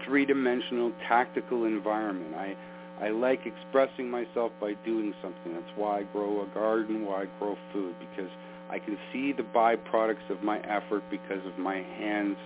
three-dimensional 0.05 0.91
tactical 1.07 1.65
environment. 1.65 2.35
I 2.35 2.55
I 3.03 3.09
like 3.09 3.41
expressing 3.45 4.09
myself 4.09 4.51
by 4.59 4.73
doing 4.85 5.13
something. 5.21 5.53
That's 5.53 5.75
why 5.75 5.99
I 5.99 6.03
grow 6.03 6.41
a 6.41 6.47
garden, 6.53 7.05
why 7.05 7.23
I 7.23 7.25
grow 7.39 7.55
food 7.71 7.95
because 7.99 8.31
I 8.69 8.79
can 8.79 8.97
see 9.13 9.33
the 9.33 9.43
byproducts 9.43 10.29
of 10.29 10.43
my 10.43 10.59
effort 10.59 11.03
because 11.09 11.45
of 11.45 11.57
my 11.57 11.77
hands, 11.77 12.37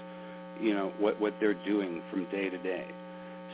you 0.59 0.73
know, 0.73 0.91
what 0.99 1.19
what 1.19 1.33
they're 1.39 1.53
doing 1.65 2.01
from 2.09 2.25
day 2.25 2.49
to 2.49 2.57
day. 2.57 2.85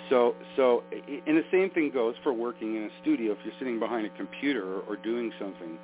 So 0.09 0.35
so 0.55 0.83
and 0.91 1.37
the 1.37 1.45
same 1.51 1.69
thing 1.69 1.91
goes 1.91 2.15
for 2.23 2.33
working 2.33 2.75
in 2.75 2.83
a 2.83 2.89
studio 3.01 3.33
if 3.33 3.39
you're 3.43 3.53
sitting 3.59 3.79
behind 3.79 4.05
a 4.05 4.09
computer 4.11 4.63
or, 4.63 4.81
or 4.81 4.95
doing 4.97 5.31
something. 5.39 5.77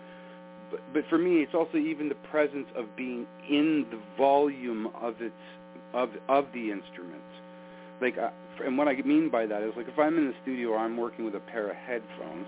But 0.73 0.81
but 0.91 1.03
for 1.07 1.19
me 1.19 1.43
it's 1.43 1.53
also 1.53 1.77
even 1.77 2.09
the 2.09 2.17
presence 2.31 2.67
of 2.75 2.85
being 2.97 3.27
in 3.47 3.85
the 3.91 3.99
volume 4.17 4.87
of 4.99 5.21
its 5.21 5.35
of 5.93 6.09
of 6.27 6.45
the 6.51 6.71
instrument. 6.71 7.21
Like 8.01 8.17
uh, 8.17 8.31
and 8.65 8.75
what 8.75 8.87
I 8.87 8.95
mean 9.03 9.29
by 9.29 9.45
that 9.45 9.61
is 9.61 9.73
like 9.77 9.87
if 9.87 9.99
I'm 9.99 10.17
in 10.17 10.25
the 10.25 10.33
studio 10.41 10.69
or 10.69 10.79
I'm 10.79 10.97
working 10.97 11.25
with 11.25 11.35
a 11.35 11.39
pair 11.39 11.69
of 11.69 11.75
headphones 11.75 12.47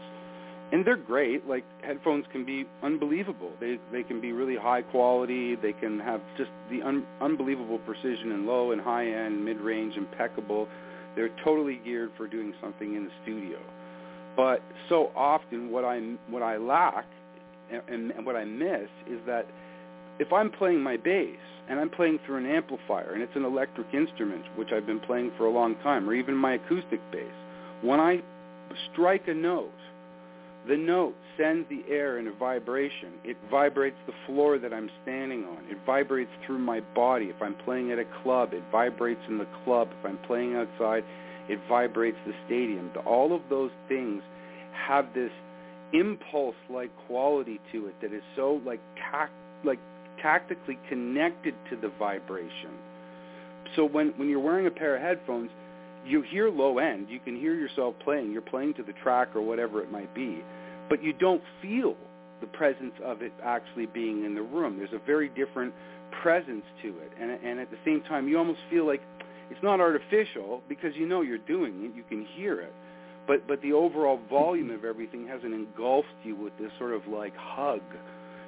and 0.71 0.83
they're 0.83 0.97
great. 0.97 1.47
Like 1.47 1.63
headphones 1.83 2.25
can 2.31 2.43
be 2.45 2.65
unbelievable. 2.81 3.51
They 3.59 3.77
they 3.91 4.01
can 4.01 4.19
be 4.19 4.31
really 4.31 4.55
high 4.55 4.81
quality. 4.81 5.55
They 5.55 5.73
can 5.73 5.99
have 5.99 6.21
just 6.35 6.49
the 6.71 6.81
un, 6.81 7.05
unbelievable 7.21 7.77
precision 7.79 8.31
in 8.31 8.47
low 8.47 8.71
and 8.71 8.81
high 8.81 9.07
end, 9.07 9.45
mid 9.45 9.57
range, 9.57 9.95
impeccable. 9.97 10.67
They're 11.15 11.29
totally 11.43 11.79
geared 11.85 12.11
for 12.17 12.27
doing 12.27 12.55
something 12.59 12.95
in 12.95 13.05
the 13.05 13.11
studio. 13.21 13.59
But 14.35 14.61
so 14.89 15.11
often, 15.15 15.69
what 15.69 15.85
I 15.85 15.99
what 16.29 16.41
I 16.41 16.57
lack 16.57 17.05
and, 17.71 18.11
and, 18.11 18.25
what 18.25 18.35
I 18.35 18.45
miss 18.45 18.89
is 19.09 19.19
that 19.25 19.47
if 20.19 20.31
I'm 20.31 20.51
playing 20.51 20.81
my 20.81 20.97
bass 20.97 21.37
and 21.69 21.79
I'm 21.79 21.89
playing 21.89 22.19
through 22.25 22.37
an 22.37 22.45
amplifier 22.45 23.13
and 23.13 23.21
it's 23.21 23.35
an 23.35 23.45
electric 23.45 23.93
instrument, 23.93 24.43
which 24.55 24.71
I've 24.71 24.85
been 24.85 24.99
playing 24.99 25.31
for 25.37 25.45
a 25.45 25.51
long 25.51 25.75
time, 25.83 26.09
or 26.09 26.13
even 26.13 26.35
my 26.35 26.53
acoustic 26.53 26.99
bass, 27.11 27.33
when 27.81 27.99
I 27.99 28.21
strike 28.91 29.27
a 29.27 29.33
note, 29.33 29.71
the 30.67 30.77
note 30.77 31.15
sends 31.37 31.69
the 31.69 31.83
air 31.89 32.17
in 32.17 32.27
a 32.27 32.31
vibration. 32.31 33.13
It 33.23 33.37
vibrates 33.51 33.97
the 34.07 34.13
floor 34.25 34.57
that 34.57 34.73
I'm 34.73 34.89
standing 35.03 35.43
on. 35.45 35.63
It 35.69 35.77
vibrates 35.85 36.31
through 36.45 36.57
my 36.57 36.79
body. 36.95 37.25
If 37.25 37.41
I'm 37.41 37.55
playing 37.65 37.91
at 37.91 37.99
a 37.99 38.05
club, 38.23 38.53
it 38.53 38.63
vibrates 38.71 39.21
in 39.27 39.37
the 39.37 39.47
club. 39.63 39.89
If 39.99 40.05
I'm 40.05 40.17
playing 40.25 40.55
outside, 40.55 41.03
it 41.47 41.59
vibrates 41.69 42.17
the 42.25 42.33
stadium. 42.47 42.89
All 43.05 43.35
of 43.35 43.41
those 43.49 43.69
things 43.87 44.23
have 44.87 45.13
this 45.13 45.31
impulse-like 45.99 46.91
quality 47.07 47.59
to 47.71 47.87
it 47.87 47.95
that 48.01 48.13
is 48.13 48.23
so 48.35 48.61
like 48.65 48.79
tact, 49.11 49.33
like 49.63 49.79
tactically 50.21 50.77
connected 50.89 51.53
to 51.69 51.75
the 51.75 51.89
vibration. 51.99 52.71
So 53.75 53.85
when 53.85 54.09
when 54.17 54.29
you're 54.29 54.39
wearing 54.39 54.67
a 54.67 54.71
pair 54.71 54.95
of 54.95 55.01
headphones, 55.01 55.49
you 56.05 56.21
hear 56.21 56.49
low 56.49 56.77
end. 56.77 57.07
You 57.09 57.19
can 57.19 57.35
hear 57.39 57.55
yourself 57.55 57.95
playing. 58.03 58.31
You're 58.31 58.41
playing 58.41 58.75
to 58.75 58.83
the 58.83 58.93
track 58.93 59.35
or 59.35 59.41
whatever 59.41 59.81
it 59.81 59.91
might 59.91 60.13
be, 60.13 60.43
but 60.89 61.03
you 61.03 61.13
don't 61.13 61.41
feel 61.61 61.95
the 62.41 62.47
presence 62.47 62.93
of 63.03 63.21
it 63.21 63.31
actually 63.43 63.87
being 63.87 64.25
in 64.25 64.35
the 64.35 64.41
room. 64.41 64.77
There's 64.77 64.93
a 64.93 65.05
very 65.05 65.29
different 65.29 65.73
presence 66.21 66.63
to 66.83 66.89
it, 66.89 67.11
and 67.19 67.31
and 67.31 67.59
at 67.59 67.71
the 67.71 67.77
same 67.85 68.01
time, 68.03 68.27
you 68.27 68.37
almost 68.37 68.59
feel 68.69 68.85
like 68.85 69.01
it's 69.49 69.61
not 69.63 69.79
artificial 69.79 70.61
because 70.67 70.95
you 70.95 71.07
know 71.07 71.21
you're 71.21 71.37
doing 71.37 71.85
it. 71.85 71.95
You 71.95 72.03
can 72.07 72.25
hear 72.35 72.61
it, 72.61 72.73
but 73.27 73.47
but 73.47 73.61
the 73.61 73.73
overall 73.73 74.19
volume 74.29 74.71
of 74.71 74.85
everything 74.85 75.27
hasn't 75.27 75.53
engulfed 75.53 76.07
you 76.23 76.35
with 76.35 76.57
this 76.57 76.71
sort 76.77 76.93
of 76.93 77.07
like 77.07 77.35
hug, 77.35 77.81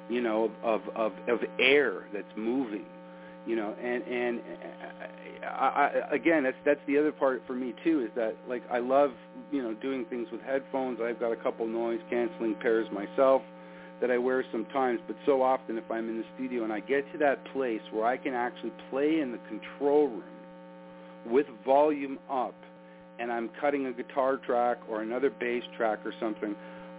you 0.08 0.20
know, 0.20 0.50
of 0.62 0.82
of 0.94 1.12
of 1.28 1.40
air 1.58 2.06
that's 2.12 2.26
moving, 2.36 2.86
you 3.46 3.56
know, 3.56 3.74
and 3.82 4.02
and 4.04 4.40
uh, 4.40 5.46
I, 5.46 5.68
I, 6.10 6.14
again, 6.14 6.44
that's 6.44 6.56
that's 6.64 6.80
the 6.86 6.98
other 6.98 7.12
part 7.12 7.42
for 7.46 7.54
me 7.54 7.74
too 7.84 8.00
is 8.00 8.10
that 8.16 8.36
like 8.48 8.62
I 8.70 8.78
love 8.78 9.10
you 9.50 9.62
know 9.62 9.74
doing 9.74 10.04
things 10.06 10.28
with 10.30 10.40
headphones. 10.42 10.98
I've 11.02 11.20
got 11.20 11.32
a 11.32 11.36
couple 11.36 11.66
noise 11.66 12.00
canceling 12.10 12.54
pairs 12.60 12.88
myself 12.92 13.42
that 14.00 14.10
I 14.12 14.18
wear 14.18 14.44
sometimes, 14.52 15.00
but 15.08 15.16
so 15.26 15.42
often 15.42 15.76
if 15.76 15.90
I'm 15.90 16.08
in 16.08 16.18
the 16.18 16.24
studio 16.36 16.62
and 16.62 16.72
I 16.72 16.80
get 16.80 17.10
to 17.12 17.18
that 17.18 17.44
place 17.52 17.80
where 17.90 18.06
I 18.06 18.16
can 18.16 18.32
actually 18.32 18.72
play 18.90 19.20
in 19.20 19.32
the 19.32 19.40
control 19.48 20.06
room 20.06 20.22
with 21.26 21.46
volume 21.64 22.18
up 22.30 22.54
and 23.18 23.32
I'm 23.32 23.50
cutting 23.60 23.86
a 23.86 23.92
guitar 23.92 24.36
track 24.36 24.78
or 24.88 25.02
another 25.02 25.30
bass 25.30 25.62
track 25.76 26.00
or 26.04 26.12
something, 26.20 26.54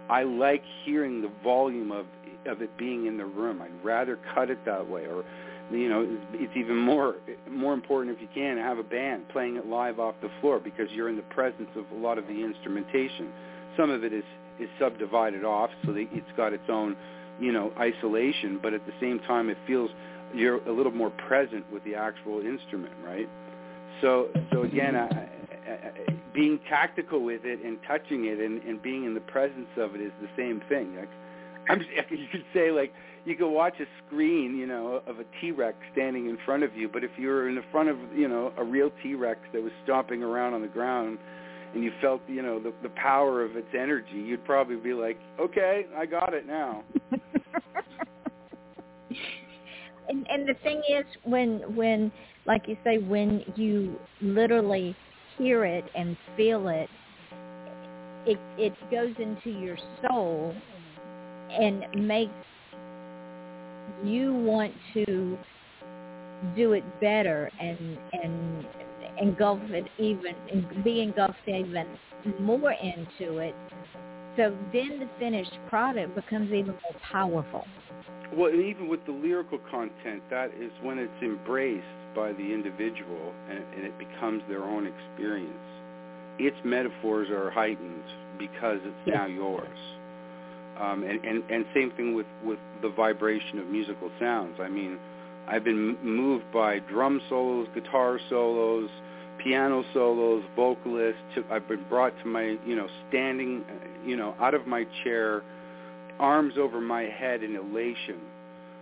I 0.08 0.24
like 0.24 0.62
hearing 0.84 1.22
the 1.22 1.30
volume 1.42 1.92
of 1.92 2.06
of 2.46 2.62
it 2.62 2.76
being 2.78 3.06
in 3.06 3.18
the 3.18 3.24
room. 3.24 3.60
I'd 3.60 3.84
rather 3.84 4.18
cut 4.34 4.50
it 4.50 4.64
that 4.64 4.88
way 4.88 5.02
or 5.02 5.24
you 5.70 5.88
know 5.88 6.18
it's 6.32 6.56
even 6.56 6.76
more 6.76 7.16
more 7.48 7.74
important 7.74 8.16
if 8.16 8.20
you 8.20 8.28
can 8.34 8.56
have 8.56 8.78
a 8.78 8.82
band 8.82 9.28
playing 9.28 9.56
it 9.56 9.66
live 9.66 10.00
off 10.00 10.14
the 10.20 10.30
floor 10.40 10.58
because 10.58 10.90
you're 10.90 11.08
in 11.08 11.16
the 11.16 11.22
presence 11.22 11.68
of 11.76 11.84
a 11.92 11.94
lot 11.94 12.18
of 12.18 12.26
the 12.26 12.42
instrumentation. 12.42 13.30
Some 13.76 13.90
of 13.90 14.04
it 14.04 14.12
is 14.12 14.24
is 14.58 14.68
subdivided 14.78 15.44
off 15.44 15.70
so 15.84 15.92
that 15.92 16.06
it's 16.12 16.32
got 16.36 16.52
its 16.52 16.68
own 16.68 16.96
you 17.38 17.52
know 17.52 17.72
isolation, 17.78 18.58
but 18.62 18.74
at 18.74 18.84
the 18.86 18.92
same 19.00 19.20
time 19.20 19.48
it 19.48 19.58
feels 19.66 19.90
you're 20.34 20.62
a 20.68 20.72
little 20.72 20.92
more 20.92 21.10
present 21.10 21.70
with 21.72 21.84
the 21.84 21.94
actual 21.94 22.40
instrument, 22.40 22.94
right? 23.04 23.28
So 24.00 24.28
so 24.52 24.62
again, 24.62 24.96
I, 24.96 25.06
I, 25.06 26.09
being 26.40 26.58
tactical 26.70 27.22
with 27.22 27.42
it 27.44 27.60
and 27.62 27.78
touching 27.86 28.24
it 28.24 28.38
and, 28.40 28.62
and 28.62 28.80
being 28.80 29.04
in 29.04 29.12
the 29.12 29.20
presence 29.20 29.68
of 29.76 29.94
it 29.94 30.00
is 30.00 30.10
the 30.22 30.28
same 30.38 30.62
thing. 30.70 30.96
Like, 30.96 31.10
I'm 31.68 31.80
you 32.10 32.26
could 32.32 32.44
say 32.54 32.70
like 32.70 32.94
you 33.26 33.36
could 33.36 33.50
watch 33.50 33.74
a 33.78 33.84
screen, 34.06 34.56
you 34.56 34.66
know, 34.66 35.02
of 35.06 35.18
a 35.18 35.24
T-Rex 35.38 35.76
standing 35.92 36.30
in 36.30 36.38
front 36.46 36.62
of 36.62 36.74
you, 36.74 36.88
but 36.88 37.04
if 37.04 37.10
you 37.18 37.28
were 37.28 37.46
in 37.46 37.56
the 37.56 37.64
front 37.70 37.90
of, 37.90 37.98
you 38.16 38.26
know, 38.26 38.54
a 38.56 38.64
real 38.64 38.90
T-Rex 39.02 39.38
that 39.52 39.62
was 39.62 39.72
stomping 39.84 40.22
around 40.22 40.54
on 40.54 40.62
the 40.62 40.68
ground 40.68 41.18
and 41.74 41.84
you 41.84 41.92
felt, 42.00 42.22
you 42.26 42.40
know, 42.40 42.58
the 42.58 42.72
the 42.82 42.88
power 42.88 43.44
of 43.44 43.56
its 43.56 43.68
energy, 43.78 44.16
you'd 44.16 44.44
probably 44.46 44.76
be 44.76 44.94
like, 44.94 45.18
"Okay, 45.38 45.84
I 45.94 46.06
got 46.06 46.32
it 46.32 46.46
now." 46.46 46.82
and 50.08 50.26
and 50.30 50.48
the 50.48 50.54
thing 50.62 50.80
is 50.88 51.04
when 51.24 51.76
when 51.76 52.10
like 52.46 52.66
you 52.66 52.78
say 52.82 52.96
when 52.96 53.44
you 53.56 54.00
literally 54.22 54.96
hear 55.40 55.64
it 55.64 55.84
and 55.94 56.16
feel 56.36 56.68
it 56.68 56.88
it 58.26 58.38
it 58.58 58.74
goes 58.90 59.14
into 59.18 59.50
your 59.58 59.78
soul 60.02 60.54
and 61.50 61.84
makes 62.06 62.32
you 64.04 64.34
want 64.34 64.72
to 64.94 65.38
do 66.56 66.72
it 66.72 66.84
better 67.00 67.50
and 67.60 67.98
and 68.12 68.66
engulf 69.20 69.60
it 69.70 69.84
even 69.98 70.34
and 70.52 70.84
be 70.84 71.00
engulfed 71.00 71.36
even 71.46 71.86
more 72.40 72.72
into 72.72 73.38
it. 73.38 73.54
So 74.36 74.56
then 74.72 75.00
the 75.00 75.08
finished 75.18 75.56
product 75.68 76.14
becomes 76.14 76.52
even 76.52 76.66
more 76.66 77.00
powerful. 77.10 77.66
Well 78.32 78.50
even 78.50 78.88
with 78.88 79.04
the 79.06 79.12
lyrical 79.12 79.58
content 79.70 80.22
that 80.30 80.50
is 80.54 80.70
when 80.82 80.98
it's 80.98 81.22
embraced 81.22 81.84
by 82.14 82.32
the 82.32 82.52
individual 82.52 83.32
and, 83.48 83.58
and 83.76 83.84
it 83.84 83.98
becomes 83.98 84.42
their 84.48 84.64
own 84.64 84.86
experience 84.86 85.52
its 86.38 86.56
metaphors 86.64 87.28
are 87.30 87.50
heightened 87.50 88.04
because 88.38 88.78
it's 88.84 89.06
now 89.06 89.26
yours 89.26 89.78
um, 90.80 91.02
and, 91.02 91.22
and, 91.24 91.42
and 91.50 91.64
same 91.74 91.90
thing 91.92 92.14
with, 92.14 92.26
with 92.44 92.58
the 92.82 92.88
vibration 92.88 93.58
of 93.58 93.66
musical 93.66 94.10
sounds. 94.18 94.56
I 94.60 94.68
mean, 94.68 94.98
I've 95.46 95.64
been 95.64 95.98
moved 96.02 96.50
by 96.52 96.78
drum 96.78 97.20
solos, 97.28 97.68
guitar 97.74 98.18
solos, 98.30 98.88
piano 99.42 99.84
solos, 99.92 100.42
vocalists. 100.56 101.20
To, 101.34 101.44
I've 101.50 101.68
been 101.68 101.84
brought 101.88 102.18
to 102.20 102.26
my, 102.26 102.56
you 102.66 102.76
know, 102.76 102.88
standing, 103.08 103.64
you 104.06 104.16
know, 104.16 104.34
out 104.40 104.54
of 104.54 104.66
my 104.66 104.86
chair, 105.04 105.42
arms 106.18 106.54
over 106.58 106.80
my 106.80 107.02
head 107.02 107.42
in 107.42 107.56
elation 107.56 108.20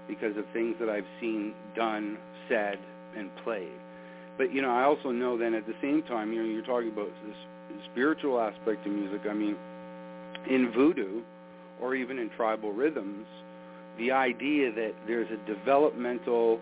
because 0.06 0.36
of 0.36 0.44
things 0.52 0.76
that 0.80 0.88
I've 0.88 1.06
seen 1.20 1.52
done, 1.74 2.16
said, 2.48 2.78
and 3.16 3.30
played. 3.44 3.78
But, 4.36 4.52
you 4.52 4.62
know, 4.62 4.70
I 4.70 4.84
also 4.84 5.10
know 5.10 5.36
then 5.36 5.54
at 5.54 5.66
the 5.66 5.74
same 5.82 6.02
time, 6.02 6.32
you 6.32 6.42
know, 6.42 6.48
you're 6.48 6.64
talking 6.64 6.90
about 6.90 7.10
this 7.26 7.36
spiritual 7.92 8.40
aspect 8.40 8.86
of 8.86 8.92
music. 8.92 9.22
I 9.28 9.34
mean, 9.34 9.56
in 10.48 10.72
voodoo, 10.72 11.22
or 11.80 11.94
even 11.94 12.18
in 12.18 12.30
tribal 12.30 12.72
rhythms, 12.72 13.26
the 13.98 14.12
idea 14.12 14.72
that 14.72 14.92
there's 15.06 15.28
a 15.30 15.46
developmental 15.46 16.60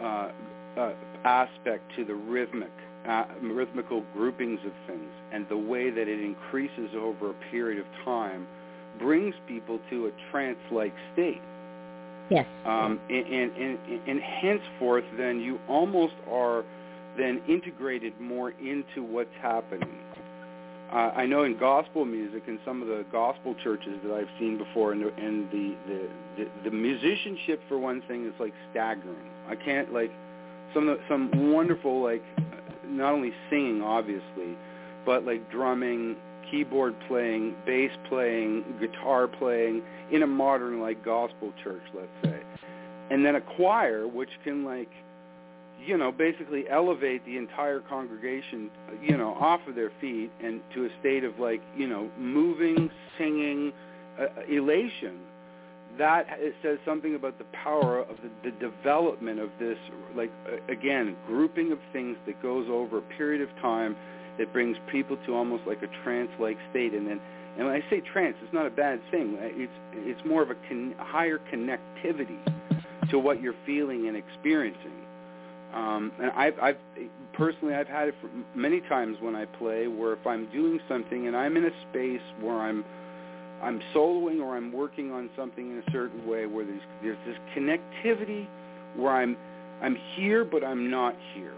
uh, 0.00 0.30
uh, 0.78 0.92
aspect 1.24 1.82
to 1.96 2.04
the 2.04 2.14
rhythmic, 2.14 2.70
uh, 3.08 3.24
rhythmical 3.42 4.04
groupings 4.14 4.60
of 4.64 4.72
things, 4.86 5.10
and 5.32 5.48
the 5.48 5.56
way 5.56 5.90
that 5.90 6.06
it 6.08 6.20
increases 6.20 6.90
over 6.96 7.30
a 7.30 7.34
period 7.50 7.80
of 7.80 7.86
time 8.04 8.46
brings 8.98 9.34
people 9.48 9.80
to 9.90 10.06
a 10.06 10.10
trance-like 10.30 10.94
state. 11.12 11.42
Yes. 12.30 12.46
Um, 12.64 13.00
and, 13.08 13.26
and, 13.26 13.52
and, 13.56 13.78
and 14.06 14.20
henceforth, 14.20 15.04
then 15.18 15.40
you 15.40 15.58
almost 15.68 16.14
are 16.30 16.64
then 17.18 17.42
integrated 17.48 18.18
more 18.20 18.52
into 18.60 19.02
what's 19.02 19.34
happening 19.42 19.98
uh, 20.92 21.12
I 21.14 21.24
know 21.24 21.44
in 21.44 21.56
gospel 21.56 22.04
music 22.04 22.44
and 22.48 22.58
some 22.64 22.82
of 22.82 22.88
the 22.88 23.04
gospel 23.12 23.54
churches 23.62 24.00
that 24.04 24.12
I've 24.12 24.28
seen 24.40 24.58
before, 24.58 24.90
and, 24.92 25.02
the, 25.02 25.14
and 25.14 25.48
the, 25.50 25.76
the, 25.86 26.08
the 26.36 26.50
the 26.64 26.70
musicianship 26.70 27.60
for 27.68 27.78
one 27.78 28.02
thing 28.08 28.26
is 28.26 28.32
like 28.40 28.52
staggering. 28.72 29.30
I 29.48 29.54
can't 29.54 29.92
like 29.92 30.10
some 30.74 30.98
some 31.08 31.52
wonderful 31.52 32.02
like 32.02 32.22
not 32.86 33.12
only 33.12 33.32
singing 33.50 33.82
obviously, 33.82 34.56
but 35.06 35.24
like 35.24 35.48
drumming, 35.52 36.16
keyboard 36.50 36.94
playing, 37.08 37.54
bass 37.66 37.90
playing, 38.08 38.64
guitar 38.80 39.28
playing 39.28 39.82
in 40.10 40.22
a 40.22 40.26
modern 40.26 40.80
like 40.80 41.04
gospel 41.04 41.52
church, 41.62 41.82
let's 41.94 42.08
say, 42.24 42.40
and 43.10 43.24
then 43.24 43.36
a 43.36 43.40
choir 43.40 44.06
which 44.06 44.30
can 44.44 44.64
like 44.64 44.90
you 45.84 45.96
know, 45.96 46.12
basically 46.12 46.64
elevate 46.68 47.24
the 47.24 47.36
entire 47.36 47.80
congregation, 47.80 48.70
you 49.02 49.16
know, 49.16 49.34
off 49.34 49.60
of 49.66 49.74
their 49.74 49.90
feet 50.00 50.30
and 50.42 50.60
to 50.74 50.84
a 50.84 50.88
state 51.00 51.24
of 51.24 51.38
like, 51.38 51.62
you 51.76 51.86
know, 51.86 52.10
moving, 52.18 52.90
singing, 53.18 53.72
uh, 54.20 54.26
elation. 54.48 55.18
That 55.98 56.26
it 56.30 56.54
says 56.62 56.78
something 56.84 57.14
about 57.14 57.38
the 57.38 57.46
power 57.52 58.00
of 58.00 58.16
the, 58.22 58.50
the 58.50 58.56
development 58.58 59.40
of 59.40 59.50
this, 59.58 59.76
like 60.14 60.30
uh, 60.46 60.72
again, 60.72 61.16
grouping 61.26 61.72
of 61.72 61.78
things 61.92 62.16
that 62.26 62.40
goes 62.42 62.68
over 62.70 62.98
a 62.98 63.02
period 63.16 63.42
of 63.42 63.48
time 63.60 63.96
that 64.40 64.52
brings 64.52 64.76
people 64.90 65.16
to 65.26 65.34
almost 65.34 65.62
like 65.66 65.82
a 65.82 66.02
trance-like 66.02 66.58
state, 66.70 66.94
and 66.94 67.06
then, 67.06 67.20
and 67.56 67.66
when 67.66 67.76
I 67.76 67.88
say 67.88 68.00
trance, 68.00 68.36
it's 68.42 68.52
not 68.52 68.66
a 68.66 68.70
bad 68.70 69.00
thing. 69.12 69.36
It's 69.38 69.72
it's 69.92 70.26
more 70.26 70.42
of 70.42 70.50
a 70.50 70.56
con- 70.68 70.96
higher 70.98 71.38
connectivity 71.52 72.38
to 73.10 73.18
what 73.20 73.40
you're 73.40 73.54
feeling 73.64 74.08
and 74.08 74.16
experiencing 74.16 75.00
um, 75.74 76.10
and 76.20 76.30
I've, 76.32 76.58
I've 76.60 76.76
personally 77.32 77.74
I've 77.74 77.86
had 77.86 78.08
it 78.08 78.14
for 78.20 78.28
many 78.58 78.80
times 78.82 79.18
when 79.20 79.36
I 79.36 79.44
play, 79.44 79.86
where 79.86 80.12
if 80.14 80.26
I'm 80.26 80.50
doing 80.50 80.80
something 80.88 81.28
and 81.28 81.36
I'm 81.36 81.56
in 81.56 81.64
a 81.64 81.70
space 81.90 82.20
where 82.40 82.58
I'm 82.58 82.84
I'm 83.62 83.80
soloing 83.94 84.40
or 84.40 84.56
I'm 84.56 84.72
working 84.72 85.12
on 85.12 85.30
something 85.36 85.70
in 85.70 85.78
a 85.78 85.92
certain 85.92 86.26
way, 86.26 86.46
where 86.46 86.64
there's 86.64 86.80
there's 87.02 87.18
this 87.26 87.36
connectivity 87.56 88.46
where 88.96 89.12
I'm 89.12 89.36
I'm 89.80 89.96
here 90.16 90.44
but 90.44 90.64
I'm 90.64 90.90
not 90.90 91.14
here. 91.34 91.54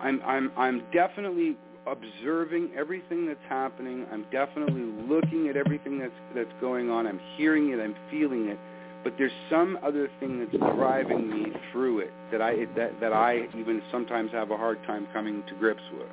I'm 0.00 0.20
I'm 0.24 0.50
I'm 0.56 0.82
definitely 0.92 1.56
observing 1.92 2.70
everything 2.76 3.26
that's 3.26 3.38
happening. 3.48 4.06
I'm 4.12 4.26
definitely 4.30 4.82
looking 5.08 5.48
at 5.48 5.56
everything 5.56 5.98
that's 5.98 6.12
that's 6.34 6.52
going 6.60 6.90
on. 6.90 7.06
I'm 7.06 7.20
hearing 7.36 7.70
it. 7.70 7.80
I'm 7.80 7.96
feeling 8.10 8.48
it 8.48 8.58
but 9.04 9.14
there's 9.16 9.32
some 9.48 9.78
other 9.82 10.10
thing 10.20 10.38
that's 10.38 10.74
driving 10.74 11.30
me 11.30 11.52
through 11.72 12.00
it 12.00 12.10
that 12.32 12.42
I 12.42 12.66
that 12.76 13.00
that 13.00 13.12
I 13.12 13.46
even 13.56 13.80
sometimes 13.90 14.32
have 14.32 14.50
a 14.50 14.56
hard 14.56 14.78
time 14.86 15.06
coming 15.12 15.42
to 15.48 15.54
grips 15.54 15.82
with. 15.92 16.08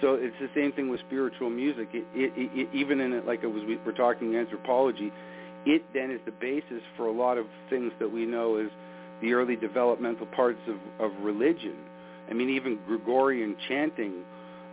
So 0.00 0.14
it's 0.14 0.36
the 0.40 0.48
same 0.54 0.72
thing 0.72 0.88
with 0.88 1.00
spiritual 1.00 1.50
music. 1.50 1.88
It, 1.92 2.06
it, 2.14 2.32
it, 2.36 2.68
even 2.74 3.00
in 3.00 3.12
it, 3.12 3.26
like 3.26 3.42
it 3.42 3.48
was, 3.48 3.62
we 3.64 3.76
we're 3.84 3.92
talking 3.92 4.36
anthropology, 4.36 5.12
it 5.66 5.82
then 5.92 6.10
is 6.10 6.20
the 6.24 6.32
basis 6.32 6.82
for 6.96 7.06
a 7.06 7.12
lot 7.12 7.36
of 7.36 7.44
things 7.68 7.92
that 7.98 8.10
we 8.10 8.24
know 8.24 8.56
as 8.56 8.68
the 9.20 9.34
early 9.34 9.56
developmental 9.56 10.26
parts 10.26 10.60
of, 10.66 10.76
of 11.04 11.12
religion 11.22 11.76
I 12.30 12.34
mean, 12.34 12.50
even 12.50 12.78
Gregorian 12.86 13.56
chanting 13.68 14.24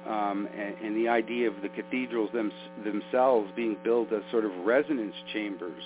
um, 0.08 0.48
and, 0.58 0.76
and 0.86 0.98
the 0.98 1.10
idea 1.10 1.50
of 1.50 1.56
the 1.62 1.70
cathedrals 1.70 2.30
them, 2.34 2.52
themselves 2.84 3.52
being 3.56 3.76
built 3.84 4.14
as 4.14 4.22
sort 4.32 4.46
of 4.46 4.52
resonance 4.66 5.16
chambers 5.34 5.84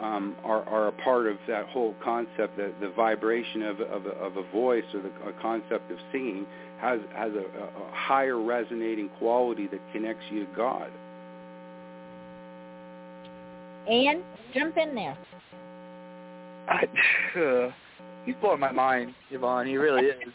um, 0.00 0.36
are, 0.42 0.68
are 0.68 0.88
a 0.88 0.92
part 0.92 1.26
of 1.28 1.36
that 1.46 1.66
whole 1.68 1.94
concept, 2.02 2.56
that 2.56 2.74
the 2.80 2.90
vibration 2.90 3.62
of, 3.62 3.80
of, 3.80 4.06
of 4.06 4.36
a 4.36 4.50
voice 4.50 4.84
or 4.94 5.02
the 5.02 5.12
a 5.28 5.32
concept 5.40 5.90
of 5.92 5.98
singing 6.10 6.46
has, 6.80 6.98
has 7.14 7.30
a, 7.32 7.58
a 7.58 7.90
higher 7.92 8.42
resonating 8.42 9.08
quality 9.18 9.68
that 9.68 9.80
connects 9.92 10.24
you 10.32 10.44
to 10.44 10.52
God. 10.56 10.90
And 13.88 14.22
jump 14.54 14.76
in 14.76 14.94
there. 14.94 15.18
I, 16.68 16.84
uh, 17.38 17.70
he's 18.24 18.34
blowing 18.40 18.60
my 18.60 18.72
mind, 18.72 19.14
Yvonne. 19.30 19.66
He 19.66 19.76
really 19.76 20.06
is. 20.06 20.32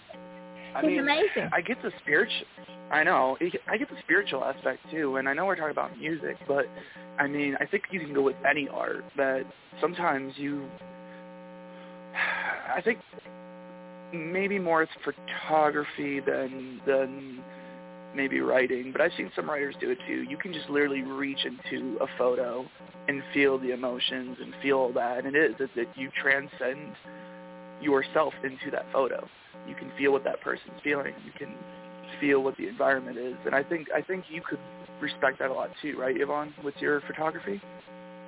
I 0.77 0.81
he's 0.81 0.89
mean, 0.89 0.99
amazing. 0.99 1.49
I 1.51 1.61
get 1.61 1.81
the 1.81 1.91
spiritual. 2.01 2.45
I 2.91 3.03
know. 3.03 3.37
I 3.67 3.77
get 3.77 3.89
the 3.89 3.97
spiritual 4.03 4.43
aspect 4.43 4.79
too, 4.91 5.17
and 5.17 5.27
I 5.27 5.33
know 5.33 5.45
we're 5.45 5.55
talking 5.55 5.71
about 5.71 5.97
music, 5.97 6.37
but 6.47 6.65
I 7.19 7.27
mean, 7.27 7.57
I 7.59 7.65
think 7.65 7.83
you 7.91 7.99
can 7.99 8.13
go 8.13 8.21
with 8.21 8.35
any 8.49 8.69
art. 8.69 9.03
That 9.17 9.43
sometimes 9.81 10.33
you, 10.37 10.67
I 12.15 12.81
think 12.81 12.99
maybe 14.13 14.59
more 14.59 14.83
it's 14.83 14.91
photography 15.03 16.19
than 16.19 16.79
than 16.85 17.39
maybe 18.15 18.39
writing, 18.39 18.91
but 18.91 19.01
I've 19.01 19.11
seen 19.17 19.31
some 19.35 19.49
writers 19.49 19.75
do 19.81 19.89
it 19.89 19.97
too. 20.07 20.23
You 20.23 20.37
can 20.37 20.53
just 20.53 20.69
literally 20.69 21.01
reach 21.01 21.45
into 21.45 21.97
a 21.99 22.07
photo 22.17 22.65
and 23.07 23.21
feel 23.33 23.57
the 23.57 23.71
emotions 23.71 24.37
and 24.41 24.53
feel 24.61 24.77
all 24.77 24.93
that, 24.93 25.25
and 25.25 25.35
it 25.35 25.59
is 25.59 25.69
that 25.75 25.87
you 25.97 26.09
transcend 26.21 26.93
yourself 27.81 28.33
into 28.43 28.71
that 28.71 28.85
photo. 28.91 29.27
You 29.67 29.75
can 29.75 29.91
feel 29.97 30.11
what 30.11 30.23
that 30.23 30.41
person's 30.41 30.79
feeling. 30.83 31.13
You 31.25 31.31
can 31.37 31.53
feel 32.19 32.41
what 32.41 32.57
the 32.57 32.67
environment 32.67 33.17
is, 33.17 33.35
and 33.45 33.53
I 33.53 33.63
think 33.63 33.87
I 33.95 34.01
think 34.01 34.25
you 34.29 34.41
could 34.47 34.59
respect 35.01 35.39
that 35.39 35.49
a 35.49 35.53
lot 35.53 35.69
too, 35.81 35.97
right, 35.97 36.19
Yvonne, 36.19 36.53
with 36.63 36.75
your 36.79 37.01
photography? 37.01 37.61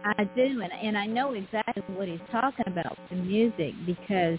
I 0.04 0.24
do, 0.36 0.62
and 0.62 0.72
and 0.72 0.98
I 0.98 1.06
know 1.06 1.34
exactly 1.34 1.84
what 1.96 2.08
he's 2.08 2.20
talking 2.32 2.66
about 2.68 2.98
the 3.10 3.16
music 3.16 3.74
because 3.86 4.38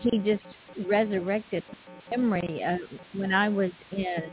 he 0.00 0.18
just 0.18 0.42
resurrected 0.88 1.62
memory 2.10 2.62
of 2.62 2.78
when 3.18 3.32
I 3.32 3.48
was 3.48 3.70
in, 3.92 4.30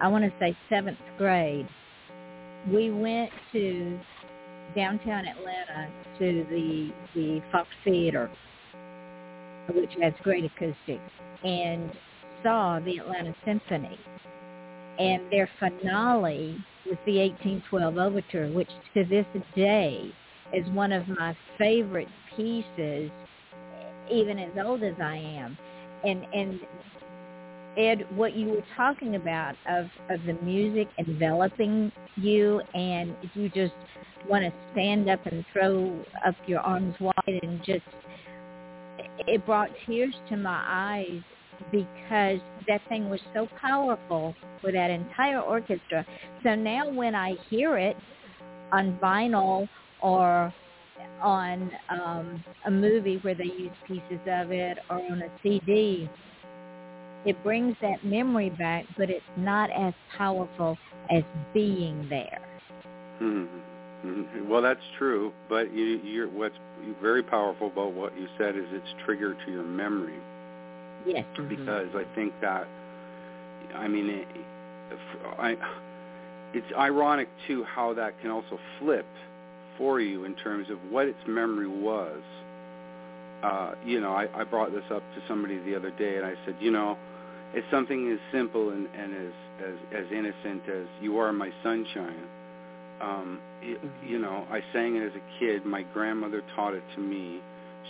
I 0.00 0.08
want 0.08 0.24
to 0.24 0.32
say 0.38 0.56
seventh 0.68 0.98
grade. 1.16 1.68
We 2.70 2.90
went 2.90 3.30
to 3.52 3.98
downtown 4.74 5.24
Atlanta 5.26 5.88
to 6.18 6.46
the 6.50 6.90
the 7.14 7.42
Fox 7.50 7.68
Theater, 7.84 8.30
which 9.74 9.90
has 10.00 10.12
great 10.22 10.44
acoustics, 10.44 11.12
and 11.44 11.90
saw 12.42 12.78
the 12.80 12.98
Atlanta 12.98 13.34
Symphony. 13.44 13.98
And 14.98 15.30
their 15.30 15.48
finale 15.58 16.56
was 16.86 16.96
the 17.06 17.18
1812 17.18 17.98
Overture, 17.98 18.50
which 18.52 18.70
to 18.94 19.04
this 19.04 19.26
day 19.54 20.12
is 20.54 20.66
one 20.70 20.92
of 20.92 21.06
my 21.08 21.36
favorite 21.58 22.08
pieces, 22.36 23.10
even 24.10 24.38
as 24.38 24.52
old 24.64 24.82
as 24.82 24.94
I 25.00 25.16
am. 25.16 25.58
And 26.04 26.24
and 26.32 26.60
Ed, 27.76 28.06
what 28.14 28.34
you 28.34 28.48
were 28.48 28.64
talking 28.74 29.16
about 29.16 29.54
of, 29.68 29.86
of 30.08 30.20
the 30.24 30.32
music 30.42 30.88
enveloping 30.98 31.92
you 32.16 32.60
and 32.74 33.14
you 33.34 33.50
just 33.50 33.74
want 34.28 34.44
to 34.44 34.52
stand 34.72 35.10
up 35.10 35.24
and 35.26 35.44
throw 35.52 36.02
up 36.26 36.34
your 36.46 36.60
arms 36.60 36.94
wide 37.00 37.40
and 37.42 37.62
just, 37.64 37.84
it 39.26 39.44
brought 39.46 39.70
tears 39.86 40.14
to 40.30 40.36
my 40.36 40.62
eyes 40.66 41.22
because 41.72 42.40
that 42.68 42.80
thing 42.88 43.08
was 43.08 43.20
so 43.34 43.48
powerful 43.60 44.34
for 44.60 44.72
that 44.72 44.90
entire 44.90 45.40
orchestra. 45.40 46.04
So 46.42 46.54
now 46.54 46.90
when 46.90 47.14
I 47.14 47.34
hear 47.48 47.78
it 47.78 47.96
on 48.72 48.98
vinyl 49.02 49.68
or 50.02 50.52
on 51.22 51.70
um, 51.88 52.44
a 52.66 52.70
movie 52.70 53.18
where 53.22 53.34
they 53.34 53.44
use 53.44 53.72
pieces 53.86 54.20
of 54.26 54.50
it 54.50 54.78
or 54.90 54.96
on 54.96 55.22
a 55.22 55.30
CD, 55.42 56.08
it 57.24 57.42
brings 57.42 57.74
that 57.82 58.04
memory 58.04 58.50
back, 58.50 58.84
but 58.96 59.10
it's 59.10 59.24
not 59.36 59.70
as 59.70 59.92
powerful 60.16 60.76
as 61.10 61.22
being 61.52 62.06
there. 62.08 62.40
Mm-hmm. 63.20 63.75
Well, 64.48 64.62
that's 64.62 64.80
true, 64.98 65.32
but 65.48 65.72
you, 65.72 66.00
you're, 66.04 66.28
what's 66.28 66.54
very 67.00 67.22
powerful 67.22 67.68
about 67.68 67.92
what 67.92 68.16
you 68.18 68.28
said 68.38 68.56
is 68.56 68.64
it's 68.70 68.94
triggered 69.04 69.36
to 69.46 69.52
your 69.52 69.64
memory. 69.64 70.18
Yes. 71.06 71.24
Mm-hmm. 71.36 71.48
Because 71.48 71.88
I 71.94 72.04
think 72.14 72.32
that, 72.40 72.66
I 73.74 73.88
mean, 73.88 74.08
it, 74.08 74.26
I, 75.38 75.56
it's 76.54 76.66
ironic 76.76 77.28
too 77.46 77.64
how 77.64 77.94
that 77.94 78.20
can 78.20 78.30
also 78.30 78.58
flip 78.78 79.06
for 79.78 80.00
you 80.00 80.24
in 80.24 80.34
terms 80.36 80.70
of 80.70 80.78
what 80.90 81.06
its 81.06 81.18
memory 81.26 81.68
was. 81.68 82.22
Uh, 83.42 83.74
you 83.84 84.00
know, 84.00 84.12
I, 84.12 84.28
I 84.34 84.44
brought 84.44 84.72
this 84.72 84.84
up 84.90 85.02
to 85.14 85.22
somebody 85.28 85.58
the 85.58 85.76
other 85.76 85.90
day, 85.90 86.16
and 86.16 86.24
I 86.24 86.34
said, 86.44 86.56
you 86.60 86.70
know, 86.70 86.96
it's 87.54 87.66
something 87.70 88.10
as 88.10 88.18
simple 88.32 88.70
and, 88.70 88.88
and 88.96 89.14
as, 89.14 89.32
as 89.64 90.04
as 90.04 90.12
innocent 90.12 90.62
as 90.68 90.86
"You 91.00 91.18
Are 91.18 91.32
My 91.32 91.50
Sunshine." 91.62 92.24
Um, 93.00 93.40
it, 93.62 93.80
you 94.06 94.18
know, 94.18 94.46
I 94.50 94.62
sang 94.72 94.96
it 94.96 95.02
as 95.02 95.12
a 95.14 95.38
kid. 95.38 95.64
My 95.64 95.82
grandmother 95.94 96.42
taught 96.54 96.74
it 96.74 96.82
to 96.94 97.00
me. 97.00 97.40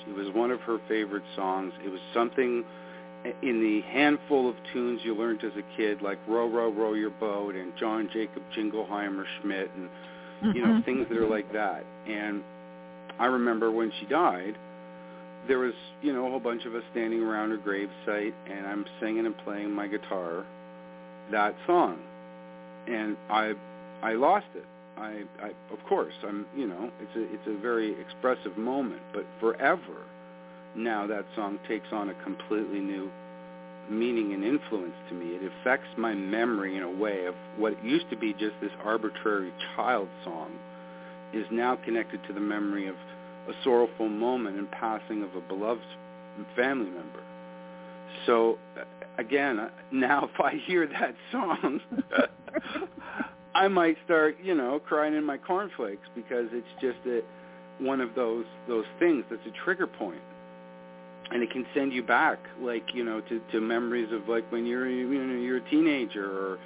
It 0.09 0.15
was 0.15 0.35
one 0.35 0.51
of 0.51 0.61
her 0.61 0.79
favorite 0.89 1.23
songs. 1.35 1.73
It 1.85 1.89
was 1.89 2.01
something 2.13 2.65
in 3.43 3.61
the 3.61 3.81
handful 3.93 4.49
of 4.49 4.57
tunes 4.73 5.01
you 5.03 5.15
learned 5.15 5.43
as 5.45 5.53
a 5.57 5.77
kid, 5.77 6.03
like 6.03 6.19
"Row, 6.29 6.49
Row, 6.49 6.71
Row 6.71 6.95
Your 6.95 7.11
Boat" 7.11 7.55
and 7.55 7.73
John 7.77 8.09
Jacob 8.13 8.43
Jingleheimer 8.57 9.25
Schmidt, 9.41 9.71
and 9.77 10.55
you 10.55 10.63
know 10.63 10.75
mm-hmm. 10.75 10.83
things 10.83 11.07
that 11.09 11.19
are 11.19 11.29
like 11.29 11.51
that. 11.53 11.85
And 12.07 12.43
I 13.19 13.27
remember 13.27 13.71
when 13.71 13.93
she 13.99 14.07
died, 14.07 14.57
there 15.49 15.59
was 15.59 15.75
you 16.03 16.13
know 16.13 16.27
a 16.27 16.31
whole 16.31 16.41
bunch 16.41 16.65
of 16.67 16.75
us 16.75 16.83
standing 16.93 17.23
around 17.23 17.51
her 17.51 17.59
gravesite, 17.59 18.35
and 18.51 18.67
I'm 18.67 18.85
singing 19.01 19.27
and 19.27 19.37
playing 19.39 19.73
my 19.73 19.87
guitar 19.87 20.45
that 21.31 21.55
song, 21.67 21.99
and 22.87 23.17
I 23.31 23.55
I 24.03 24.13
lost 24.13 24.47
it. 24.55 24.65
I, 24.97 25.25
I 25.43 25.49
of 25.73 25.83
course 25.89 26.15
I'm 26.27 26.47
you 26.57 26.67
know 26.67 26.91
it's 27.01 27.17
a 27.17 27.35
it's 27.35 27.47
a 27.47 27.61
very 27.61 27.99
expressive 28.01 28.57
moment, 28.57 29.03
but 29.13 29.25
forever 29.41 30.05
now 30.75 31.07
that 31.07 31.25
song 31.35 31.59
takes 31.69 31.87
on 31.93 32.11
a 32.11 32.15
completely 32.23 32.81
new 32.81 33.11
meaning 33.91 34.33
and 34.33 34.45
influence 34.45 34.95
to 35.09 35.15
me. 35.15 35.37
It 35.37 35.43
affects 35.61 35.89
my 35.97 36.15
memory 36.15 36.77
in 36.77 36.83
a 36.83 36.91
way 36.91 37.27
of 37.27 37.35
what 37.57 37.83
used 37.85 38.11
to 38.11 38.17
be 38.17 38.33
just 38.33 38.55
this 38.61 38.73
arbitrary 38.85 39.53
child 39.75 40.09
song 40.25 40.53
is 41.33 41.47
now 41.51 41.77
connected 41.77 42.21
to 42.27 42.33
the 42.33 42.41
memory 42.41 42.89
of 42.89 42.97
a 43.49 43.53
sorrowful 43.63 44.09
moment 44.09 44.59
and 44.59 44.71
passing 44.71 45.23
of 45.23 45.35
a 45.37 45.41
beloved 45.41 45.83
family 46.55 46.91
member. 46.91 47.23
So 48.27 48.59
again, 49.19 49.71
now 49.93 50.25
if 50.33 50.41
I 50.41 50.55
hear 50.67 50.87
that 50.87 51.15
song, 51.31 51.81
I 53.65 53.69
might 53.69 53.97
start, 54.05 54.37
you 54.43 54.55
know, 54.55 54.79
crying 54.79 55.15
in 55.15 55.25
my 55.25 55.39
cornflakes 55.39 56.09
because 56.15 56.47
it's 56.53 56.75
just 56.81 56.99
a, 57.07 57.23
one 57.83 58.01
of 58.01 58.15
those 58.15 58.45
those 58.69 58.85
things 58.99 59.25
that's 59.31 59.47
a 59.47 59.65
trigger 59.65 59.87
point. 59.87 60.23
and 61.31 61.43
it 61.43 61.51
can 61.51 61.67
send 61.75 61.93
you 61.93 62.03
back 62.03 62.39
like 62.61 62.85
you 62.95 63.05
know 63.05 63.21
to 63.23 63.41
to 63.53 63.61
memories 63.61 64.13
of 64.13 64.29
like 64.29 64.51
when 64.53 64.67
you're 64.67 64.89
you 64.89 65.07
know 65.25 65.35
you're 65.41 65.59
a 65.59 65.71
teenager 65.71 66.25
or 66.25 66.59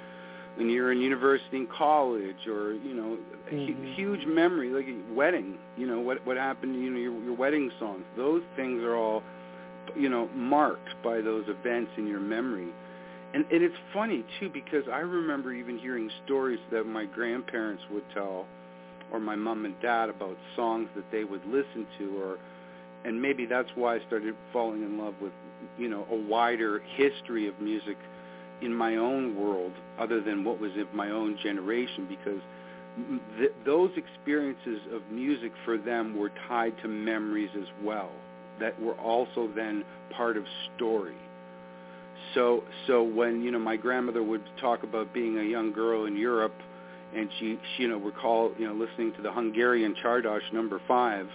when 0.55 0.69
you're 0.69 0.91
in 0.91 0.99
university 0.99 1.57
and 1.57 1.69
college 1.71 2.47
or 2.47 2.73
you 2.73 2.93
know 2.93 3.17
mm-hmm. 3.51 3.85
a 3.85 3.95
huge 3.95 4.25
memory 4.25 4.69
like 4.69 4.85
a 4.87 5.13
wedding 5.13 5.57
you 5.77 5.87
know 5.87 5.99
what 5.99 6.25
what 6.25 6.37
happened 6.37 6.75
you 6.75 6.89
know 6.89 6.99
your 6.99 7.23
your 7.23 7.35
wedding 7.35 7.71
songs 7.79 8.03
those 8.17 8.43
things 8.55 8.83
are 8.83 8.95
all 8.95 9.23
you 9.95 10.09
know 10.09 10.27
marked 10.35 10.89
by 11.03 11.21
those 11.21 11.45
events 11.47 11.91
in 11.97 12.07
your 12.07 12.19
memory 12.19 12.69
and 13.33 13.45
and 13.51 13.63
it's 13.63 13.75
funny 13.93 14.23
too 14.39 14.49
because 14.49 14.83
i 14.91 14.99
remember 14.99 15.53
even 15.53 15.77
hearing 15.77 16.09
stories 16.25 16.59
that 16.71 16.85
my 16.85 17.05
grandparents 17.05 17.83
would 17.91 18.03
tell 18.13 18.45
or 19.11 19.19
my 19.19 19.35
mom 19.35 19.65
and 19.65 19.79
dad 19.81 20.09
about 20.09 20.37
songs 20.55 20.87
that 20.95 21.09
they 21.11 21.23
would 21.23 21.45
listen 21.45 21.85
to 21.97 22.17
or 22.21 22.37
and 23.03 23.21
maybe 23.21 23.45
that's 23.45 23.69
why 23.75 23.95
I 23.95 23.99
started 24.07 24.35
falling 24.53 24.83
in 24.83 24.97
love 24.97 25.15
with, 25.21 25.31
you 25.77 25.89
know, 25.89 26.05
a 26.11 26.15
wider 26.15 26.81
history 26.95 27.47
of 27.47 27.59
music 27.59 27.97
in 28.61 28.73
my 28.73 28.97
own 28.97 29.35
world 29.35 29.71
other 29.99 30.21
than 30.21 30.43
what 30.43 30.59
was 30.59 30.71
in 30.75 30.85
my 30.93 31.09
own 31.09 31.37
generation 31.41 32.05
because 32.07 32.39
th- 33.39 33.51
those 33.65 33.89
experiences 33.97 34.81
of 34.93 35.01
music 35.11 35.51
for 35.65 35.77
them 35.77 36.15
were 36.15 36.31
tied 36.47 36.77
to 36.83 36.87
memories 36.87 37.49
as 37.59 37.67
well 37.83 38.11
that 38.59 38.79
were 38.79 38.93
also 38.95 39.49
then 39.55 39.83
part 40.11 40.37
of 40.37 40.45
story. 40.75 41.15
So 42.35 42.63
so 42.87 43.03
when 43.03 43.41
you 43.41 43.51
know 43.51 43.59
my 43.59 43.75
grandmother 43.75 44.23
would 44.23 44.43
talk 44.59 44.83
about 44.83 45.13
being 45.13 45.39
a 45.39 45.43
young 45.43 45.71
girl 45.71 46.05
in 46.05 46.15
Europe 46.17 46.55
and 47.15 47.29
she, 47.39 47.59
she 47.75 47.83
you 47.83 47.89
know 47.89 47.97
recall 47.97 48.51
you 48.57 48.67
know 48.67 48.73
listening 48.73 49.13
to 49.13 49.21
the 49.21 49.31
Hungarian 49.31 49.95
Csárdás 50.03 50.41
number 50.53 50.81
5 50.87 51.27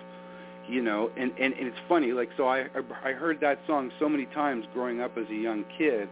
you 0.68 0.82
know, 0.82 1.10
and, 1.16 1.32
and, 1.38 1.54
and 1.54 1.68
it's 1.68 1.78
funny, 1.88 2.12
like, 2.12 2.30
so 2.36 2.48
I, 2.48 2.66
I 3.04 3.12
heard 3.12 3.40
that 3.40 3.58
song 3.66 3.90
so 3.98 4.08
many 4.08 4.26
times 4.26 4.64
growing 4.74 5.00
up 5.00 5.16
as 5.16 5.26
a 5.30 5.34
young 5.34 5.64
kid, 5.78 6.08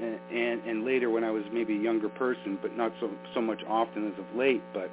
and, 0.00 0.18
and, 0.32 0.64
and 0.64 0.84
later 0.84 1.10
when 1.10 1.24
I 1.24 1.30
was 1.30 1.42
maybe 1.52 1.76
a 1.76 1.80
younger 1.80 2.08
person, 2.08 2.58
but 2.62 2.76
not 2.76 2.92
so, 3.00 3.10
so 3.34 3.40
much 3.40 3.62
often 3.68 4.12
as 4.12 4.18
of 4.18 4.36
late, 4.36 4.62
but 4.72 4.90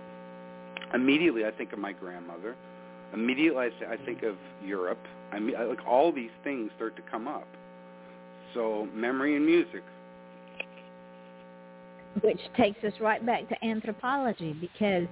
immediately 0.94 1.46
I 1.46 1.52
think 1.52 1.74
of 1.74 1.80
my 1.80 1.92
grandmother. 1.92 2.56
Immediately 3.14 3.66
I, 3.66 3.70
th- 3.70 4.00
I 4.02 4.04
think 4.06 4.24
of 4.24 4.36
Europe. 4.64 5.00
I 5.32 5.40
mean, 5.40 5.56
like 5.56 5.86
all 5.86 6.12
these 6.12 6.32
things 6.44 6.72
start 6.76 6.96
to 6.96 7.02
come 7.04 7.28
up. 7.28 7.48
So 8.56 8.88
memory 8.94 9.36
and 9.36 9.46
music. 9.46 9.84
Which 12.22 12.40
takes 12.58 12.82
us 12.84 12.94
right 13.02 13.24
back 13.24 13.48
to 13.50 13.66
anthropology 13.66 14.54
because 14.54 15.08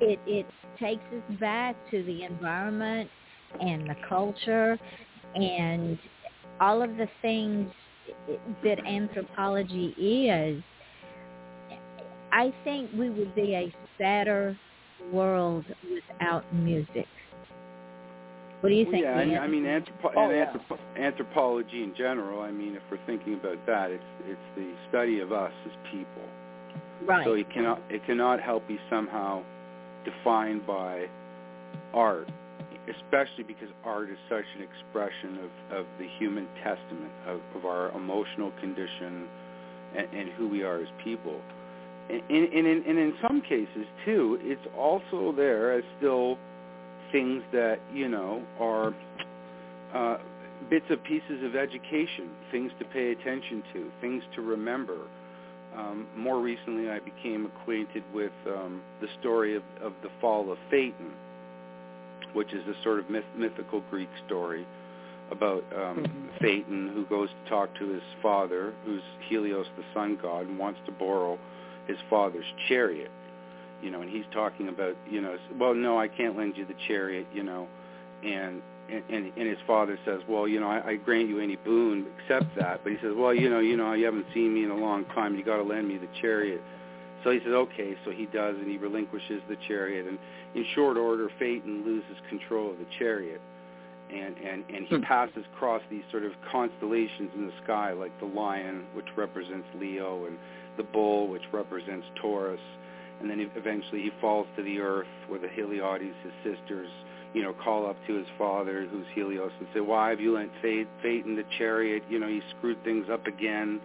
it 0.00 0.18
it 0.26 0.46
takes 0.78 1.02
us 1.12 1.38
back 1.40 1.74
to 1.90 2.02
the 2.04 2.22
environment 2.22 3.10
and 3.60 3.90
the 3.90 3.96
culture 4.08 4.78
and 5.34 5.98
all 6.60 6.82
of 6.82 6.96
the 6.96 7.08
things 7.20 7.70
that 8.62 8.86
anthropology 8.86 9.88
is. 9.98 10.62
I 12.32 12.52
think 12.64 12.90
we 12.96 13.10
would 13.10 13.34
be 13.34 13.54
a 13.54 13.74
sadder 13.98 14.56
world 15.12 15.64
without 15.90 16.44
music. 16.54 17.06
What 18.66 18.70
do 18.70 18.74
you 18.78 18.90
think? 18.90 19.04
Yeah, 19.04 19.22
Ian? 19.22 19.38
I 19.38 19.46
mean, 19.46 19.62
anthropo- 19.62 20.12
Oh, 20.16 20.22
and 20.28 20.32
yeah. 20.32 20.52
anthropo- 20.52 20.78
anthropology 20.98 21.84
in 21.84 21.94
general. 21.94 22.42
I 22.42 22.50
mean, 22.50 22.74
if 22.74 22.82
we're 22.90 22.98
thinking 23.06 23.34
about 23.34 23.64
that, 23.66 23.92
it's 23.92 24.02
it's 24.26 24.40
the 24.56 24.72
study 24.88 25.20
of 25.20 25.30
us 25.30 25.52
as 25.66 25.72
people. 25.92 26.24
right. 27.04 27.24
So 27.24 27.34
it 27.34 27.48
cannot 27.54 27.80
it 27.88 28.04
cannot 28.06 28.40
help 28.40 28.66
be 28.66 28.80
somehow 28.90 29.44
defined 30.04 30.66
by 30.66 31.06
art, 31.94 32.28
especially 32.90 33.44
because 33.44 33.68
art 33.84 34.10
is 34.10 34.18
such 34.28 34.46
an 34.56 34.62
expression 34.68 35.38
of, 35.44 35.78
of 35.78 35.86
the 36.00 36.08
human 36.18 36.48
testament 36.64 37.12
of, 37.24 37.38
of 37.54 37.64
our 37.66 37.92
emotional 37.92 38.50
condition 38.60 39.28
and, 39.96 40.08
and 40.12 40.28
who 40.30 40.48
we 40.48 40.64
are 40.64 40.80
as 40.82 40.88
people. 41.04 41.40
And, 42.10 42.20
and, 42.28 42.52
and, 42.52 42.66
in, 42.66 42.82
and 42.88 42.98
in 42.98 43.14
some 43.22 43.42
cases 43.42 43.86
too, 44.04 44.40
it's 44.42 44.66
also 44.76 45.32
there 45.36 45.72
as 45.78 45.84
still 45.98 46.36
things 47.12 47.42
that 47.52 47.78
you 47.92 48.08
know 48.08 48.42
are 48.60 48.94
uh, 49.94 50.18
bits 50.70 50.86
of 50.90 51.02
pieces 51.04 51.42
of 51.44 51.54
education, 51.56 52.30
things 52.50 52.72
to 52.78 52.84
pay 52.86 53.12
attention 53.12 53.62
to, 53.72 53.90
things 54.00 54.22
to 54.34 54.42
remember. 54.42 54.98
Um, 55.76 56.06
more 56.16 56.40
recently, 56.40 56.88
I 56.88 57.00
became 57.00 57.46
acquainted 57.46 58.02
with 58.14 58.32
um, 58.46 58.80
the 59.00 59.08
story 59.20 59.56
of, 59.56 59.62
of 59.82 59.92
the 60.02 60.08
fall 60.20 60.50
of 60.50 60.58
Phaeton, 60.70 61.12
which 62.32 62.52
is 62.52 62.66
a 62.66 62.82
sort 62.82 62.98
of 62.98 63.10
myth, 63.10 63.24
mythical 63.36 63.82
Greek 63.90 64.08
story 64.26 64.66
about 65.30 65.64
um, 65.74 66.04
Mhm. 66.04 66.40
Phaeton 66.40 66.88
who 66.94 67.04
goes 67.06 67.28
to 67.28 67.50
talk 67.50 67.74
to 67.78 67.88
his 67.88 68.02
father, 68.22 68.72
who's 68.84 69.02
Helios, 69.28 69.66
the 69.76 69.84
sun 69.92 70.16
god, 70.20 70.46
and 70.46 70.58
wants 70.58 70.80
to 70.86 70.92
borrow 70.92 71.38
his 71.86 71.98
father's 72.08 72.46
chariot. 72.68 73.10
You 73.82 73.90
know, 73.90 74.00
and 74.00 74.10
he's 74.10 74.24
talking 74.32 74.68
about, 74.68 74.96
you 75.08 75.20
know, 75.20 75.36
well, 75.58 75.74
no, 75.74 75.98
I 75.98 76.08
can't 76.08 76.36
lend 76.36 76.56
you 76.56 76.64
the 76.64 76.74
chariot, 76.88 77.26
you 77.32 77.42
know, 77.42 77.68
and 78.24 78.62
and, 78.90 79.02
and 79.10 79.32
and 79.36 79.48
his 79.48 79.58
father 79.66 79.98
says, 80.04 80.20
well, 80.28 80.46
you 80.48 80.60
know, 80.60 80.68
I, 80.68 80.90
I 80.90 80.96
grant 80.96 81.28
you 81.28 81.40
any 81.40 81.56
boon 81.56 82.06
except 82.18 82.54
that. 82.56 82.82
But 82.82 82.92
he 82.92 82.98
says, 83.02 83.12
well, 83.16 83.34
you 83.34 83.50
know, 83.50 83.58
you 83.60 83.76
know, 83.76 83.92
you 83.92 84.04
haven't 84.04 84.26
seen 84.32 84.54
me 84.54 84.64
in 84.64 84.70
a 84.70 84.76
long 84.76 85.04
time. 85.06 85.36
You 85.36 85.44
got 85.44 85.56
to 85.56 85.62
lend 85.62 85.88
me 85.88 85.98
the 85.98 86.08
chariot. 86.20 86.62
So 87.24 87.30
he 87.32 87.38
says, 87.40 87.52
okay. 87.52 87.96
So 88.04 88.12
he 88.12 88.26
does, 88.26 88.56
and 88.56 88.68
he 88.68 88.78
relinquishes 88.78 89.42
the 89.48 89.56
chariot. 89.66 90.06
And 90.06 90.18
in 90.54 90.64
short 90.74 90.96
order, 90.96 91.28
Phaeton 91.38 91.84
loses 91.84 92.16
control 92.28 92.70
of 92.70 92.78
the 92.78 92.86
chariot, 92.98 93.40
and 94.10 94.36
and 94.38 94.64
and 94.72 94.86
he 94.86 94.96
Hmm. 94.96 95.02
passes 95.02 95.44
across 95.54 95.82
these 95.90 96.04
sort 96.10 96.24
of 96.24 96.32
constellations 96.50 97.30
in 97.34 97.46
the 97.46 97.52
sky, 97.64 97.92
like 97.92 98.18
the 98.20 98.26
lion, 98.26 98.86
which 98.94 99.08
represents 99.16 99.66
Leo, 99.78 100.26
and 100.26 100.38
the 100.76 100.84
bull, 100.84 101.28
which 101.28 101.42
represents 101.52 102.06
Taurus. 102.22 102.60
And 103.20 103.30
then 103.30 103.50
eventually 103.56 104.02
he 104.02 104.10
falls 104.20 104.46
to 104.56 104.62
the 104.62 104.78
earth, 104.80 105.06
where 105.28 105.40
the 105.40 105.48
Heliotes, 105.48 106.12
his 106.22 106.32
sisters, 106.44 106.88
you 107.32 107.42
know, 107.42 107.54
call 107.64 107.86
up 107.86 107.96
to 108.06 108.14
his 108.14 108.26
father, 108.38 108.86
who's 108.90 109.06
Helios, 109.14 109.52
and 109.58 109.68
say, 109.74 109.80
"Why 109.80 110.10
have 110.10 110.20
you 110.20 110.34
lent 110.34 110.50
fate 110.62 110.86
in 111.02 111.36
the 111.36 111.44
chariot? 111.58 112.02
You 112.08 112.18
know, 112.18 112.28
he 112.28 112.42
screwed 112.56 112.82
things 112.84 113.08
up 113.10 113.26
again." 113.26 113.80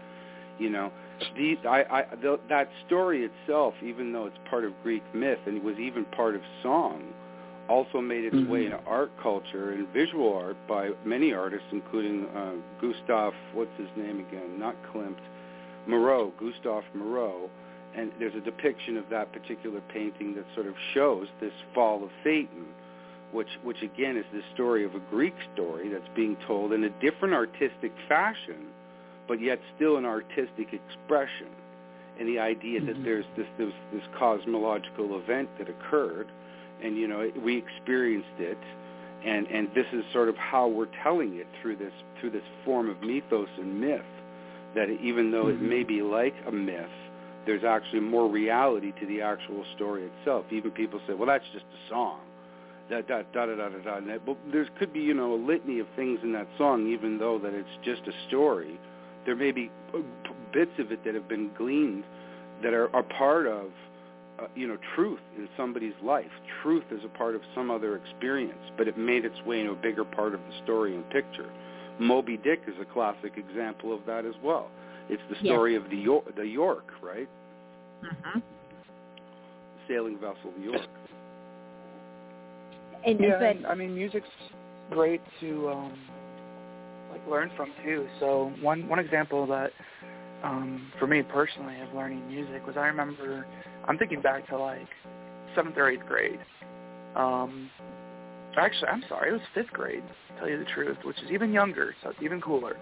You 0.59 0.69
know, 0.69 0.91
the, 1.35 1.57
I, 1.67 2.01
I, 2.01 2.05
the, 2.21 2.39
that 2.49 2.69
story 2.85 3.23
itself, 3.29 3.73
even 3.83 4.11
though 4.11 4.25
it's 4.25 4.37
part 4.49 4.63
of 4.63 4.73
Greek 4.83 5.03
myth 5.13 5.39
and 5.47 5.57
it 5.57 5.63
was 5.63 5.77
even 5.79 6.05
part 6.05 6.35
of 6.35 6.41
song, 6.61 7.03
also 7.67 8.01
made 8.01 8.25
its 8.25 8.35
way 8.47 8.63
Mhm. 8.63 8.65
into 8.65 8.79
art 8.85 9.11
culture 9.21 9.71
and 9.71 9.87
visual 9.89 10.35
art 10.35 10.57
by 10.67 10.91
many 11.05 11.33
artists, 11.33 11.67
including 11.71 12.27
uh, 12.35 12.53
Gustav, 12.79 13.33
what's 13.53 13.75
his 13.77 13.89
name 13.95 14.19
again? 14.19 14.59
Not 14.59 14.75
Klimt, 14.93 15.17
Moreau, 15.87 16.31
Gustav 16.37 16.83
Moreau. 16.93 17.49
And 17.97 18.11
there's 18.19 18.35
a 18.35 18.41
depiction 18.41 18.97
of 18.97 19.05
that 19.09 19.33
particular 19.33 19.81
painting 19.93 20.33
that 20.35 20.45
sort 20.55 20.67
of 20.67 20.75
shows 20.93 21.27
this 21.39 21.53
fall 21.73 22.03
of 22.03 22.09
Phaeton 22.23 22.67
which 23.31 23.47
which 23.63 23.81
again 23.81 24.17
is 24.17 24.25
the 24.33 24.41
story 24.53 24.83
of 24.83 24.95
a 24.95 24.99
Greek 25.09 25.33
story 25.53 25.89
that's 25.89 26.07
being 26.15 26.37
told 26.47 26.73
in 26.73 26.83
a 26.83 26.89
different 27.01 27.33
artistic 27.33 27.91
fashion, 28.07 28.67
but 29.27 29.41
yet 29.41 29.59
still 29.75 29.97
an 29.97 30.05
artistic 30.05 30.73
expression. 30.73 31.47
And 32.19 32.27
the 32.27 32.39
idea 32.39 32.81
that 32.81 32.97
Mhm. 32.97 33.03
there's 33.03 33.25
this 33.35 33.47
this 33.57 33.73
this 33.93 34.03
cosmological 34.17 35.17
event 35.17 35.49
that 35.57 35.69
occurred, 35.69 36.27
and 36.81 36.97
you 36.97 37.07
know 37.07 37.31
we 37.41 37.55
experienced 37.55 38.39
it, 38.39 38.57
and 39.23 39.47
and 39.47 39.73
this 39.73 39.87
is 39.93 40.05
sort 40.11 40.27
of 40.29 40.37
how 40.37 40.67
we're 40.67 40.93
telling 41.03 41.35
it 41.35 41.47
through 41.61 41.77
this 41.77 41.93
through 42.19 42.31
this 42.31 42.47
form 42.65 42.89
of 42.89 43.01
mythos 43.01 43.49
and 43.57 43.79
myth. 43.79 44.05
That 44.75 44.89
even 44.89 45.31
though 45.31 45.47
it 45.47 45.59
Mhm. 45.59 45.69
may 45.69 45.83
be 45.83 46.01
like 46.01 46.35
a 46.45 46.51
myth, 46.51 46.91
there's 47.45 47.63
actually 47.63 48.01
more 48.01 48.29
reality 48.29 48.91
to 48.99 49.05
the 49.07 49.21
actual 49.21 49.63
story 49.75 50.03
itself. 50.03 50.45
Even 50.51 50.71
people 50.71 50.99
say, 51.07 51.13
well, 51.13 51.27
that's 51.27 51.45
just 51.53 51.65
a 51.65 51.89
song 51.89 52.19
da 52.91 53.01
da 53.01 53.23
da 53.33 53.45
da 53.45 53.55
da 53.55 53.69
da 53.69 53.99
da. 53.99 54.17
But 54.25 54.37
there 54.51 54.67
could 54.77 54.91
be 54.93 54.99
you 54.99 55.13
know 55.13 55.33
a 55.33 55.41
litany 55.41 55.79
of 55.79 55.87
things 55.95 56.19
in 56.23 56.33
that 56.33 56.47
song, 56.57 56.87
even 56.91 57.17
though 57.17 57.39
that 57.39 57.53
it's 57.53 57.69
just 57.83 58.01
a 58.07 58.27
story. 58.27 58.79
There 59.25 59.35
may 59.35 59.51
be 59.51 59.71
bits 60.53 60.71
of 60.77 60.91
it 60.91 61.03
that 61.05 61.15
have 61.15 61.29
been 61.29 61.51
gleaned 61.57 62.03
that 62.63 62.73
are, 62.73 62.93
are 62.95 63.03
part 63.03 63.47
of 63.47 63.67
uh, 64.39 64.47
you 64.55 64.67
know 64.67 64.77
truth 64.93 65.21
in 65.37 65.47
somebody's 65.55 65.93
life. 66.03 66.31
Truth 66.61 66.85
is 66.91 67.01
a 67.05 67.17
part 67.17 67.35
of 67.35 67.41
some 67.55 67.71
other 67.71 67.95
experience, 67.95 68.63
but 68.77 68.87
it 68.87 68.97
made 68.97 69.23
its 69.23 69.39
way 69.45 69.61
into 69.61 69.71
a 69.71 69.75
bigger 69.75 70.03
part 70.03 70.33
of 70.33 70.41
the 70.41 70.63
story 70.63 70.93
and 70.93 71.09
picture. 71.09 71.49
Moby 71.99 72.37
Dick 72.37 72.61
is 72.67 72.75
a 72.81 72.85
classic 72.93 73.33
example 73.37 73.93
of 73.93 74.05
that 74.05 74.25
as 74.25 74.33
well. 74.43 74.69
It's 75.11 75.21
the 75.29 75.35
Yes. 75.41 75.45
story 75.45 75.75
of 75.75 75.89
the 75.89 75.97
York, 75.97 76.35
the 76.35 76.47
York, 76.47 76.85
right? 77.03 77.27
hmm 78.01 78.39
Sailing 79.87 80.17
vessel, 80.17 80.51
the 80.57 80.63
York. 80.63 80.87
And, 83.05 83.19
Yeah, 83.19 83.37
but 83.39 83.47
and, 83.47 83.67
I 83.67 83.75
mean, 83.75 83.93
music's 83.93 84.27
great 84.89 85.21
to 85.41 85.69
um, 85.69 85.93
like 87.11 87.27
learn 87.29 87.51
from 87.57 87.73
too. 87.83 88.07
So 88.19 88.53
one 88.61 88.87
one 88.87 88.99
example 88.99 89.45
that 89.47 89.71
um, 90.43 90.91
for 90.97 91.07
me 91.07 91.21
personally 91.23 91.75
of 91.81 91.93
learning 91.93 92.25
music 92.27 92.65
was 92.65 92.77
I 92.77 92.87
remember 92.87 93.45
I'm 93.87 93.97
thinking 93.97 94.21
back 94.21 94.47
to 94.49 94.57
like 94.57 94.87
seventh 95.55 95.77
or 95.77 95.89
eighth 95.89 96.05
grade. 96.07 96.39
Um, 97.15 97.69
actually, 98.55 98.87
I'm 98.87 99.03
sorry, 99.09 99.29
it 99.29 99.33
was 99.33 99.41
fifth 99.53 99.71
grade. 99.73 100.03
To 100.03 100.39
tell 100.39 100.49
you 100.49 100.57
the 100.57 100.65
truth, 100.65 100.97
which 101.03 101.17
is 101.17 101.31
even 101.31 101.51
younger, 101.51 101.93
so 102.01 102.09
it's 102.11 102.19
even 102.21 102.39
cooler. 102.39 102.77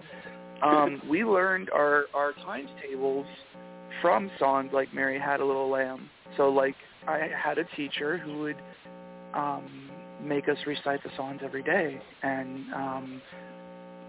Um, 0.62 1.02
we 1.08 1.24
learned 1.24 1.70
our 1.70 2.04
our 2.14 2.32
times 2.44 2.68
tables 2.82 3.26
from 4.02 4.30
songs 4.38 4.70
like 4.72 4.92
"Mary 4.94 5.18
Had 5.18 5.40
a 5.40 5.44
Little 5.44 5.70
Lamb." 5.70 6.08
So 6.36 6.48
like 6.48 6.76
I 7.06 7.28
had 7.36 7.58
a 7.58 7.64
teacher 7.76 8.18
who 8.18 8.40
would 8.40 8.56
um, 9.34 9.90
make 10.22 10.48
us 10.48 10.58
recite 10.66 11.02
the 11.02 11.10
songs 11.16 11.40
every 11.42 11.62
day, 11.62 12.00
and 12.22 12.72
um, 12.74 13.22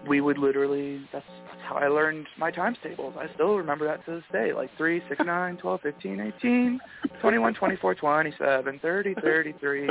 we 0.06 0.20
would 0.20 0.38
literally. 0.38 1.00
That's 1.12 1.24
that's 1.46 1.62
how 1.62 1.76
I 1.76 1.88
learned 1.88 2.26
my 2.38 2.50
times 2.50 2.78
tables. 2.82 3.14
I 3.18 3.32
still 3.34 3.56
remember 3.56 3.86
that 3.86 4.04
to 4.06 4.16
this 4.16 4.24
day, 4.32 4.52
like 4.52 4.70
three, 4.76 5.02
six, 5.08 5.20
nine, 5.24 5.56
twelve, 5.56 5.80
fifteen, 5.82 6.20
eighteen, 6.20 6.80
twenty-one, 7.20 7.54
twenty-four, 7.54 7.94
twenty-seven, 7.94 8.78
thirty, 8.80 9.14
thirty-three, 9.22 9.88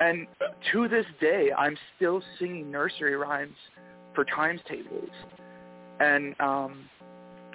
and 0.00 0.26
to 0.72 0.88
this 0.88 1.06
day, 1.20 1.50
I'm 1.56 1.76
still 1.96 2.22
singing 2.38 2.70
nursery 2.70 3.16
rhymes 3.16 3.56
for 4.14 4.24
times 4.24 4.60
tables, 4.68 5.10
and 6.00 6.34
um, 6.40 6.84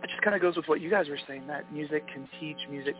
it 0.04 0.10
just 0.10 0.22
kind 0.22 0.36
of 0.36 0.42
goes 0.42 0.56
with 0.56 0.68
what 0.68 0.82
you 0.82 0.90
guys 0.90 1.08
were 1.08 1.20
saying 1.28 1.48
that 1.48 1.72
music 1.72 2.06
can 2.08 2.28
teach, 2.40 2.58
music 2.70 2.96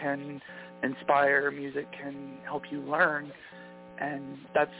can 0.00 0.40
inspire, 0.82 1.50
music 1.50 1.86
can 1.92 2.38
help 2.44 2.64
you 2.70 2.80
learn, 2.80 3.32
and 4.00 4.38
that's 4.54 4.70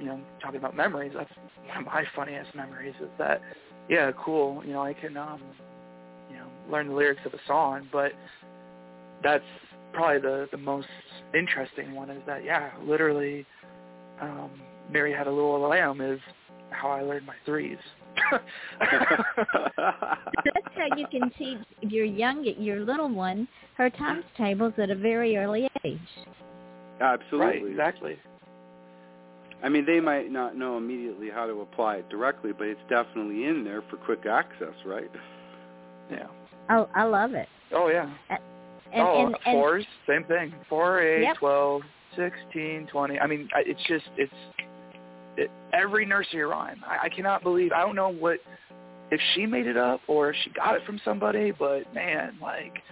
you 0.00 0.06
know 0.06 0.20
talking 0.40 0.58
about 0.58 0.76
memories. 0.76 1.12
That's 1.14 1.30
one 1.66 1.78
of 1.78 1.84
my 1.86 2.04
funniest 2.14 2.54
memories 2.54 2.94
is 3.00 3.10
that 3.18 3.40
yeah, 3.88 4.10
cool. 4.22 4.62
You 4.64 4.72
know, 4.72 4.82
I 4.82 4.94
can 4.94 5.16
um, 5.16 5.40
you 6.30 6.36
know 6.36 6.46
learn 6.70 6.88
the 6.88 6.94
lyrics 6.94 7.22
of 7.24 7.34
a 7.34 7.40
song, 7.46 7.88
but 7.92 8.12
that's 9.22 9.44
probably 9.92 10.20
the 10.20 10.48
the 10.50 10.58
most 10.58 10.88
interesting 11.34 11.94
one 11.94 12.10
is 12.10 12.22
that 12.26 12.44
yeah, 12.44 12.70
literally 12.84 13.46
um, 14.20 14.50
Mary 14.90 15.12
Had 15.12 15.26
a 15.26 15.30
Little 15.30 15.60
Lamb 15.60 16.00
is 16.00 16.20
how 16.70 16.90
I 16.90 17.02
learned 17.02 17.26
my 17.26 17.34
threes. 17.44 17.78
That's 18.80 20.74
how 20.76 20.96
you 20.96 21.06
can 21.10 21.30
teach 21.38 21.58
your 21.80 22.04
young, 22.04 22.44
your 22.58 22.80
little 22.80 23.08
one, 23.08 23.48
her 23.76 23.90
times 23.90 24.24
tables 24.36 24.72
at 24.78 24.90
a 24.90 24.94
very 24.94 25.36
early 25.36 25.68
age. 25.84 25.98
Absolutely. 27.00 27.46
Right, 27.46 27.66
exactly. 27.70 28.18
I 29.62 29.68
mean, 29.68 29.84
they 29.86 30.00
might 30.00 30.30
not 30.30 30.56
know 30.56 30.76
immediately 30.76 31.30
how 31.30 31.46
to 31.46 31.60
apply 31.60 31.96
it 31.96 32.08
directly, 32.08 32.52
but 32.56 32.68
it's 32.68 32.80
definitely 32.88 33.44
in 33.46 33.64
there 33.64 33.82
for 33.90 33.96
quick 33.96 34.24
access, 34.26 34.74
right? 34.86 35.10
Yeah. 36.10 36.26
Oh, 36.70 36.88
I 36.94 37.04
love 37.04 37.34
it. 37.34 37.48
Oh 37.72 37.88
yeah. 37.88 38.08
And, 38.30 38.38
oh, 39.02 39.26
and, 39.26 39.36
and, 39.46 39.54
fours, 39.54 39.84
same 40.06 40.24
thing. 40.24 40.54
Four, 40.68 41.00
eight, 41.02 41.22
Yep. 41.22 41.36
twelve, 41.38 41.82
sixteen, 42.16 42.86
twenty. 42.86 43.18
I 43.18 43.26
mean, 43.26 43.48
I- 43.54 43.64
it's 43.66 43.82
just 43.88 44.06
it's 44.16 44.32
it, 44.58 44.67
every 45.72 46.06
nursery 46.06 46.44
rhyme. 46.44 46.82
I, 46.86 47.06
I 47.06 47.08
cannot 47.08 47.42
believe. 47.42 47.72
I 47.72 47.80
don't 47.80 47.96
know 47.96 48.12
what 48.12 48.38
if 49.10 49.20
she 49.34 49.46
made 49.46 49.66
it 49.66 49.76
up 49.76 50.00
or 50.06 50.30
if 50.30 50.36
she 50.44 50.50
got 50.50 50.76
it 50.76 50.84
from 50.84 51.00
somebody, 51.04 51.52
but 51.52 51.92
man, 51.94 52.36
like 52.40 52.82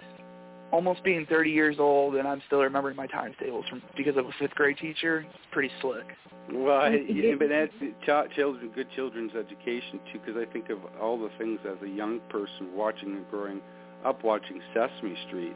almost 0.73 1.03
being 1.05 1.27
30 1.27 1.51
years 1.51 1.77
old 1.79 2.17
and 2.17 2.27
I'm 2.27 2.43
still 2.47 2.61
remembering 2.61 2.97
my 2.97 3.07
times 3.07 3.35
tables 3.41 3.65
from 3.69 3.83
because 3.97 4.17
of 4.17 4.27
a 4.27 4.31
fifth 4.39 4.55
grade 4.55 4.79
teacher. 4.79 5.27
It's 5.29 5.45
pretty 5.53 5.71
slick. 5.81 6.07
Well, 6.53 6.81
I, 6.81 6.89
yeah, 7.09 7.35
but 7.39 7.49
that's 7.49 7.73
ch- 8.03 8.37
children, 8.37 8.71
good 8.75 8.89
children's 8.95 9.33
education 9.35 10.01
too, 10.13 10.21
because 10.25 10.37
I 10.37 10.51
think 10.53 10.71
of 10.71 10.79
all 11.01 11.19
the 11.19 11.31
things 11.39 11.59
as 11.69 11.77
a 11.83 11.89
young 11.89 12.21
person 12.29 12.75
watching 12.75 13.13
and 13.13 13.31
growing 13.31 13.61
up, 14.05 14.23
watching 14.25 14.61
Sesame 14.73 15.17
Street. 15.29 15.55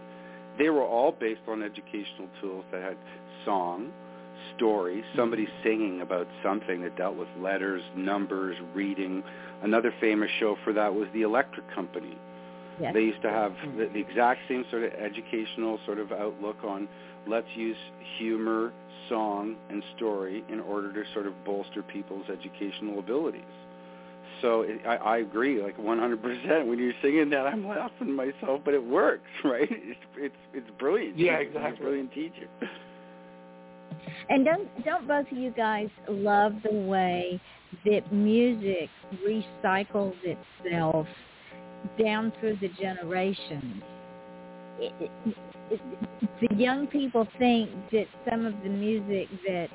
They 0.59 0.69
were 0.69 0.85
all 0.85 1.13
based 1.13 1.41
on 1.49 1.63
educational 1.63 2.29
tools 2.41 2.65
that 2.73 2.83
had 2.83 2.97
song, 3.45 3.93
story, 4.57 5.05
somebody 5.17 5.49
singing 5.63 6.01
about 6.01 6.27
something 6.43 6.83
that 6.83 6.97
dealt 6.97 7.17
with 7.17 7.29
letters, 7.39 7.83
numbers, 7.97 8.57
reading. 8.75 9.23
Another 9.63 9.93
famous 10.01 10.31
show 10.39 10.57
for 10.65 10.73
that 10.73 10.95
was 10.95 11.09
The 11.13 11.23
Electric 11.23 11.73
Company. 11.75 12.17
Yes. 12.81 12.95
They 12.95 13.03
used 13.03 13.23
to 13.23 13.31
have 13.31 13.53
mm-hmm. 13.53 13.79
the, 13.79 13.87
the 13.89 14.01
exact 14.01 14.41
same 14.49 14.65
sort 14.71 14.85
of 14.85 14.93
educational 14.95 15.79
sort 15.85 15.99
of 15.99 16.13
outlook 16.13 16.57
on 16.65 16.89
let's 17.27 17.47
use 17.55 17.77
humor, 18.19 18.73
song, 19.09 19.57
and 19.69 19.83
story 19.97 20.45
in 20.49 20.61
order 20.61 20.93
to 20.93 21.03
sort 21.13 21.27
of 21.27 21.45
bolster 21.45 21.83
people's 21.83 22.27
educational 22.31 22.99
abilities. 22.99 23.43
So 24.41 24.63
it, 24.63 24.81
I, 24.87 24.97
I 24.97 25.19
agree, 25.19 25.63
like 25.63 25.77
100%. 25.77 26.67
When 26.67 26.79
you're 26.79 26.93
singing 27.03 27.31
that, 27.31 27.47
I'm 27.47 27.67
laughing 27.67 28.15
myself, 28.15 28.63
but 28.65 28.75
it 28.75 28.83
works, 28.83 29.29
right? 29.45 29.69
It's 29.71 30.01
it's 30.17 30.35
it's 30.55 30.71
brilliant. 30.79 31.19
Yeah, 31.19 31.39
She's 31.41 31.49
a 31.55 31.59
exactly. 31.59 31.85
brilliant 31.85 32.13
teacher. 32.15 32.49
And 34.29 34.45
don't 34.45 34.85
don't 34.85 35.09
both 35.09 35.31
of 35.31 35.39
you 35.39 35.51
guys 35.51 35.89
love 36.09 36.55
the 36.63 36.73
way 36.73 37.41
that 37.85 38.13
music 38.13 38.89
recycles 39.27 40.15
itself 40.23 41.07
down 42.03 42.33
through 42.41 42.59
the 42.61 42.69
generations? 42.81 43.83
It, 44.79 44.93
it, 45.01 45.81
the 46.41 46.57
young 46.57 46.87
people 46.87 47.27
think 47.39 47.71
that 47.93 48.07
some 48.29 48.47
of 48.47 48.55
the 48.63 48.69
music 48.69 49.29
that 49.47 49.69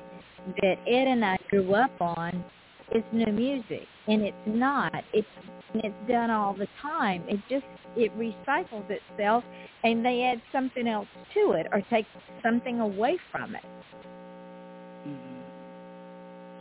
that 0.62 0.76
Ed 0.86 1.08
and 1.08 1.24
I 1.24 1.38
grew 1.48 1.74
up 1.74 1.90
on 2.00 2.44
is 2.92 3.02
new 3.12 3.32
music, 3.32 3.86
and 4.06 4.22
it's 4.22 4.36
not. 4.46 4.92
It's 5.12 5.26
it's 5.74 6.08
done 6.08 6.30
all 6.30 6.54
the 6.54 6.68
time. 6.80 7.24
It 7.28 7.40
just 7.48 7.64
it 7.96 8.16
recycles 8.18 8.84
itself, 8.90 9.44
and 9.84 10.04
they 10.04 10.22
add 10.22 10.40
something 10.52 10.86
else 10.86 11.08
to 11.34 11.52
it 11.52 11.66
or 11.72 11.82
take 11.90 12.06
something 12.42 12.80
away 12.80 13.18
from 13.30 13.54
it. 13.54 13.64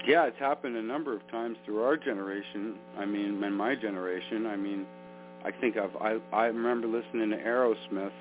Yeah, 0.08 0.26
it's 0.26 0.38
happened 0.38 0.76
a 0.76 0.82
number 0.84 1.16
of 1.16 1.28
times 1.32 1.58
through 1.66 1.82
our 1.82 1.98
generation. 1.98 2.76
I 2.98 3.06
mean, 3.06 3.44
in 3.44 3.54
my 3.54 3.74
generation, 3.74 4.46
I 4.46 4.56
mean, 4.56 4.86
I 5.44 5.52
think 5.52 5.78
I've 5.78 5.96
I 5.96 6.20
I 6.32 6.46
remember 6.46 6.88
listening 6.88 7.32
to 7.32 7.38
Aerosmith 7.38 8.12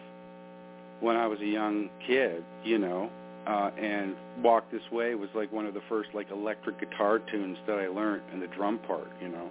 when 1.01 1.17
I 1.17 1.27
was 1.27 1.41
a 1.41 1.47
young 1.47 1.91
kid, 2.07 2.43
you 2.65 2.79
know, 2.79 3.11
uh 3.47 3.71
and 3.79 4.17
Walk 4.43 4.71
This 4.71 4.83
Way 4.91 5.15
was 5.15 5.29
like 5.35 5.53
one 5.53 5.67
of 5.67 5.75
the 5.75 5.83
first 5.89 6.11
like 6.15 6.31
electric 6.31 6.81
guitar 6.81 7.19
tunes 7.19 7.59
that 7.67 7.79
I 7.79 7.89
learned 7.89 8.23
in 8.33 8.41
the 8.41 8.47
drum 8.47 8.79
part, 8.79 9.11
you 9.21 9.29
know. 9.29 9.51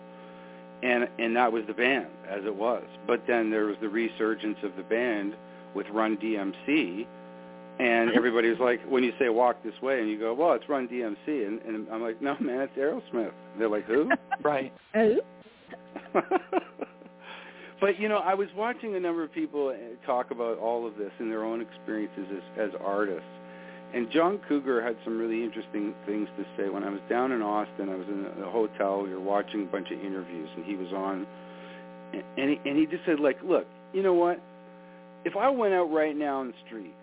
And 0.81 1.07
and 1.19 1.35
that 1.35 1.51
was 1.51 1.65
the 1.67 1.73
band 1.73 2.07
as 2.27 2.45
it 2.45 2.55
was. 2.55 2.83
But 3.05 3.27
then 3.27 3.51
there 3.51 3.65
was 3.65 3.77
the 3.79 3.89
resurgence 3.89 4.57
of 4.63 4.75
the 4.75 4.83
band 4.83 5.35
with 5.75 5.87
Run 5.89 6.17
DMC 6.17 7.05
and 7.79 8.11
everybody 8.15 8.49
was 8.49 8.59
like, 8.59 8.81
when 8.87 9.03
you 9.03 9.13
say 9.19 9.29
walk 9.29 9.63
this 9.63 9.73
way, 9.81 9.99
and 9.99 10.09
you 10.09 10.19
go, 10.19 10.33
well, 10.33 10.53
it's 10.53 10.67
Run 10.69 10.87
DMC, 10.87 11.47
and, 11.47 11.61
and 11.61 11.87
I'm 11.89 12.01
like, 12.01 12.21
no, 12.21 12.35
man, 12.39 12.61
it's 12.61 12.77
Aerosmith. 12.77 13.31
They're 13.57 13.69
like, 13.69 13.85
who? 13.85 14.09
Right. 14.43 14.73
But 17.83 17.99
you 17.99 18.07
know, 18.07 18.19
I 18.19 18.33
was 18.33 18.47
watching 18.55 18.95
a 18.95 18.99
number 19.01 19.25
of 19.25 19.33
people 19.33 19.67
uh, 19.67 20.05
talk 20.05 20.31
about 20.31 20.57
all 20.57 20.87
of 20.87 20.95
this 20.95 21.11
and 21.19 21.29
their 21.29 21.43
own 21.43 21.59
experiences 21.59 22.25
as, 22.31 22.69
as 22.69 22.81
artists. 22.81 23.27
And 23.93 24.09
John 24.09 24.39
Cougar 24.47 24.81
had 24.81 24.95
some 25.03 25.19
really 25.19 25.43
interesting 25.43 25.93
things 26.05 26.29
to 26.37 26.45
say. 26.55 26.69
When 26.69 26.85
I 26.85 26.89
was 26.89 27.01
down 27.09 27.33
in 27.33 27.41
Austin, 27.41 27.89
I 27.89 27.95
was 27.95 28.07
in 28.07 28.25
a 28.41 28.49
hotel. 28.49 29.03
We 29.03 29.09
were 29.09 29.19
watching 29.19 29.63
a 29.63 29.65
bunch 29.65 29.91
of 29.91 29.99
interviews, 29.99 30.47
and 30.55 30.63
he 30.63 30.77
was 30.77 30.93
on. 30.93 31.27
And 32.13 32.23
and 32.37 32.49
he, 32.51 32.69
and 32.69 32.77
he 32.79 32.85
just 32.85 33.03
said, 33.05 33.19
like, 33.19 33.37
look, 33.43 33.67
you 33.91 34.01
know 34.01 34.13
what? 34.13 34.39
If 35.25 35.35
I 35.35 35.49
went 35.49 35.73
out 35.73 35.91
right 35.91 36.15
now 36.15 36.39
on 36.39 36.47
the 36.47 36.53
street 36.65 36.95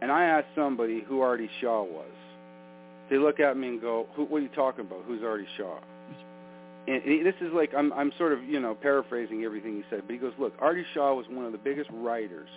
and 0.00 0.12
I 0.12 0.24
asked 0.24 0.48
somebody 0.54 1.04
who 1.06 1.20
Artie 1.20 1.50
Shaw 1.60 1.82
was, 1.82 2.10
they 3.10 3.16
look 3.16 3.40
at 3.40 3.56
me 3.56 3.68
and 3.68 3.80
go, 3.80 4.06
"What 4.16 4.38
are 4.38 4.40
you 4.40 4.48
talking 4.48 4.82
about? 4.86 5.04
Who's 5.06 5.22
Artie 5.22 5.48
Shaw?" 5.56 5.78
and 6.88 7.02
he, 7.02 7.22
this 7.22 7.34
is 7.40 7.52
like 7.52 7.72
I'm 7.76 7.92
I'm 7.92 8.12
sort 8.16 8.32
of 8.32 8.42
you 8.44 8.60
know 8.60 8.74
paraphrasing 8.74 9.44
everything 9.44 9.76
he 9.76 9.82
said, 9.90 10.02
but 10.06 10.12
he 10.12 10.18
goes, 10.18 10.32
look, 10.38 10.54
Artie 10.58 10.86
Shaw 10.94 11.14
was 11.14 11.26
one 11.28 11.44
of 11.44 11.52
the 11.52 11.58
biggest 11.58 11.90
writers 11.92 12.48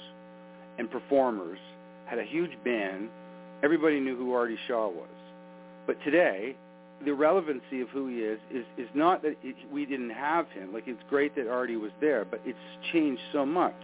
and 0.80 0.90
performers, 0.90 1.60
had 2.06 2.18
a 2.18 2.24
huge 2.24 2.52
band. 2.64 3.10
Everybody 3.64 4.00
knew 4.00 4.16
who 4.16 4.34
Artie 4.34 4.58
Shaw 4.68 4.88
was, 4.88 5.10
but 5.86 5.98
today, 6.04 6.56
the 7.06 7.14
relevancy 7.14 7.82
of 7.82 7.90
who 7.90 8.08
he 8.08 8.20
is 8.20 8.40
is 8.52 8.66
is 8.78 8.88
not 8.94 9.22
that 9.24 9.36
it, 9.44 9.56
we 9.72 9.86
didn't 9.86 10.12
have 10.12 10.48
him. 10.50 10.74
Like 10.74 10.86
it's 10.88 11.04
great 11.10 11.36
that 11.36 11.50
Artie 11.50 11.76
was 11.76 11.92
there, 12.00 12.24
but 12.24 12.42
it's 12.46 12.58
changed 12.94 13.22
so 13.34 13.46
much. 13.46 13.76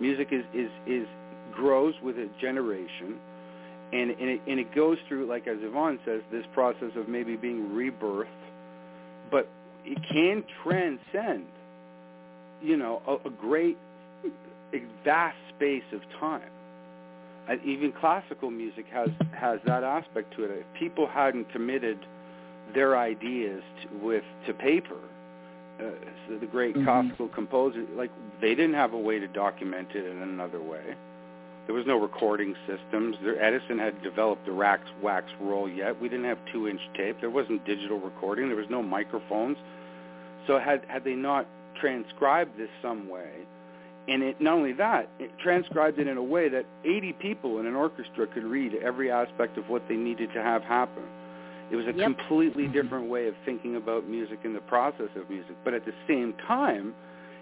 Music 0.00 0.28
is 0.32 0.44
is 0.52 0.70
is 0.86 1.06
grows 1.54 1.94
with 2.02 2.16
a 2.18 2.28
generation. 2.40 3.18
And, 3.92 4.10
and, 4.10 4.28
it, 4.30 4.40
and 4.48 4.58
it 4.58 4.74
goes 4.74 4.98
through, 5.08 5.26
like 5.26 5.46
as 5.46 5.58
Yvonne 5.60 6.00
says, 6.04 6.22
this 6.32 6.44
process 6.52 6.90
of 6.96 7.08
maybe 7.08 7.36
being 7.36 7.68
rebirthed, 7.70 8.26
but 9.30 9.48
it 9.84 9.98
can 10.10 10.42
transcend, 10.64 11.44
you 12.62 12.76
know, 12.76 13.02
a, 13.06 13.28
a 13.28 13.30
great, 13.30 13.76
a 14.72 14.82
vast 15.04 15.36
space 15.54 15.84
of 15.92 16.00
time. 16.18 16.50
And 17.48 17.60
even 17.62 17.92
classical 17.92 18.50
music 18.50 18.86
has 18.90 19.10
has 19.38 19.60
that 19.66 19.84
aspect 19.84 20.34
to 20.36 20.44
it. 20.44 20.50
If 20.50 20.80
people 20.80 21.06
hadn't 21.06 21.52
committed 21.52 21.98
their 22.74 22.96
ideas 22.96 23.62
to, 23.82 23.88
with 24.04 24.24
to 24.46 24.54
paper, 24.54 24.96
uh, 25.78 25.84
so 26.26 26.38
the 26.38 26.46
great 26.46 26.74
Mhm. 26.74 26.84
classical 26.84 27.28
composer, 27.28 27.84
like 27.94 28.10
they 28.40 28.54
didn't 28.54 28.74
have 28.74 28.94
a 28.94 28.98
way 28.98 29.18
to 29.18 29.28
document 29.28 29.88
it 29.94 30.06
in 30.06 30.22
another 30.22 30.60
way. 30.60 30.94
There 31.66 31.74
was 31.74 31.86
no 31.86 31.98
recording 31.98 32.54
systems. 32.66 33.16
There, 33.22 33.42
Edison 33.42 33.78
had 33.78 34.02
developed 34.02 34.46
the 34.46 34.52
wax 34.52 34.82
wax 35.02 35.26
roll 35.40 35.68
yet. 35.68 36.00
We 36.00 36.08
didn't 36.08 36.26
have 36.26 36.38
two-inch 36.52 36.80
tape. 36.96 37.16
There 37.20 37.30
wasn't 37.30 37.64
digital 37.64 37.98
recording. 37.98 38.48
There 38.48 38.56
was 38.56 38.68
no 38.68 38.82
microphones. 38.82 39.56
So 40.46 40.58
had 40.58 40.82
had 40.88 41.04
they 41.04 41.14
not 41.14 41.46
transcribed 41.80 42.58
this 42.58 42.68
some 42.82 43.08
way, 43.08 43.46
and 44.08 44.22
it 44.22 44.40
not 44.40 44.54
only 44.54 44.74
that, 44.74 45.08
it 45.18 45.30
transcribed 45.42 45.98
it 45.98 46.06
in 46.06 46.18
a 46.18 46.22
way 46.22 46.50
that 46.50 46.66
80 46.84 47.14
people 47.14 47.60
in 47.60 47.66
an 47.66 47.74
orchestra 47.74 48.26
could 48.26 48.44
read 48.44 48.74
every 48.82 49.10
aspect 49.10 49.56
of 49.56 49.68
what 49.70 49.82
they 49.88 49.96
needed 49.96 50.32
to 50.34 50.42
have 50.42 50.62
happen. 50.62 51.04
It 51.70 51.76
was 51.76 51.86
a 51.86 51.94
Yep. 51.94 52.04
completely 52.04 52.64
mm-hmm. 52.64 52.72
different 52.72 53.08
way 53.08 53.26
of 53.26 53.34
thinking 53.46 53.76
about 53.76 54.06
music 54.06 54.40
and 54.44 54.54
the 54.54 54.60
process 54.60 55.08
of 55.16 55.30
music. 55.30 55.56
But 55.64 55.72
at 55.72 55.86
the 55.86 55.94
same 56.06 56.34
time, 56.46 56.94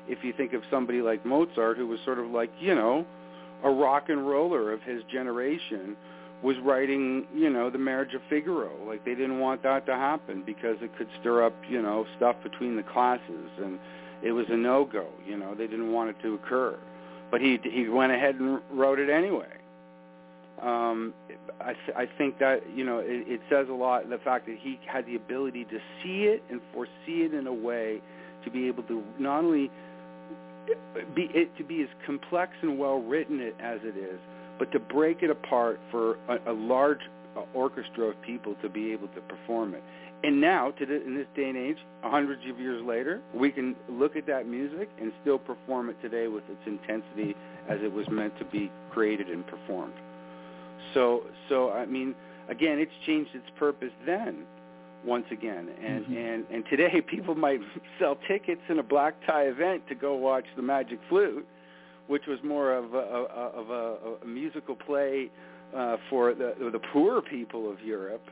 if 0.09 0.23
you 0.23 0.33
think 0.33 0.53
of 0.53 0.63
somebody 0.71 1.03
like 1.03 1.27
Mozart, 1.27 1.77
who 1.77 1.89
was 1.89 1.99
sort 2.05 2.21
of 2.21 2.31
like, 2.31 2.51
you 2.61 2.75
know, 2.75 3.05
a 3.65 3.71
rock 3.71 4.09
and 4.09 4.27
roller 4.27 4.73
of 4.73 4.83
his 4.83 5.03
generation, 5.13 5.97
was 6.43 6.57
writing, 6.65 7.27
you 7.35 7.49
know, 7.51 7.71
the 7.71 7.79
Marriage 7.79 8.15
of 8.15 8.21
Figaro. 8.29 8.73
Like 8.87 9.05
they 9.05 9.15
didn't 9.15 9.39
want 9.39 9.63
that 9.63 9.87
to 9.87 9.93
happen 9.93 10.43
because 10.45 10.77
it 10.81 10.97
could 10.99 11.09
stir 11.21 11.45
up, 11.45 11.55
you 11.69 11.81
know, 11.81 12.05
stuff 12.17 12.37
between 12.43 12.77
the 12.77 12.83
classes, 12.83 13.51
and 13.63 13.79
it 14.23 14.33
was 14.33 14.47
a 14.49 14.57
no-go. 14.57 15.07
You 15.27 15.39
know, 15.39 15.55
they 15.55 15.67
didn't 15.67 15.93
want 15.93 16.11
it 16.11 16.17
to 16.23 16.35
occur, 16.35 16.79
but 17.31 17.41
he 17.41 17.59
he 17.63 17.89
went 17.89 18.13
ahead 18.13 18.37
and 18.37 18.61
wrote 18.73 18.99
it 18.99 19.09
anyway. 19.09 19.47
Um, 20.61 21.13
I 21.61 21.73
th- 21.73 21.97
I 21.97 22.09
think 22.19 22.39
that 22.39 22.61
you 22.75 22.85
know 22.85 22.99
it, 22.99 23.27
it 23.29 23.41
says 23.49 23.67
a 23.69 23.73
lot 23.73 24.09
the 24.09 24.19
fact 24.19 24.47
that 24.47 24.57
he 24.61 24.79
had 24.87 25.07
the 25.07 25.17
ability 25.17 25.65
to 25.67 25.79
see 26.03 26.25
it 26.25 26.43
and 26.51 26.61
foresee 26.73 27.25
it 27.25 27.35
in 27.35 27.47
a 27.47 27.53
way 27.53 28.01
to 28.45 28.51
be 28.51 28.67
able 28.67 28.83
to 28.85 29.03
not 29.19 29.45
only 29.45 29.71
be 31.15 31.29
it 31.35 31.57
to 31.59 31.65
be 31.65 31.83
as 31.83 31.89
complex 32.07 32.53
and 32.63 32.79
well 32.79 33.01
written 33.01 33.41
it 33.41 33.55
as 33.61 33.81
it 33.83 33.97
is, 33.97 34.19
but 34.59 34.71
to 34.73 34.79
break 34.79 35.23
it 35.23 35.31
apart 35.31 35.81
for 35.91 36.17
a, 36.29 36.53
a 36.53 36.53
large 36.53 37.01
uh, 37.37 37.43
orchestra 37.55 38.05
of 38.07 38.23
people 38.23 38.55
to 38.63 38.69
be 38.69 38.93
able 38.93 39.09
to 39.09 39.21
perform 39.23 39.75
it. 39.75 39.83
And 40.25 40.41
now, 40.41 40.71
to 40.73 40.87
the, 40.87 41.05
in 41.05 41.17
this 41.17 41.27
day 41.35 41.49
and 41.49 41.57
age, 41.57 41.79
hundreds 42.03 42.43
of 42.49 42.61
years 42.61 42.85
later, 42.87 43.21
we 43.35 43.51
can 43.51 43.75
look 43.89 44.15
at 44.15 44.27
that 44.27 44.47
music 44.47 44.89
and 45.01 45.13
still 45.21 45.39
perform 45.39 45.89
it 45.91 46.01
today 46.01 46.29
with 46.29 46.45
its 46.49 46.61
intensity 46.67 47.35
as 47.69 47.79
it 47.83 47.93
was 47.93 48.07
meant 48.09 48.39
to 48.39 48.45
be 48.45 48.71
created 48.93 49.29
and 49.29 49.45
performed. 49.47 49.95
So, 50.95 51.25
so 51.49 51.73
I 51.73 51.87
mean, 51.87 52.15
again, 52.49 52.79
it's 52.79 52.93
changed 53.05 53.31
its 53.35 53.47
purpose 53.59 53.93
then, 54.07 54.45
once 55.05 55.27
again, 55.31 55.69
and 55.85 56.05
mm-hmm. 56.05 56.17
and 56.17 56.45
and 56.51 56.65
today 56.71 57.01
people 57.11 57.35
might 57.35 57.61
sell 57.99 58.17
tickets 58.29 58.63
in 58.69 58.79
a 58.79 58.83
black 58.83 59.15
tie 59.27 59.45
event 59.45 59.83
to 59.89 59.95
go 59.95 60.15
watch 60.15 60.45
the 60.57 60.63
Magic 60.63 60.99
Flute, 61.09 61.47
which 62.07 62.23
was 62.27 62.39
more 62.45 62.77
of 62.77 62.95
a, 62.95 62.99
of 62.99 63.71
a, 63.71 63.97
a 64.23 64.27
musical 64.27 64.77
play 64.77 65.31
uh, 65.77 65.97
for 66.11 66.35
the 66.35 66.55
the 66.73 66.81
poor 66.93 67.23
people 67.23 67.71
of 67.71 67.81
Europe 67.81 68.23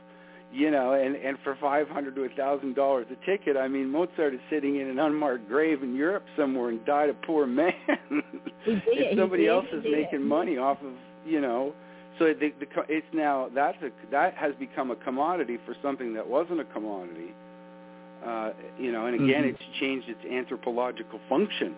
you 0.53 0.69
know, 0.69 0.93
and 0.93 1.15
and 1.15 1.37
for 1.43 1.57
five 1.61 1.87
hundred 1.87 2.15
to 2.15 2.23
a 2.23 2.29
thousand 2.29 2.75
dollars 2.75 3.07
a 3.09 3.25
ticket, 3.25 3.55
I 3.55 3.67
mean, 3.67 3.89
Mozart 3.89 4.33
is 4.33 4.39
sitting 4.49 4.81
in 4.81 4.87
an 4.87 4.99
unmarked 4.99 5.47
grave 5.47 5.81
in 5.81 5.95
Europe 5.95 6.25
somewhere 6.37 6.69
and 6.69 6.85
died 6.85 7.09
a 7.09 7.13
poor 7.13 7.47
man. 7.47 7.73
and 8.67 9.17
somebody 9.17 9.47
else 9.47 9.65
is 9.71 9.83
making 9.89 10.27
money 10.27 10.57
off 10.57 10.77
of, 10.83 10.93
you 11.25 11.39
know, 11.39 11.73
so 12.21 12.35
the, 12.39 12.53
the, 12.59 12.67
it's 12.87 13.07
now 13.13 13.49
that's 13.55 13.81
a 13.81 13.89
that 14.11 14.35
has 14.35 14.53
become 14.59 14.91
a 14.91 14.95
commodity 14.95 15.57
for 15.65 15.75
something 15.81 16.13
that 16.13 16.27
wasn't 16.27 16.59
a 16.59 16.65
commodity. 16.65 17.33
Uh, 18.23 18.51
you 18.77 18.91
know, 18.91 19.07
and 19.07 19.15
again, 19.15 19.43
mm-hmm. 19.43 19.55
it's 19.55 19.79
changed 19.79 20.07
its 20.07 20.23
anthropological 20.31 21.19
function 21.27 21.73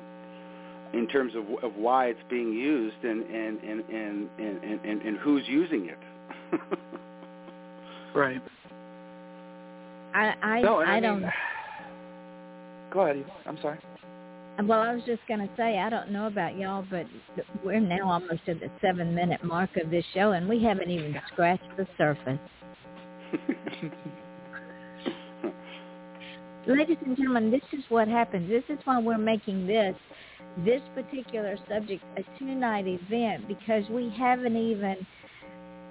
in 0.93 1.07
terms 1.07 1.31
of 1.35 1.45
of 1.63 1.77
why 1.77 2.07
it's 2.07 2.19
being 2.29 2.51
used 2.51 3.01
and 3.03 3.23
and 3.23 3.63
and 3.63 3.89
and 3.89 4.29
and, 4.37 4.81
and, 4.83 5.01
and 5.01 5.17
who's 5.19 5.43
using 5.47 5.87
it. 5.87 6.59
right. 8.13 8.41
I 10.13 10.33
I, 10.41 10.61
no, 10.61 10.81
I, 10.81 10.97
I 10.97 10.99
don't. 10.99 11.23
Go 12.91 13.01
ahead. 13.03 13.23
I'm 13.45 13.57
sorry. 13.61 13.79
Well, 14.61 14.81
I 14.81 14.93
was 14.93 15.03
just 15.05 15.21
going 15.27 15.39
to 15.39 15.49
say, 15.57 15.79
I 15.79 15.89
don't 15.89 16.11
know 16.11 16.27
about 16.27 16.55
y'all, 16.55 16.85
but 16.89 17.07
we're 17.65 17.79
now 17.79 18.11
almost 18.11 18.41
at 18.47 18.59
the 18.59 18.69
seven-minute 18.81 19.43
mark 19.43 19.71
of 19.77 19.89
this 19.89 20.05
show, 20.13 20.33
and 20.33 20.47
we 20.47 20.63
haven't 20.63 20.91
even 20.91 21.15
scratched 21.31 21.75
the 21.75 21.87
surface. 21.97 22.37
Ladies 26.67 26.97
and 27.05 27.17
gentlemen, 27.17 27.49
this 27.49 27.63
is 27.73 27.83
what 27.89 28.07
happens. 28.07 28.47
This 28.47 28.63
is 28.69 28.77
why 28.85 29.01
we're 29.01 29.17
making 29.17 29.65
this, 29.65 29.95
this 30.63 30.81
particular 30.93 31.57
subject, 31.67 32.03
a 32.17 32.23
two-night 32.37 32.85
event, 32.87 33.47
because 33.47 33.89
we 33.89 34.13
haven't 34.17 34.55
even– 34.55 34.97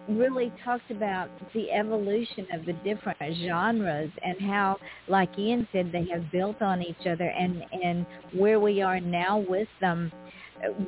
really 0.08 0.52
talked 0.64 0.90
about 0.90 1.28
the 1.54 1.70
evolution 1.70 2.46
of 2.52 2.66
the 2.66 2.72
different 2.84 3.18
genres 3.44 4.10
and 4.24 4.40
how, 4.40 4.76
like 5.08 5.30
Ian 5.38 5.66
said, 5.72 5.90
they 5.92 6.06
have 6.12 6.30
built 6.32 6.60
on 6.60 6.82
each 6.82 7.06
other 7.08 7.28
and, 7.28 7.64
and 7.72 8.06
where 8.32 8.58
we 8.58 8.82
are 8.82 9.00
now 9.00 9.44
with 9.48 9.68
them. 9.80 10.10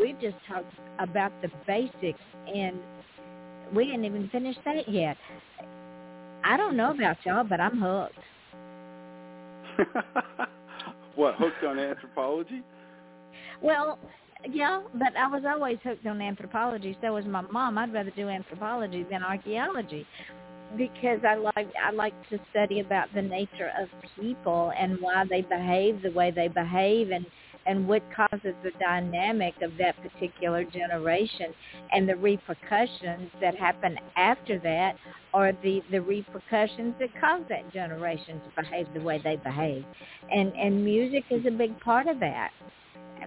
We've 0.00 0.20
just 0.20 0.36
talked 0.48 0.72
about 0.98 1.32
the 1.42 1.48
basics 1.66 2.20
and 2.52 2.78
we 3.74 3.86
didn't 3.86 4.04
even 4.04 4.28
finish 4.30 4.56
that 4.64 4.88
yet. 4.88 5.16
I 6.44 6.56
don't 6.56 6.76
know 6.76 6.90
about 6.90 7.16
y'all, 7.24 7.44
but 7.44 7.60
I'm 7.60 7.80
hooked. 7.80 8.14
what, 11.14 11.34
hooked 11.36 11.64
on 11.64 11.78
anthropology? 11.78 12.62
Well, 13.62 13.98
yeah, 14.50 14.82
but 14.94 15.16
I 15.16 15.26
was 15.28 15.42
always 15.46 15.78
hooked 15.82 16.06
on 16.06 16.20
anthropology. 16.20 16.96
So 17.00 17.14
was 17.14 17.24
my 17.24 17.42
mom. 17.42 17.78
I'd 17.78 17.92
rather 17.92 18.10
do 18.10 18.28
anthropology 18.28 19.04
than 19.10 19.22
archaeology 19.22 20.06
because 20.76 21.20
I 21.26 21.36
like 21.36 21.68
I 21.82 21.92
like 21.92 22.14
to 22.30 22.38
study 22.50 22.80
about 22.80 23.08
the 23.14 23.22
nature 23.22 23.70
of 23.80 23.88
people 24.20 24.72
and 24.78 24.98
why 25.00 25.24
they 25.28 25.42
behave 25.42 26.02
the 26.02 26.10
way 26.10 26.30
they 26.30 26.48
behave 26.48 27.10
and 27.10 27.26
and 27.66 27.88
what 27.88 28.02
causes 28.14 28.54
the 28.62 28.72
dynamic 28.78 29.54
of 29.62 29.70
that 29.78 29.94
particular 30.02 30.64
generation 30.64 31.46
and 31.92 32.08
the 32.08 32.16
repercussions 32.16 33.30
that 33.40 33.54
happen 33.56 33.96
after 34.16 34.58
that 34.58 34.96
or 35.32 35.52
the 35.62 35.80
the 35.90 36.00
repercussions 36.00 36.94
that 36.98 37.08
cause 37.20 37.42
that 37.48 37.72
generation 37.72 38.40
to 38.40 38.62
behave 38.62 38.86
the 38.94 39.00
way 39.00 39.20
they 39.22 39.36
behave 39.36 39.84
and 40.30 40.52
and 40.54 40.84
music 40.84 41.24
is 41.30 41.44
a 41.46 41.50
big 41.50 41.78
part 41.80 42.08
of 42.08 42.18
that 42.20 42.50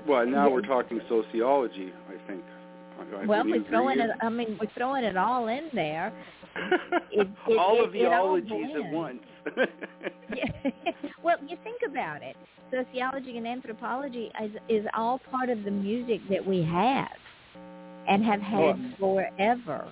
well, 0.07 0.25
now 0.25 0.49
we're 0.49 0.61
talking 0.61 0.99
sociology, 1.09 1.91
I 2.09 2.27
think. 2.27 2.43
I 2.99 3.25
well, 3.25 3.43
we're 3.45 3.63
throwing 3.69 3.99
it. 3.99 4.09
I 4.21 4.29
mean, 4.29 4.57
we're 4.59 4.71
throwing 4.75 5.03
it 5.03 5.17
all 5.17 5.47
in 5.47 5.69
there. 5.73 6.13
It, 7.11 7.27
it, 7.47 7.57
all 7.57 7.83
of 7.83 7.93
the 7.93 8.05
ologies 8.05 8.75
at 8.75 8.91
once. 8.91 9.21
yeah. 10.35 10.45
Well, 11.23 11.37
you 11.47 11.55
think 11.63 11.81
about 11.87 12.23
it. 12.23 12.35
Sociology 12.71 13.37
and 13.37 13.47
anthropology 13.47 14.31
is 14.43 14.51
is 14.67 14.85
all 14.95 15.19
part 15.31 15.49
of 15.49 15.63
the 15.63 15.71
music 15.71 16.19
that 16.29 16.45
we 16.45 16.63
have 16.63 17.09
and 18.07 18.23
have 18.25 18.41
had 18.41 18.59
well, 18.59 18.79
forever. 18.99 19.91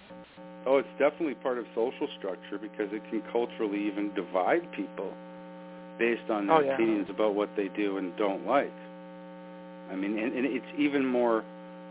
Oh, 0.65 0.77
it's 0.77 0.89
definitely 0.97 1.35
part 1.35 1.59
of 1.59 1.65
social 1.75 2.07
structure 2.17 2.57
because 2.57 2.89
it 2.91 3.03
can 3.11 3.21
culturally 3.31 3.85
even 3.87 4.13
divide 4.15 4.71
people 4.71 5.13
based 5.99 6.29
on 6.29 6.47
their 6.47 6.55
oh, 6.57 6.61
yeah. 6.61 6.73
opinions 6.73 7.07
about 7.09 7.35
what 7.35 7.49
they 7.55 7.67
do 7.75 7.97
and 7.97 8.15
don't 8.17 8.45
like. 8.45 8.73
I 9.91 9.95
mean, 9.95 10.17
and, 10.17 10.33
and 10.33 10.45
it's 10.45 10.65
even 10.77 11.05
more 11.05 11.43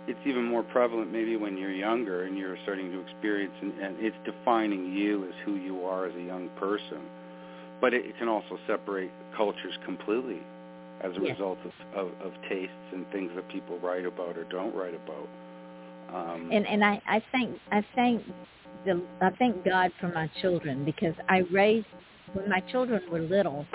it's 0.07 0.21
even 0.27 0.45
more 0.45 0.63
prevalent 0.63 1.11
maybe 1.11 1.37
when 1.37 1.57
you're 1.57 1.73
younger 1.73 2.25
and 2.25 2.37
you're 2.37 2.59
starting 2.63 2.93
to 2.93 3.01
experience 3.01 3.55
and, 3.63 3.73
and 3.81 3.97
it's 4.01 4.17
defining 4.27 4.93
you 4.93 5.25
as 5.25 5.35
who 5.47 5.55
you 5.55 5.83
are 5.85 6.07
as 6.07 6.15
a 6.15 6.23
young 6.23 6.51
person. 6.61 7.01
But 7.81 7.95
it, 7.95 8.05
it 8.05 8.19
can 8.19 8.29
also 8.29 8.59
separate 8.67 9.11
cultures 9.37 9.73
completely 9.85 10.41
as 11.03 11.13
a 11.17 11.21
yes. 11.21 11.33
result 11.33 11.59
of, 11.65 12.07
of, 12.07 12.13
of 12.21 12.33
tastes 12.49 12.75
and 12.93 13.07
things 13.13 13.31
that 13.35 13.49
people 13.49 13.79
write 13.79 14.05
about 14.05 14.37
or 14.37 14.45
don't 14.45 14.75
write 14.75 14.95
about. 14.95 15.29
Um, 16.15 16.51
and 16.53 16.67
and 16.67 16.85
I, 16.85 17.01
I 17.07 17.23
thank 17.33 17.59
I 17.73 17.85
thank 17.95 18.23
the 18.85 19.03
I 19.21 19.31
thank 19.39 19.65
God 19.65 19.91
for 20.01 20.09
my 20.09 20.31
children 20.41 20.85
because 20.85 21.15
I 21.29 21.39
raised 21.51 21.87
when 22.35 22.49
my 22.49 22.61
children 22.61 23.03
were 23.11 23.21
little 23.21 23.67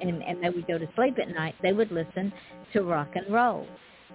and, 0.00 0.22
and 0.22 0.42
they 0.42 0.50
would 0.50 0.66
go 0.66 0.78
to 0.78 0.88
sleep 0.94 1.18
at 1.18 1.28
night, 1.28 1.54
they 1.62 1.72
would 1.72 1.90
listen 1.90 2.32
to 2.72 2.82
rock 2.82 3.08
and 3.14 3.32
roll. 3.32 3.66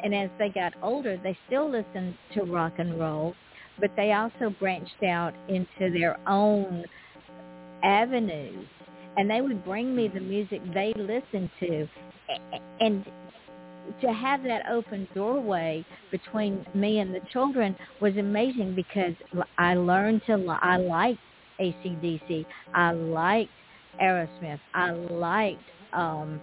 And 0.04 0.16
as 0.16 0.30
they 0.40 0.50
got 0.50 0.74
older, 0.82 1.20
they 1.22 1.38
still 1.48 1.70
listened 1.70 2.16
to 2.34 2.44
rock 2.44 2.74
and 2.78 3.00
roll, 3.00 3.36
but 3.80 3.92
they 3.96 4.14
also 4.14 4.54
branched 4.60 5.04
out 5.04 5.34
into 5.48 5.92
their 5.92 6.18
own 6.28 6.86
avenues. 7.84 8.66
And 9.18 9.30
they 9.30 9.42
would 9.42 9.66
bring 9.66 9.96
me 9.96 10.08
the 10.08 10.20
music 10.20 10.62
they 10.74 10.94
listened 10.96 11.50
to. 11.60 11.88
And 12.80 13.06
to 14.02 14.14
have 14.14 14.44
that 14.44 14.64
open 14.72 15.08
doorway 15.14 15.86
between 16.12 16.66
me 16.74 17.00
and 17.00 17.14
the 17.14 17.22
children 17.32 17.76
was 18.02 18.16
amazing 18.18 18.76
because 18.76 19.14
I 19.58 19.74
learned 19.76 20.22
to, 20.28 20.46
I 20.62 20.78
liked 20.78 21.20
ACDC. 21.60 22.46
I 22.74 22.92
liked 22.92 23.52
Aerosmith. 24.02 24.60
I 24.74 24.92
liked 24.92 25.62
um, 25.94 26.42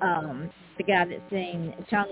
um, 0.00 0.50
the 0.76 0.84
guy 0.84 1.04
that 1.04 1.20
sang 1.30 1.74
Chung 1.90 2.06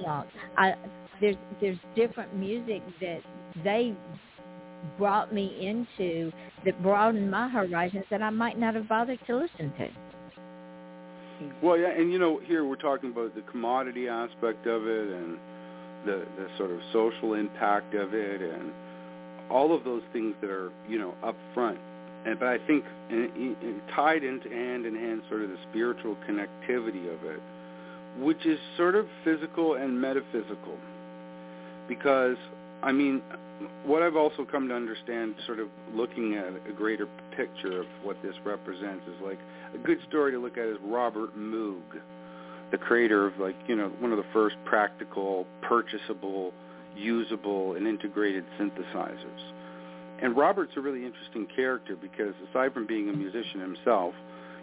I 0.57 0.75
there's 1.21 1.37
there's 1.61 1.79
different 1.95 2.35
music 2.37 2.83
that 3.01 3.21
they 3.65 3.95
brought 4.99 5.33
me 5.33 5.67
into 5.67 6.33
that 6.65 6.81
broadened 6.83 7.31
my 7.31 7.49
horizons 7.49 8.05
that 8.11 8.23
I 8.23 8.31
might 8.31 8.59
not 8.59 8.75
have 8.75 8.89
bothered 8.89 9.19
to 9.27 9.37
listen 9.37 9.73
to. 9.79 9.89
Well, 11.63 11.79
yeah, 11.79 11.91
and 11.91 12.13
you 12.13 12.19
know, 12.19 12.41
here 12.45 12.65
we're 12.65 12.77
talking 12.77 13.11
about 13.11 13.35
the 13.35 13.43
commodity 13.43 14.09
aspect 14.09 14.67
of 14.67 14.87
it 14.87 15.09
and 15.09 15.39
the 16.05 16.27
the 16.37 16.49
sort 16.59 16.71
of 16.71 16.81
social 16.93 17.35
impact 17.35 17.95
of 17.95 18.15
it 18.15 18.41
and 18.41 18.73
all 19.51 19.75
of 19.75 19.85
those 19.85 20.03
things 20.13 20.35
that 20.41 20.51
are 20.51 20.73
you 20.89 20.99
know 20.99 21.15
up 21.23 21.37
front 21.55 21.79
and 22.27 22.39
but 22.41 22.49
I 22.49 22.59
think 22.66 22.85
uh, 23.11 23.14
in, 23.14 23.57
in, 23.62 23.81
tied 23.95 24.24
into 24.24 24.49
hand 24.49 24.85
in 24.85 24.95
hand 24.95 25.22
sort 25.29 25.43
of 25.43 25.51
the 25.51 25.59
spiritual 25.70 26.16
connectivity 26.29 27.12
of 27.14 27.24
it, 27.24 27.41
which 28.18 28.45
is 28.45 28.59
sort 28.77 28.97
of 28.97 29.07
physical 29.24 29.74
and 29.74 29.99
metaphysical, 29.99 30.77
because 31.89 32.37
I 32.83 32.91
mean, 32.93 33.22
what 33.85 34.03
I've 34.03 34.16
also 34.16 34.45
come 34.45 34.68
to 34.68 34.74
understand, 34.74 35.37
sort 35.47 35.61
of 35.61 35.68
looking 35.95 36.35
at 36.35 36.49
a 36.68 36.72
greater 36.72 37.07
picture 37.37 37.81
of 37.81 37.87
what 38.03 38.16
this 38.22 38.35
represents, 38.45 39.05
is 39.07 39.22
like 39.24 39.39
a 39.74 39.79
good 39.79 39.99
story 40.09 40.33
to 40.33 40.39
look 40.39 40.59
at 40.59 40.66
is 40.66 40.79
Robert 40.83 41.37
Moog, 41.39 41.81
the 42.72 42.79
creator 42.79 43.24
of 43.24 43.39
like 43.39 43.57
you 43.68 43.77
know 43.77 43.89
one 44.01 44.11
of 44.11 44.18
the 44.18 44.27
first 44.33 44.57
practical, 44.64 45.47
purchasable, 45.62 46.53
usable, 46.97 47.77
and 47.77 47.87
integrated 47.87 48.45
synthesizers 48.59 49.53
and 50.23 50.37
Robert's 50.37 50.73
a 50.77 50.81
really 50.81 51.05
interesting 51.05 51.47
character 51.55 51.97
because 51.97 52.35
aside 52.51 52.73
from 52.73 52.87
being 52.87 53.09
a 53.09 53.12
musician 53.12 53.61
himself, 53.61 54.14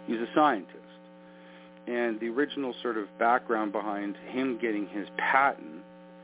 he's 0.06 0.18
a 0.18 0.28
scientist. 0.34 0.78
And 1.86 2.18
the 2.18 2.28
original 2.28 2.74
sort 2.82 2.96
of 2.96 3.06
background 3.18 3.72
behind 3.72 4.16
him 4.30 4.58
getting 4.60 4.88
his 4.88 5.06
patent 5.18 5.82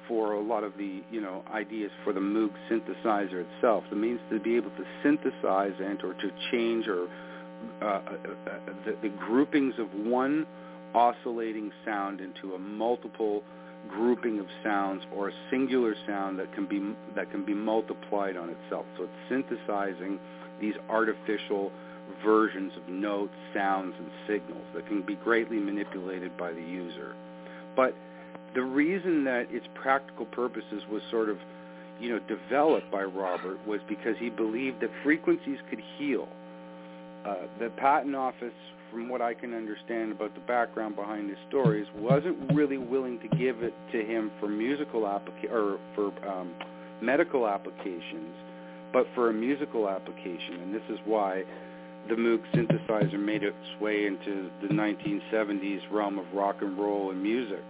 for 0.08 0.32
a 0.32 0.40
lot 0.40 0.64
of 0.64 0.76
the 0.76 1.02
you 1.10 1.20
know 1.20 1.44
ideas 1.52 1.90
for 2.02 2.12
the 2.12 2.20
Moog 2.20 2.50
synthesizer 2.68 3.44
itself. 3.46 3.84
The 3.90 3.96
means 3.96 4.20
to 4.30 4.40
be 4.40 4.56
able 4.56 4.70
to 4.70 4.84
synthesize 5.02 5.74
and 5.78 6.02
or 6.02 6.14
to 6.14 6.30
change 6.50 6.88
or 6.88 7.08
uh, 7.82 7.84
uh, 7.84 7.90
uh, 7.90 8.58
the, 8.86 8.96
the 9.02 9.08
groupings 9.10 9.74
of 9.78 9.92
one 9.94 10.46
oscillating 10.94 11.70
sound 11.84 12.20
into 12.20 12.54
a 12.54 12.58
multiple 12.58 13.42
grouping 13.88 14.38
of 14.38 14.46
sounds 14.62 15.02
or 15.14 15.28
a 15.28 15.32
singular 15.50 15.94
sound 16.06 16.38
that 16.38 16.52
can 16.54 16.66
be 16.66 16.94
that 17.14 17.30
can 17.30 17.44
be 17.44 17.54
multiplied 17.54 18.36
on 18.36 18.50
itself. 18.50 18.86
So 18.96 19.04
it's 19.04 19.12
synthesizing 19.28 20.18
these 20.60 20.74
artificial 20.88 21.72
versions 22.24 22.72
of 22.76 22.88
notes, 22.88 23.32
sounds, 23.54 23.94
and 23.98 24.10
signals 24.26 24.64
that 24.74 24.86
can 24.86 25.02
be 25.02 25.14
greatly 25.16 25.58
manipulated 25.58 26.36
by 26.36 26.52
the 26.52 26.60
user. 26.60 27.14
But 27.76 27.94
the 28.54 28.62
reason 28.62 29.24
that 29.24 29.46
its 29.50 29.66
practical 29.74 30.26
purposes 30.26 30.82
was 30.90 31.02
sort 31.10 31.28
of, 31.28 31.38
you 32.00 32.10
know, 32.10 32.18
developed 32.26 32.90
by 32.90 33.02
Robert 33.04 33.64
was 33.66 33.80
because 33.88 34.16
he 34.18 34.28
believed 34.28 34.80
that 34.80 34.90
frequencies 35.02 35.58
could 35.68 35.80
heal. 35.98 36.28
Uh, 37.24 37.46
the 37.58 37.70
patent 37.76 38.16
office, 38.16 38.52
from 38.90 39.08
what 39.08 39.22
I 39.22 39.34
can 39.34 39.54
understand 39.54 40.12
about 40.12 40.34
the 40.34 40.40
background 40.40 40.96
behind 40.96 41.28
his 41.28 41.38
stories, 41.48 41.86
wasn't 41.96 42.52
really 42.52 42.78
willing 42.78 43.20
to 43.20 43.28
give 43.36 43.62
it 43.62 43.74
to 43.92 44.04
him 44.04 44.30
for 44.40 44.48
musical 44.48 45.02
applica- 45.02 45.50
or 45.50 45.78
for 45.94 46.12
um, 46.28 46.54
medical 47.00 47.46
applications, 47.46 48.34
but 48.92 49.06
for 49.14 49.30
a 49.30 49.32
musical 49.32 49.88
application. 49.88 50.60
And 50.62 50.74
this 50.74 50.82
is 50.90 50.98
why 51.04 51.44
the 52.08 52.14
Moog 52.14 52.42
synthesizer 52.54 53.18
made 53.18 53.42
its 53.42 53.56
way 53.80 54.06
into 54.06 54.50
the 54.62 54.68
1970s 54.68 55.80
realm 55.92 56.18
of 56.18 56.26
rock 56.34 56.56
and 56.60 56.78
roll 56.78 57.10
and 57.10 57.22
music 57.22 57.62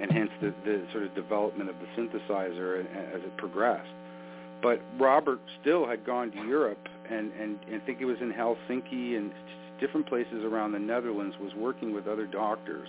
and 0.00 0.10
hence 0.10 0.30
the, 0.40 0.54
the 0.64 0.86
sort 0.92 1.04
of 1.04 1.14
development 1.14 1.68
of 1.68 1.76
the 1.76 1.86
synthesizer 1.96 2.80
as 3.14 3.20
it 3.22 3.36
progressed. 3.36 3.90
But 4.62 4.80
Robert 4.98 5.40
still 5.60 5.86
had 5.86 6.04
gone 6.04 6.30
to 6.32 6.38
Europe 6.46 6.88
and, 7.10 7.32
and, 7.32 7.58
and 7.70 7.82
I 7.82 7.86
think 7.86 8.00
it 8.00 8.04
was 8.04 8.16
in 8.20 8.32
Helsinki 8.32 9.16
and 9.16 9.30
different 9.80 10.06
places 10.08 10.44
around 10.44 10.72
the 10.72 10.78
Netherlands 10.78 11.34
was 11.40 11.52
working 11.54 11.94
with 11.94 12.06
other 12.06 12.26
doctors 12.26 12.88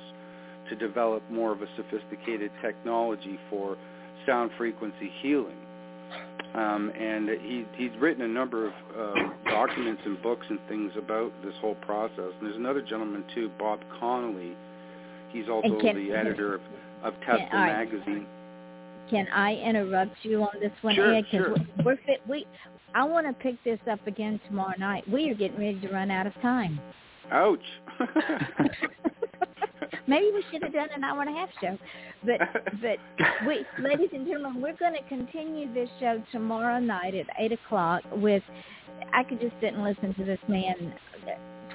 to 0.69 0.75
develop 0.75 1.23
more 1.29 1.51
of 1.51 1.61
a 1.61 1.67
sophisticated 1.75 2.51
technology 2.61 3.39
for 3.49 3.77
sound 4.25 4.51
frequency 4.57 5.11
healing. 5.21 5.57
Um, 6.53 6.91
and 6.99 7.29
he, 7.29 7.65
he's 7.75 7.91
written 7.99 8.23
a 8.23 8.27
number 8.27 8.67
of 8.67 8.73
uh, 8.97 9.13
documents 9.49 10.01
and 10.05 10.21
books 10.21 10.45
and 10.49 10.59
things 10.67 10.91
about 10.97 11.31
this 11.43 11.53
whole 11.61 11.75
process. 11.75 12.31
And 12.37 12.45
there's 12.47 12.57
another 12.57 12.81
gentleman 12.81 13.23
too, 13.33 13.49
Bob 13.57 13.79
Connolly. 13.99 14.55
He's 15.31 15.47
also 15.47 15.79
the 15.79 16.11
editor 16.11 16.55
of 16.55 16.61
of 17.03 17.13
Tesla 17.25 17.47
can, 17.49 17.67
magazine. 17.67 18.27
Can 19.11 19.27
I 19.27 19.55
interrupt 19.55 20.15
you 20.23 20.41
on 20.41 20.59
this 20.61 20.71
one, 20.81 20.95
sure, 20.95 21.13
Ed? 21.13 21.25
Sure. 21.29 21.53
We're, 21.83 21.97
fit, 21.97 22.21
we, 22.27 22.47
I 22.95 23.03
want 23.03 23.27
to 23.27 23.33
pick 23.33 23.61
this 23.65 23.79
up 23.91 24.07
again 24.07 24.39
tomorrow 24.47 24.77
night. 24.79 25.07
We 25.07 25.29
are 25.29 25.35
getting 25.35 25.59
ready 25.59 25.81
to 25.81 25.89
run 25.89 26.09
out 26.09 26.27
of 26.27 26.33
time. 26.41 26.79
Ouch. 27.29 27.59
Maybe 30.07 30.31
we 30.33 30.43
should 30.51 30.63
have 30.63 30.73
done 30.73 30.87
an 30.95 31.03
hour 31.03 31.21
and 31.21 31.29
a 31.29 31.33
half 31.33 31.49
show. 31.59 31.77
But 32.25 32.39
but 32.81 32.97
we 33.47 33.65
ladies 33.81 34.09
and 34.13 34.25
gentlemen, 34.25 34.61
we're 34.61 34.75
gonna 34.77 35.03
continue 35.07 35.73
this 35.73 35.89
show 35.99 36.21
tomorrow 36.31 36.79
night 36.79 37.13
at 37.15 37.27
eight 37.37 37.51
o'clock 37.51 38.03
with 38.13 38.43
I 39.13 39.23
could 39.23 39.39
just 39.39 39.53
sit 39.61 39.73
and 39.73 39.83
listen 39.83 40.13
to 40.15 40.25
this 40.25 40.39
man 40.47 40.93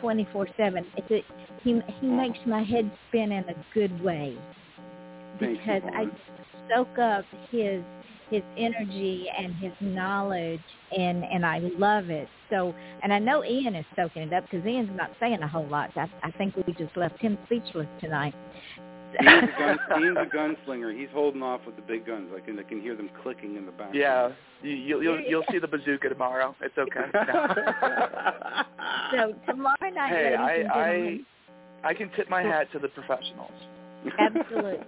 twenty 0.01 0.27
four 0.33 0.49
seven. 0.57 0.87
It's 0.97 1.11
a, 1.11 1.25
he 1.63 1.81
he 2.01 2.07
makes 2.07 2.39
my 2.47 2.63
head 2.63 2.91
spin 3.09 3.33
in 3.33 3.45
a 3.49 3.55
good 3.73 4.03
way 4.03 4.37
because 5.39 5.83
I 5.95 6.07
soak 6.69 6.99
up 6.99 7.25
his 7.51 7.83
his 8.31 8.43
energy 8.57 9.27
and 9.37 9.53
his 9.57 9.73
knowledge 9.81 10.61
and 10.97 11.25
and 11.25 11.45
I 11.47 11.61
love 11.79 12.11
it. 12.11 12.29
So 12.51 12.75
and 13.03 13.13
I 13.13 13.19
know 13.19 13.45
Ian 13.45 13.75
is 13.75 13.85
soaking 13.95 14.23
it 14.23 14.33
up 14.33 14.45
because 14.51 14.67
Ian's 14.67 14.97
not 14.97 15.11
saying 15.21 15.43
a 15.43 15.49
whole 15.49 15.67
lot. 15.67 15.91
I, 15.97 16.11
I 16.23 16.31
think 16.33 16.57
we 16.57 16.73
just 16.75 16.97
left 16.97 17.21
him 17.21 17.37
speechless 17.47 17.89
tonight. 18.01 18.35
Ian's 19.23 19.51
a, 19.55 19.59
gun, 19.59 19.79
Ian's 20.03 20.19
a 20.19 20.27
gunslinger. 20.37 20.99
He's 20.99 21.09
holding 21.13 21.43
off 21.43 21.61
with 21.67 21.77
the 21.77 21.83
big 21.83 22.07
guns. 22.07 22.31
I 22.35 22.41
can 22.41 22.59
I 22.59 22.63
can 22.63 22.81
hear 22.81 22.97
them 22.97 23.11
clicking 23.23 23.57
in 23.57 23.65
the 23.65 23.73
background. 23.73 23.95
Yeah, 23.95 24.31
you, 24.63 24.75
you'll 24.75 25.03
you'll, 25.03 25.21
you'll 25.21 25.45
see 25.51 25.59
the 25.59 25.69
bazooka 25.69 26.09
tomorrow. 26.09 26.55
It's 26.61 26.77
okay. 26.77 27.07
so 29.13 29.35
tomorrow 29.47 29.91
night, 29.95 30.11
hey, 30.11 30.35
I 30.35 30.65
I 30.75 31.21
I 31.85 31.95
can 31.95 32.11
tip 32.17 32.29
my 32.29 32.43
hat 32.43 32.67
to 32.73 32.81
the 32.81 32.89
professionals. 32.89 33.53
Absolutely 34.19 34.81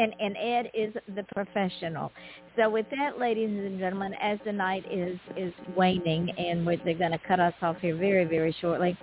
and 0.00 0.14
and 0.18 0.36
Ed 0.36 0.70
is 0.74 0.94
the 1.14 1.24
professional. 1.34 2.12
So 2.56 2.68
with 2.70 2.86
that, 2.90 3.18
ladies 3.18 3.50
and 3.50 3.78
gentlemen, 3.78 4.14
as 4.20 4.38
the 4.44 4.52
night 4.52 4.84
is 4.90 5.18
is 5.36 5.52
waning 5.76 6.30
and 6.30 6.66
they're 6.66 6.94
going 6.94 7.12
to 7.12 7.20
cut 7.26 7.40
us 7.40 7.54
off 7.62 7.76
here 7.80 7.96
very 7.96 8.24
very 8.24 8.54
shortly, 8.60 8.96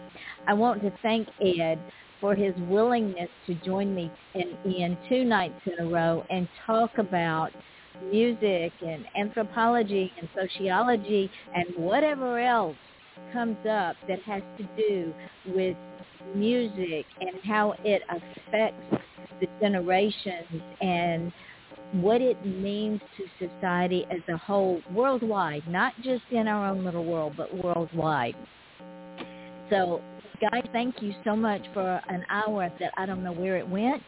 I 0.47 0.53
want 0.53 0.81
to 0.81 0.91
thank 1.01 1.27
Ed 1.41 1.79
for 2.19 2.33
his 2.33 2.55
willingness 2.67 3.29
to 3.45 3.53
join 3.63 3.93
me 3.93 4.11
in, 4.33 4.57
in 4.65 4.97
two 5.07 5.23
nights 5.23 5.59
in 5.65 5.85
a 5.85 5.89
row 5.89 6.25
and 6.29 6.47
talk 6.65 6.97
about 6.97 7.51
music 8.11 8.71
and 8.85 9.05
anthropology 9.15 10.11
and 10.19 10.27
sociology 10.35 11.29
and 11.55 11.65
whatever 11.77 12.39
else 12.39 12.75
comes 13.33 13.57
up 13.69 13.95
that 14.07 14.21
has 14.23 14.41
to 14.57 14.63
do 14.77 15.13
with 15.47 15.75
music 16.35 17.05
and 17.21 17.31
how 17.43 17.73
it 17.83 18.01
affects 18.09 19.03
the 19.39 19.47
generations 19.61 20.61
and 20.81 21.31
what 21.93 22.21
it 22.21 22.43
means 22.45 22.99
to 23.15 23.47
society 23.47 24.05
as 24.11 24.19
a 24.29 24.37
whole 24.37 24.81
worldwide, 24.93 25.63
not 25.67 25.93
just 26.03 26.23
in 26.31 26.47
our 26.47 26.69
own 26.69 26.83
little 26.83 27.05
world, 27.05 27.33
but 27.37 27.53
worldwide. 27.63 28.35
So, 29.69 30.01
guys, 30.41 30.63
thank 30.73 31.01
you 31.01 31.13
so 31.23 31.35
much 31.35 31.61
for 31.73 32.01
an 32.09 32.25
hour 32.29 32.71
that 32.79 32.91
I 32.97 33.05
don't 33.05 33.23
know 33.23 33.31
where 33.31 33.57
it 33.57 33.67
went, 33.67 34.03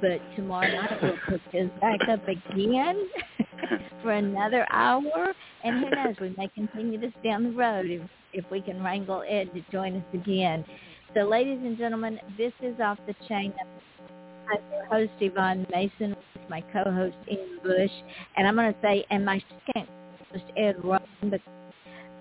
but 0.00 0.20
tomorrow 0.36 0.68
night 0.68 1.02
we'll 1.02 1.16
put 1.28 1.40
this 1.52 1.70
back 1.80 2.00
up 2.08 2.26
again 2.28 3.08
for 4.02 4.12
another 4.12 4.66
hour, 4.70 5.34
and 5.64 5.84
who 5.84 5.90
knows, 5.90 6.16
we 6.20 6.34
may 6.38 6.48
continue 6.48 6.98
this 6.98 7.12
down 7.22 7.44
the 7.44 7.50
road 7.50 7.86
if, 7.86 8.02
if 8.32 8.50
we 8.50 8.60
can 8.60 8.82
wrangle 8.82 9.22
Ed 9.28 9.52
to 9.54 9.62
join 9.70 9.96
us 9.96 10.04
again. 10.14 10.64
So, 11.14 11.24
ladies 11.24 11.60
and 11.62 11.76
gentlemen, 11.76 12.18
this 12.38 12.52
is 12.62 12.80
Off 12.80 12.98
the 13.06 13.14
Chain 13.28 13.52
I'm 14.52 14.72
your 14.72 14.84
host, 14.86 15.12
Yvonne 15.20 15.66
Mason, 15.70 16.10
with 16.34 16.50
my 16.50 16.60
co-host, 16.72 17.16
Ian 17.30 17.58
Bush. 17.62 17.90
And 18.36 18.46
I'm 18.46 18.54
going 18.54 18.72
to 18.72 18.78
say, 18.82 19.04
and 19.10 19.24
my 19.24 19.42
second 19.66 19.88
host, 20.30 20.44
Ed 20.56 20.76
Roman, 20.84 21.06
but 21.24 21.40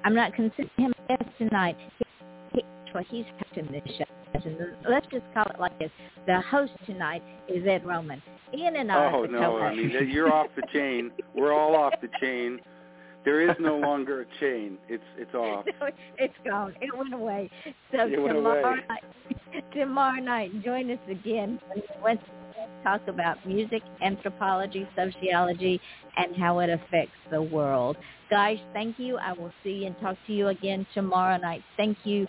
I'm 0.04 0.16
not 0.16 0.34
considering 0.34 0.70
him 0.78 0.94
a 1.10 1.18
guest 1.18 1.30
tonight. 1.38 1.78
He, 2.54 2.62
he, 2.62 2.64
he's 3.10 3.26
hosting 3.40 3.72
this 3.72 3.96
show. 3.98 4.06
Let's 4.90 5.06
just 5.12 5.24
call 5.34 5.46
it 5.54 5.60
like 5.60 5.78
this. 5.78 5.92
The 6.26 6.42
host 6.42 6.72
tonight 6.86 7.22
is 7.50 7.66
Ed 7.68 7.86
Roman. 7.86 8.22
Ian 8.58 8.76
and 8.78 8.92
I 8.92 9.12
Oh, 9.12 9.26
no. 9.26 9.58
I 9.58 9.76
mean, 9.76 9.92
you're 10.10 10.32
off 10.32 10.48
the 10.56 10.64
chain. 10.74 11.12
We're 11.36 11.54
all 11.54 11.76
off 11.76 11.94
the 12.02 12.10
chain. 12.20 12.60
There 13.24 13.50
is 13.50 13.56
no 13.60 13.78
longer 13.88 14.22
a 14.22 14.26
chain. 14.40 14.78
It's 14.90 15.04
it's 15.18 15.34
off. 15.34 15.66
no, 15.80 15.88
it's 16.18 16.34
gone. 16.46 16.76
It 16.82 16.96
went 16.96 17.14
away. 17.14 17.50
So 17.92 18.06
it 18.08 18.16
tomorrow 18.16 18.70
away. 18.70 18.80
night, 18.90 19.64
tomorrow 19.74 20.22
night, 20.22 20.64
join 20.64 20.90
us 20.92 21.00
again 21.10 21.60
when 22.02 22.18
we 22.18 22.84
talk 22.84 23.02
about 23.08 23.46
music, 23.46 23.82
anthropology, 24.04 24.88
sociology, 24.96 25.80
and 26.18 26.36
how 26.36 26.60
it 26.60 26.70
affects 26.70 27.16
the 27.32 27.42
world. 27.42 27.98
Guys, 28.30 28.58
thank 28.74 28.98
you. 28.98 29.18
I 29.18 29.34
will 29.34 29.52
see 29.64 29.86
and 29.86 29.96
talk 30.00 30.18
to 30.28 30.34
you 30.34 30.48
again 30.48 30.86
tomorrow 30.94 31.38
night. 31.38 31.64
Thank 31.78 31.98
you, 32.04 32.28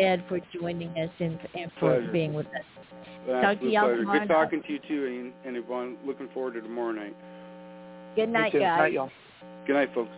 Ed, 0.00 0.24
for 0.28 0.40
joining 0.58 0.90
us 0.90 1.10
and, 1.20 1.38
and 1.54 1.70
for 1.78 1.96
pleasure. 1.96 2.12
being 2.12 2.34
with 2.34 2.46
us. 2.46 2.52
An 3.28 3.42
talk 3.42 3.60
to 3.60 3.66
y'all 3.66 3.84
pleasure. 3.84 3.98
tomorrow 3.98 4.18
Good 4.20 4.28
night. 4.28 4.34
talking 4.34 4.62
to 4.62 4.72
you 4.72 4.78
too, 4.88 5.06
Ian 5.06 5.32
and 5.46 5.56
everyone. 5.56 5.98
Looking 6.06 6.28
forward 6.32 6.54
to 6.54 6.62
tomorrow 6.62 6.92
night. 6.92 7.16
Good 8.16 8.28
night, 8.30 8.52
guys. 8.52 8.62
Night, 8.62 8.92
y'all. 8.92 9.10
Good 9.70 9.76
night, 9.76 9.94
folks. 9.94 10.10